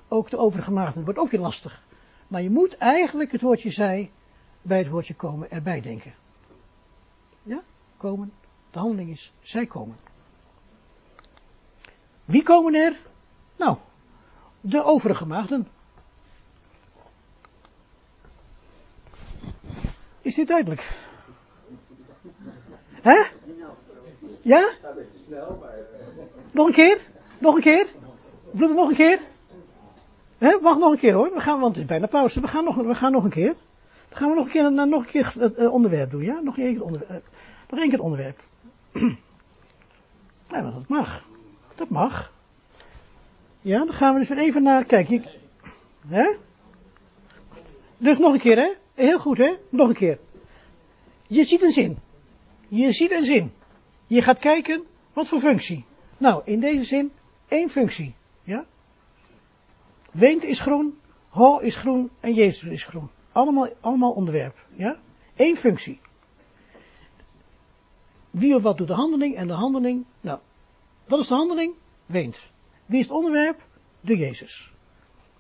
Ook 0.08 0.30
de 0.30 0.38
overige 0.38 0.94
wordt 1.04 1.20
ook 1.20 1.32
weer 1.32 1.40
lastig. 1.40 1.84
Maar 2.28 2.42
je 2.42 2.50
moet 2.50 2.78
eigenlijk 2.78 3.32
het 3.32 3.42
woordje 3.42 3.70
zij 3.70 4.12
bij 4.62 4.78
het 4.78 4.90
woordje 4.90 5.14
komen 5.14 5.52
erbij 5.52 5.82
denken. 5.82 6.14
Ja, 7.44 7.62
komen. 7.98 8.32
De 8.72 8.80
handeling 8.80 9.10
is, 9.10 9.34
zij 9.42 9.66
komen. 9.66 9.96
Wie 12.26 12.44
komen 12.44 12.74
er? 12.74 13.00
Nou, 13.56 13.78
de 14.62 14.84
overige 14.84 15.26
maagden. 15.26 15.68
Is 20.22 20.36
dit 20.36 20.48
duidelijk? 20.48 20.99
Hè? 23.02 23.22
Ja? 24.42 24.70
Nog 26.52 26.68
een 26.68 26.74
keer? 26.74 27.02
Nog 27.38 27.56
een 27.56 27.62
keer? 27.62 27.88
Broeder, 28.52 28.76
nog 28.76 28.90
een 28.90 28.96
keer? 28.96 29.20
Hè? 30.38 30.60
Wacht 30.60 30.80
nog 30.80 30.92
een 30.92 30.98
keer 30.98 31.14
hoor. 31.14 31.34
We 31.34 31.40
gaan, 31.40 31.60
want 31.60 31.74
het 31.74 31.84
is 31.84 31.90
bijna 31.90 32.08
pauze. 32.08 32.42
We 32.42 32.48
gaan 32.48 32.64
nog, 32.64 32.76
we 32.76 32.96
gaan 32.96 33.12
nog 33.12 33.24
een 33.24 33.30
keer. 33.30 33.54
Dan 34.10 34.18
gaan 34.18 34.30
we 34.30 34.36
nog 34.36 34.46
een 34.46 34.52
keer, 34.52 34.72
nog 34.72 35.06
een 35.06 35.12
keer 35.12 35.34
het 35.40 35.68
onderwerp 35.68 36.12
doen, 36.12 36.24
ja? 36.24 36.40
Nog 36.40 36.58
één 36.58 36.74
keer 36.74 36.84
onderwerp. 36.84 37.28
Nog 37.70 37.80
één 37.80 37.90
keer 37.90 37.98
het 37.98 38.08
onderwerp. 38.08 38.40
Ja, 40.52 40.62
dat 40.62 40.88
mag. 40.88 41.26
Dat 41.76 41.90
mag. 41.90 42.32
Ja, 43.62 43.78
dan 43.78 43.94
gaan 43.94 44.14
we 44.14 44.20
dus 44.20 44.30
even 44.30 44.64
naar, 44.64 44.84
kijk, 44.84 45.10
hè? 46.08 46.36
Dus 47.98 48.18
nog 48.18 48.34
een 48.34 48.40
keer, 48.40 48.58
hè? 48.58 48.70
Heel 48.94 49.20
goed, 49.20 49.38
hè? 49.38 49.56
Nog 49.70 49.90
een 49.90 49.96
keer. 49.96 50.20
Je 51.28 51.46
ziet 51.46 51.62
een 51.62 51.72
zin. 51.72 51.98
Je 52.70 52.92
ziet 52.92 53.12
een 53.12 53.24
zin. 53.24 53.52
Je 54.08 54.22
gaat 54.22 54.40
kijken, 54.40 54.84
wat 55.14 55.28
voor 55.28 55.40
functie? 55.40 55.86
Nou, 56.18 56.42
in 56.46 56.60
deze 56.60 56.84
zin, 56.84 57.12
één 57.48 57.70
functie. 57.70 58.16
Ja? 58.44 58.66
Wind 60.12 60.44
is 60.44 60.60
groen, 60.60 61.00
ho 61.30 61.58
is 61.58 61.76
groen 61.76 62.10
en 62.20 62.34
Jezus 62.34 62.72
is 62.72 62.84
groen. 62.84 63.10
Allemaal, 63.32 63.70
allemaal 63.80 64.12
onderwerp. 64.12 64.66
Ja? 64.76 65.00
Eén 65.36 65.58
functie. 65.58 66.00
Wie 68.30 68.56
of 68.56 68.62
wat 68.62 68.78
doet 68.78 68.88
de 68.88 68.94
handeling 68.94 69.36
en 69.36 69.48
de 69.48 69.54
handeling, 69.54 70.06
nou, 70.22 70.40
wat 71.06 71.20
is 71.20 71.28
de 71.28 71.36
handeling? 71.36 71.74
Weent. 72.06 72.52
Wie 72.86 73.00
is 73.00 73.06
het 73.06 73.16
onderwerp? 73.16 73.62
De 74.02 74.18
Jezus. 74.18 74.74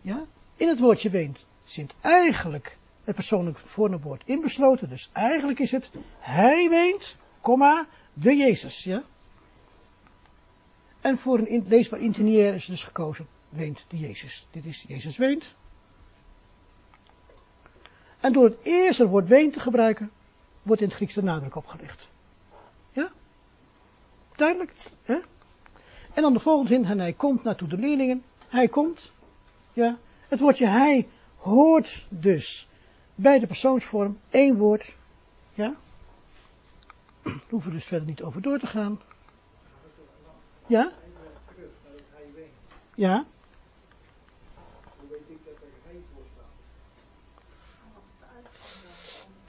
Ja? 0.01 0.25
In 0.55 0.67
het 0.67 0.79
woordje 0.79 1.09
weent 1.09 1.45
zit 1.63 1.93
eigenlijk 2.01 2.77
het 3.03 3.15
persoonlijk 3.15 3.57
voornaamwoord 3.57 4.23
inbesloten. 4.25 4.89
Dus 4.89 5.09
eigenlijk 5.13 5.59
is 5.59 5.71
het 5.71 5.89
hij 6.19 6.69
weent, 6.69 7.15
komma, 7.41 7.87
de 8.13 8.35
Jezus. 8.35 8.83
Ja? 8.83 9.03
En 11.01 11.17
voor 11.17 11.39
een 11.39 11.65
leesbaar 11.67 11.99
internier 11.99 12.53
is 12.53 12.65
dus 12.65 12.83
gekozen, 12.83 13.27
weent 13.49 13.85
de 13.87 13.97
Jezus. 13.97 14.47
Dit 14.51 14.65
is 14.65 14.85
Jezus 14.87 15.17
weent. 15.17 15.53
En 18.19 18.33
door 18.33 18.43
het 18.43 18.57
eerste 18.63 19.07
woord 19.07 19.27
weent 19.27 19.53
te 19.53 19.59
gebruiken, 19.59 20.11
wordt 20.61 20.81
in 20.81 20.87
het 20.87 20.95
Grieks 20.95 21.13
de 21.13 21.23
nadruk 21.23 21.55
opgelegd. 21.55 22.09
Ja? 22.91 23.11
Duidelijk? 24.35 24.73
Hè? 25.03 25.19
En 26.13 26.21
dan 26.21 26.33
de 26.33 26.39
volgende 26.39 26.69
zin, 26.69 26.85
en 26.85 26.99
hij 26.99 27.13
komt 27.13 27.43
naartoe 27.43 27.67
de 27.67 27.77
leerlingen. 27.77 28.23
Hij 28.47 28.67
komt. 28.67 29.11
Ja. 29.73 29.97
Het 30.27 30.39
woordje 30.39 30.67
hij 30.67 31.07
hoort 31.35 32.05
dus 32.09 32.67
bij 33.15 33.39
de 33.39 33.47
persoonsvorm 33.47 34.19
één 34.29 34.57
woord. 34.57 34.95
Ja. 35.53 35.75
Daar 37.23 37.33
hoeven 37.49 37.69
we 37.69 37.75
dus 37.75 37.85
verder 37.85 38.07
niet 38.07 38.21
over 38.21 38.41
door 38.41 38.59
te 38.59 38.67
gaan. 38.67 39.01
Ja? 40.67 40.91
Ja? 42.95 43.25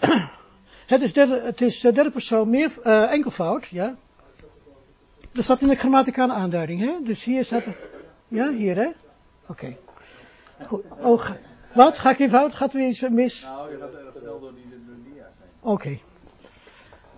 Het 0.86 1.02
is 1.02 1.12
derde, 1.12 1.40
het 1.40 1.60
is 1.60 1.80
derde 1.80 2.10
persoon 2.10 2.50
meer, 2.50 2.78
uh, 2.84 3.12
enkelvoud, 3.12 3.66
ja. 3.66 3.96
Dat 5.32 5.44
staat 5.44 5.60
in 5.60 5.68
de 5.68 5.74
grammaticale 5.74 6.32
aanduiding, 6.32 6.80
hè? 6.80 7.02
Dus 7.02 7.24
hier 7.24 7.44
staat 7.44 7.66
ja, 8.28 8.50
hier, 8.50 8.76
hè? 8.76 8.90
Oké. 9.46 9.76
Okay. 10.58 10.78
Oh, 11.00 11.30
wat? 11.74 11.98
Ga 11.98 12.10
ik 12.10 12.18
in 12.18 12.28
fout? 12.28 12.54
Gaat 12.54 12.74
er 12.74 12.86
iets 12.86 13.08
mis? 13.08 13.42
Nou, 13.42 13.70
je 13.70 13.78
gaat 13.78 13.94
erg 13.94 14.18
snel 14.18 14.40
door 14.40 14.54
die, 14.54 14.68
door 14.86 14.94
die 15.04 15.12
heen. 15.12 15.22
Oké. 15.60 15.72
Okay. 15.72 16.02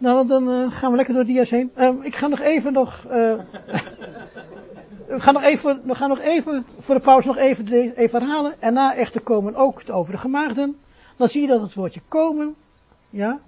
Nou, 0.02 0.26
dan 0.26 0.48
uh, 0.48 0.70
gaan 0.70 0.90
we 0.90 0.96
lekker 0.96 1.14
door 1.14 1.24
de 1.24 1.32
dia's 1.32 1.50
heen. 1.50 1.70
Uh, 1.76 1.90
ik 2.02 2.14
ga 2.14 2.26
nog 2.26 2.40
even 2.40 2.72
nog, 2.72 3.04
uh, 3.04 3.10
we 5.14 5.20
gaan 5.20 5.34
nog 5.34 5.42
even, 5.42 5.80
we 5.84 5.94
gaan 5.94 6.08
nog 6.08 6.20
even, 6.20 6.66
voor 6.80 6.94
de 6.94 7.00
pauze 7.00 7.26
nog 7.26 7.36
even, 7.36 7.64
de, 7.64 7.92
even 7.96 8.20
herhalen. 8.20 8.60
En 8.60 8.72
na 8.72 8.94
echter 8.94 9.20
komen 9.20 9.54
ook 9.54 9.86
de 9.86 9.92
overige 9.92 10.28
maagden. 10.28 10.76
Dan 11.16 11.28
zie 11.28 11.40
je 11.40 11.46
dat 11.46 11.60
het 11.60 11.74
woordje 11.74 12.00
komen, 12.08 12.54
ja, 13.10 13.40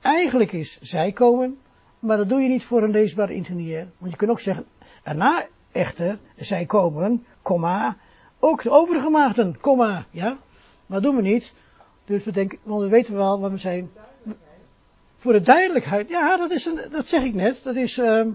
eigenlijk 0.00 0.52
is 0.52 0.78
zij 0.80 1.12
komen, 1.12 1.58
maar 1.98 2.16
dat 2.16 2.28
doe 2.28 2.40
je 2.40 2.48
niet 2.48 2.64
voor 2.64 2.82
een 2.82 2.90
leesbare 2.90 3.34
internier. 3.34 3.88
Want 3.98 4.10
je 4.10 4.16
kunt 4.16 4.30
ook 4.30 4.40
zeggen, 4.40 4.64
erna 5.02 5.46
echter, 5.72 6.18
zij 6.36 6.66
komen, 6.66 7.24
komma, 7.42 7.96
ook 8.38 8.62
de 8.62 8.70
overige 8.70 9.10
maagden, 9.10 9.60
komma, 9.60 10.06
ja. 10.10 10.36
Maar 10.86 11.00
dat 11.00 11.02
doen 11.02 11.16
we 11.16 11.22
niet. 11.22 11.54
Dus 12.04 12.24
we 12.24 12.32
denken, 12.32 12.58
want 12.62 12.82
we 12.82 12.88
weten 12.88 13.14
wel 13.14 13.40
waar 13.40 13.50
we 13.50 13.56
zijn. 13.56 13.90
Voor 15.18 15.32
de 15.32 15.40
duidelijkheid, 15.40 16.08
ja, 16.08 16.36
dat 16.36 16.50
is 16.50 16.66
een, 16.66 16.80
dat 16.90 17.06
zeg 17.06 17.22
ik 17.22 17.34
net. 17.34 17.62
Dat 17.62 17.74
is, 17.74 17.98
uh, 17.98 18.26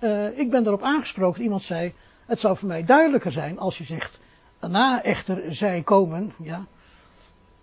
uh, 0.00 0.38
ik 0.38 0.50
ben 0.50 0.66
erop 0.66 0.82
aangesproken. 0.82 1.42
Iemand 1.42 1.62
zei, 1.62 1.94
het 2.26 2.38
zou 2.38 2.56
voor 2.56 2.68
mij 2.68 2.84
duidelijker 2.84 3.32
zijn 3.32 3.58
als 3.58 3.78
je 3.78 3.84
zegt, 3.84 4.20
daarna 4.58 5.02
echter 5.02 5.54
zij 5.54 5.82
komen, 5.82 6.32
ja. 6.42 6.66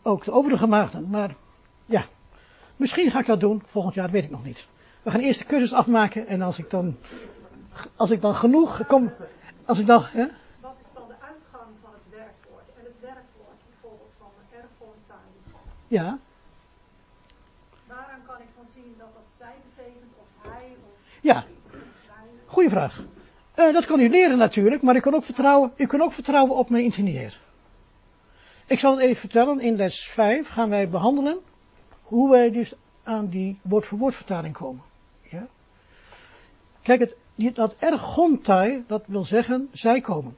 Ook 0.02 0.24
de 0.24 0.32
overige 0.32 0.68
maagden, 0.68 1.10
maar 1.10 1.36
ja. 1.86 2.06
Misschien 2.76 3.12
ga 3.12 3.20
ik 3.20 3.26
dat 3.26 3.40
doen, 3.40 3.64
volgend 3.66 3.94
jaar 3.94 4.10
weet 4.10 4.24
ik 4.24 4.30
nog 4.30 4.44
niet. 4.44 4.68
We 5.02 5.12
gaan 5.12 5.20
eerst 5.20 5.40
de 5.40 5.46
cursus 5.46 5.74
afmaken 5.74 6.28
en 6.28 6.42
als 6.42 6.58
ik 6.58 6.70
dan, 6.70 6.98
als 7.96 8.12
ik 8.12 8.22
dan 8.22 8.36
genoeg 8.36 8.86
kom, 8.86 9.12
als 9.66 9.80
ik 9.80 9.86
dan, 9.86 10.04
hè? 10.04 10.26
Wat 10.60 10.76
is 10.82 10.94
dan 10.94 11.08
de 11.08 11.14
uitgang 11.14 11.70
van 11.82 11.92
het 11.94 12.10
werkwoord? 12.10 12.68
En 12.78 12.84
het 12.84 13.00
werkwoord 13.02 13.60
bijvoorbeeld 13.70 14.14
van 14.18 14.32
ergontai. 14.50 15.28
Ja. 15.88 16.18
Waaraan 17.88 18.22
kan 18.26 18.42
ik 18.42 18.56
dan 18.56 18.66
zien 18.66 18.96
dat 18.98 19.14
dat 19.14 19.32
zij 19.32 19.56
betekent 19.70 20.14
of 20.24 20.52
hij 20.52 20.76
of 20.92 21.11
Ja. 21.22 21.46
Goeie 22.46 22.70
vraag. 22.70 23.04
Uh, 23.56 23.74
dat 23.74 23.86
kan 23.86 24.00
u 24.00 24.10
leren 24.10 24.38
natuurlijk, 24.38 24.82
maar 24.82 24.96
u 24.96 25.00
kan 25.00 25.14
ook 25.14 25.24
vertrouwen, 25.24 25.72
u 25.76 25.86
kan 25.86 26.02
ook 26.02 26.12
vertrouwen 26.12 26.56
op 26.56 26.70
mijn 26.70 26.84
interneer. 26.84 27.40
Ik 28.66 28.80
zal 28.80 28.92
het 28.92 29.02
even 29.02 29.16
vertellen, 29.16 29.60
in 29.60 29.76
les 29.76 30.08
5 30.08 30.50
gaan 30.50 30.70
wij 30.70 30.90
behandelen 30.90 31.40
hoe 32.04 32.30
wij 32.30 32.52
dus 32.52 32.74
aan 33.04 33.28
die 33.28 33.60
woord-voor-woord 33.62 34.16
vertaling 34.16 34.54
komen. 34.54 34.84
Ja? 35.30 35.48
Kijk, 36.82 37.00
het, 37.00 37.16
dat 37.56 37.76
ergontai, 37.80 38.84
dat 38.88 39.04
wil 39.06 39.24
zeggen, 39.24 39.70
zij 39.72 40.02
komen. 40.02 40.38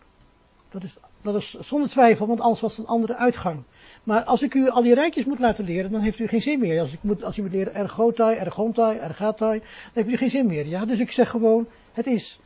Dat 0.70 0.84
is, 0.84 0.98
dat 1.22 1.36
is 1.36 1.54
zonder 1.60 1.90
twijfel, 1.90 2.28
want 2.28 2.42
alles 2.42 2.62
was 2.62 2.78
een 2.78 2.88
andere 2.88 3.16
uitgang. 3.16 3.64
Maar 4.04 4.24
als 4.24 4.42
ik 4.42 4.54
u 4.54 4.70
al 4.70 4.82
die 4.82 4.94
rijtjes 4.94 5.26
moet 5.26 5.40
laten 5.40 5.66
leren, 5.66 5.92
dan 5.92 6.02
heeft 6.02 6.20
u 6.20 6.28
geen 6.28 6.42
zin 6.42 6.60
meer. 6.60 6.80
Als, 6.80 6.94
ik 6.94 7.04
moet, 7.04 7.24
als 7.24 7.38
u 7.38 7.42
moet 7.42 7.52
leren 7.52 7.74
ergotai, 7.74 8.38
ergontai, 8.38 8.98
ergatai, 8.98 9.60
dan 9.60 9.70
heeft 9.94 10.10
u 10.10 10.18
geen 10.18 10.30
zin 10.30 10.48
meer. 10.48 10.66
Ja? 10.66 10.86
Dus 10.86 11.00
ik 11.00 11.12
zeg 11.12 11.30
gewoon, 11.30 11.68
het 11.92 12.06
is, 12.06 12.40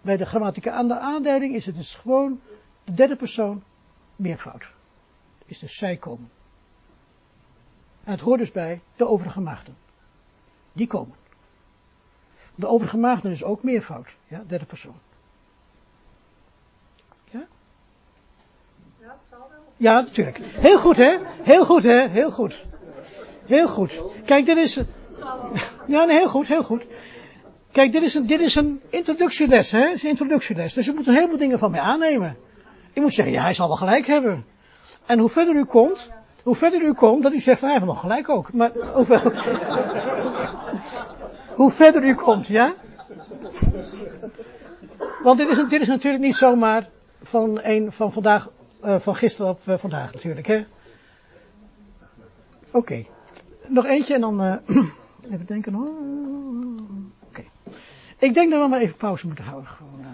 bij 0.00 0.16
de 0.16 0.24
grammatica 0.24 0.70
aan 0.70 0.88
de 0.88 0.98
aanduiding 0.98 1.54
is 1.54 1.66
het 1.66 1.74
dus 1.74 1.94
gewoon 1.94 2.40
de 2.84 2.92
derde 2.92 3.16
persoon 3.16 3.62
meervoud. 4.16 4.72
Is 5.46 5.58
dus 5.58 5.76
zij 5.76 5.96
komen. 5.96 6.30
En 8.04 8.12
het 8.12 8.20
hoort 8.20 8.38
dus 8.38 8.52
bij 8.52 8.80
de 8.96 9.06
overige 9.06 9.40
maagden. 9.40 9.76
Die 10.72 10.86
komen. 10.86 11.16
De 12.54 12.66
overige 12.66 12.96
maagden 12.96 13.30
is 13.30 13.44
ook 13.44 13.62
meervoud. 13.62 14.16
Ja, 14.28 14.42
derde 14.46 14.64
persoon. 14.64 14.96
Ja? 17.30 17.46
Ja, 19.00 19.16
het 19.18 19.26
zal 19.28 19.48
wel. 19.50 19.71
Ja, 19.82 20.00
natuurlijk. 20.00 20.38
Heel 20.42 20.78
goed, 20.78 20.96
hè? 20.96 21.16
Heel 21.42 21.64
goed, 21.64 21.82
hè? 21.82 22.08
Heel 22.08 22.30
goed. 22.30 22.64
Heel 23.46 23.68
goed. 23.68 24.02
Kijk, 24.24 24.46
dit 24.46 24.56
is... 24.56 24.80
Ja, 25.86 26.04
nee, 26.04 26.16
heel 26.18 26.28
goed, 26.28 26.46
heel 26.46 26.62
goed. 26.62 26.84
Kijk, 27.72 27.92
dit 27.92 28.02
is 28.02 28.14
een, 28.14 28.26
dit 28.26 28.40
is 28.40 28.54
een 28.54 28.80
introductieles, 28.88 29.70
hè? 29.70 29.80
Het 29.80 29.94
is 29.94 30.02
een 30.02 30.08
introductieles. 30.08 30.74
Dus 30.74 30.86
u 30.86 30.94
moet 30.94 31.06
een 31.06 31.14
heleboel 31.14 31.38
dingen 31.38 31.58
van 31.58 31.70
mij 31.70 31.80
aannemen. 31.80 32.36
Je 32.92 33.00
moet 33.00 33.14
zeggen, 33.14 33.34
ja, 33.34 33.42
hij 33.42 33.54
zal 33.54 33.68
wel 33.68 33.76
gelijk 33.76 34.06
hebben. 34.06 34.44
En 35.06 35.18
hoe 35.18 35.28
verder 35.28 35.54
u 35.54 35.64
komt, 35.64 36.10
hoe 36.42 36.54
verder 36.54 36.82
u 36.82 36.92
komt, 36.92 37.22
dat 37.22 37.32
u 37.32 37.40
zegt, 37.40 37.58
van, 37.58 37.68
hij 37.68 37.76
heeft 37.76 37.90
nog 37.90 38.00
gelijk 38.00 38.28
ook. 38.28 38.52
Maar 38.52 38.70
hoe, 38.92 39.04
ver- 39.04 39.44
hoe 41.60 41.70
verder 41.70 42.04
u 42.04 42.14
komt, 42.14 42.46
ja? 42.46 42.74
Want 45.22 45.38
dit 45.38 45.48
is, 45.48 45.56
dit 45.68 45.80
is 45.80 45.88
natuurlijk 45.88 46.22
niet 46.22 46.36
zomaar 46.36 46.88
van, 47.22 47.60
een, 47.62 47.92
van 47.92 48.12
vandaag, 48.12 48.48
eh, 48.82 49.00
van 49.00 49.16
gisteren 49.16 49.50
op 49.50 49.60
eh, 49.68 49.78
vandaag 49.78 50.12
natuurlijk, 50.12 50.46
hè? 50.46 50.64
Oké. 52.70 53.04
Nog 53.68 53.86
eentje 53.86 54.14
en 54.14 54.20
dan, 54.20 54.42
eh, 54.42 54.56
even 55.32 55.46
denken 55.46 55.72
hoor. 55.72 55.90
Oké. 57.20 57.44
Ik 58.18 58.34
denk 58.34 58.50
dat 58.50 58.62
we 58.62 58.68
maar 58.68 58.80
even 58.80 58.96
pauze 58.96 59.26
moeten 59.26 59.44
houden 59.44 59.70
gewoon. 59.70 60.04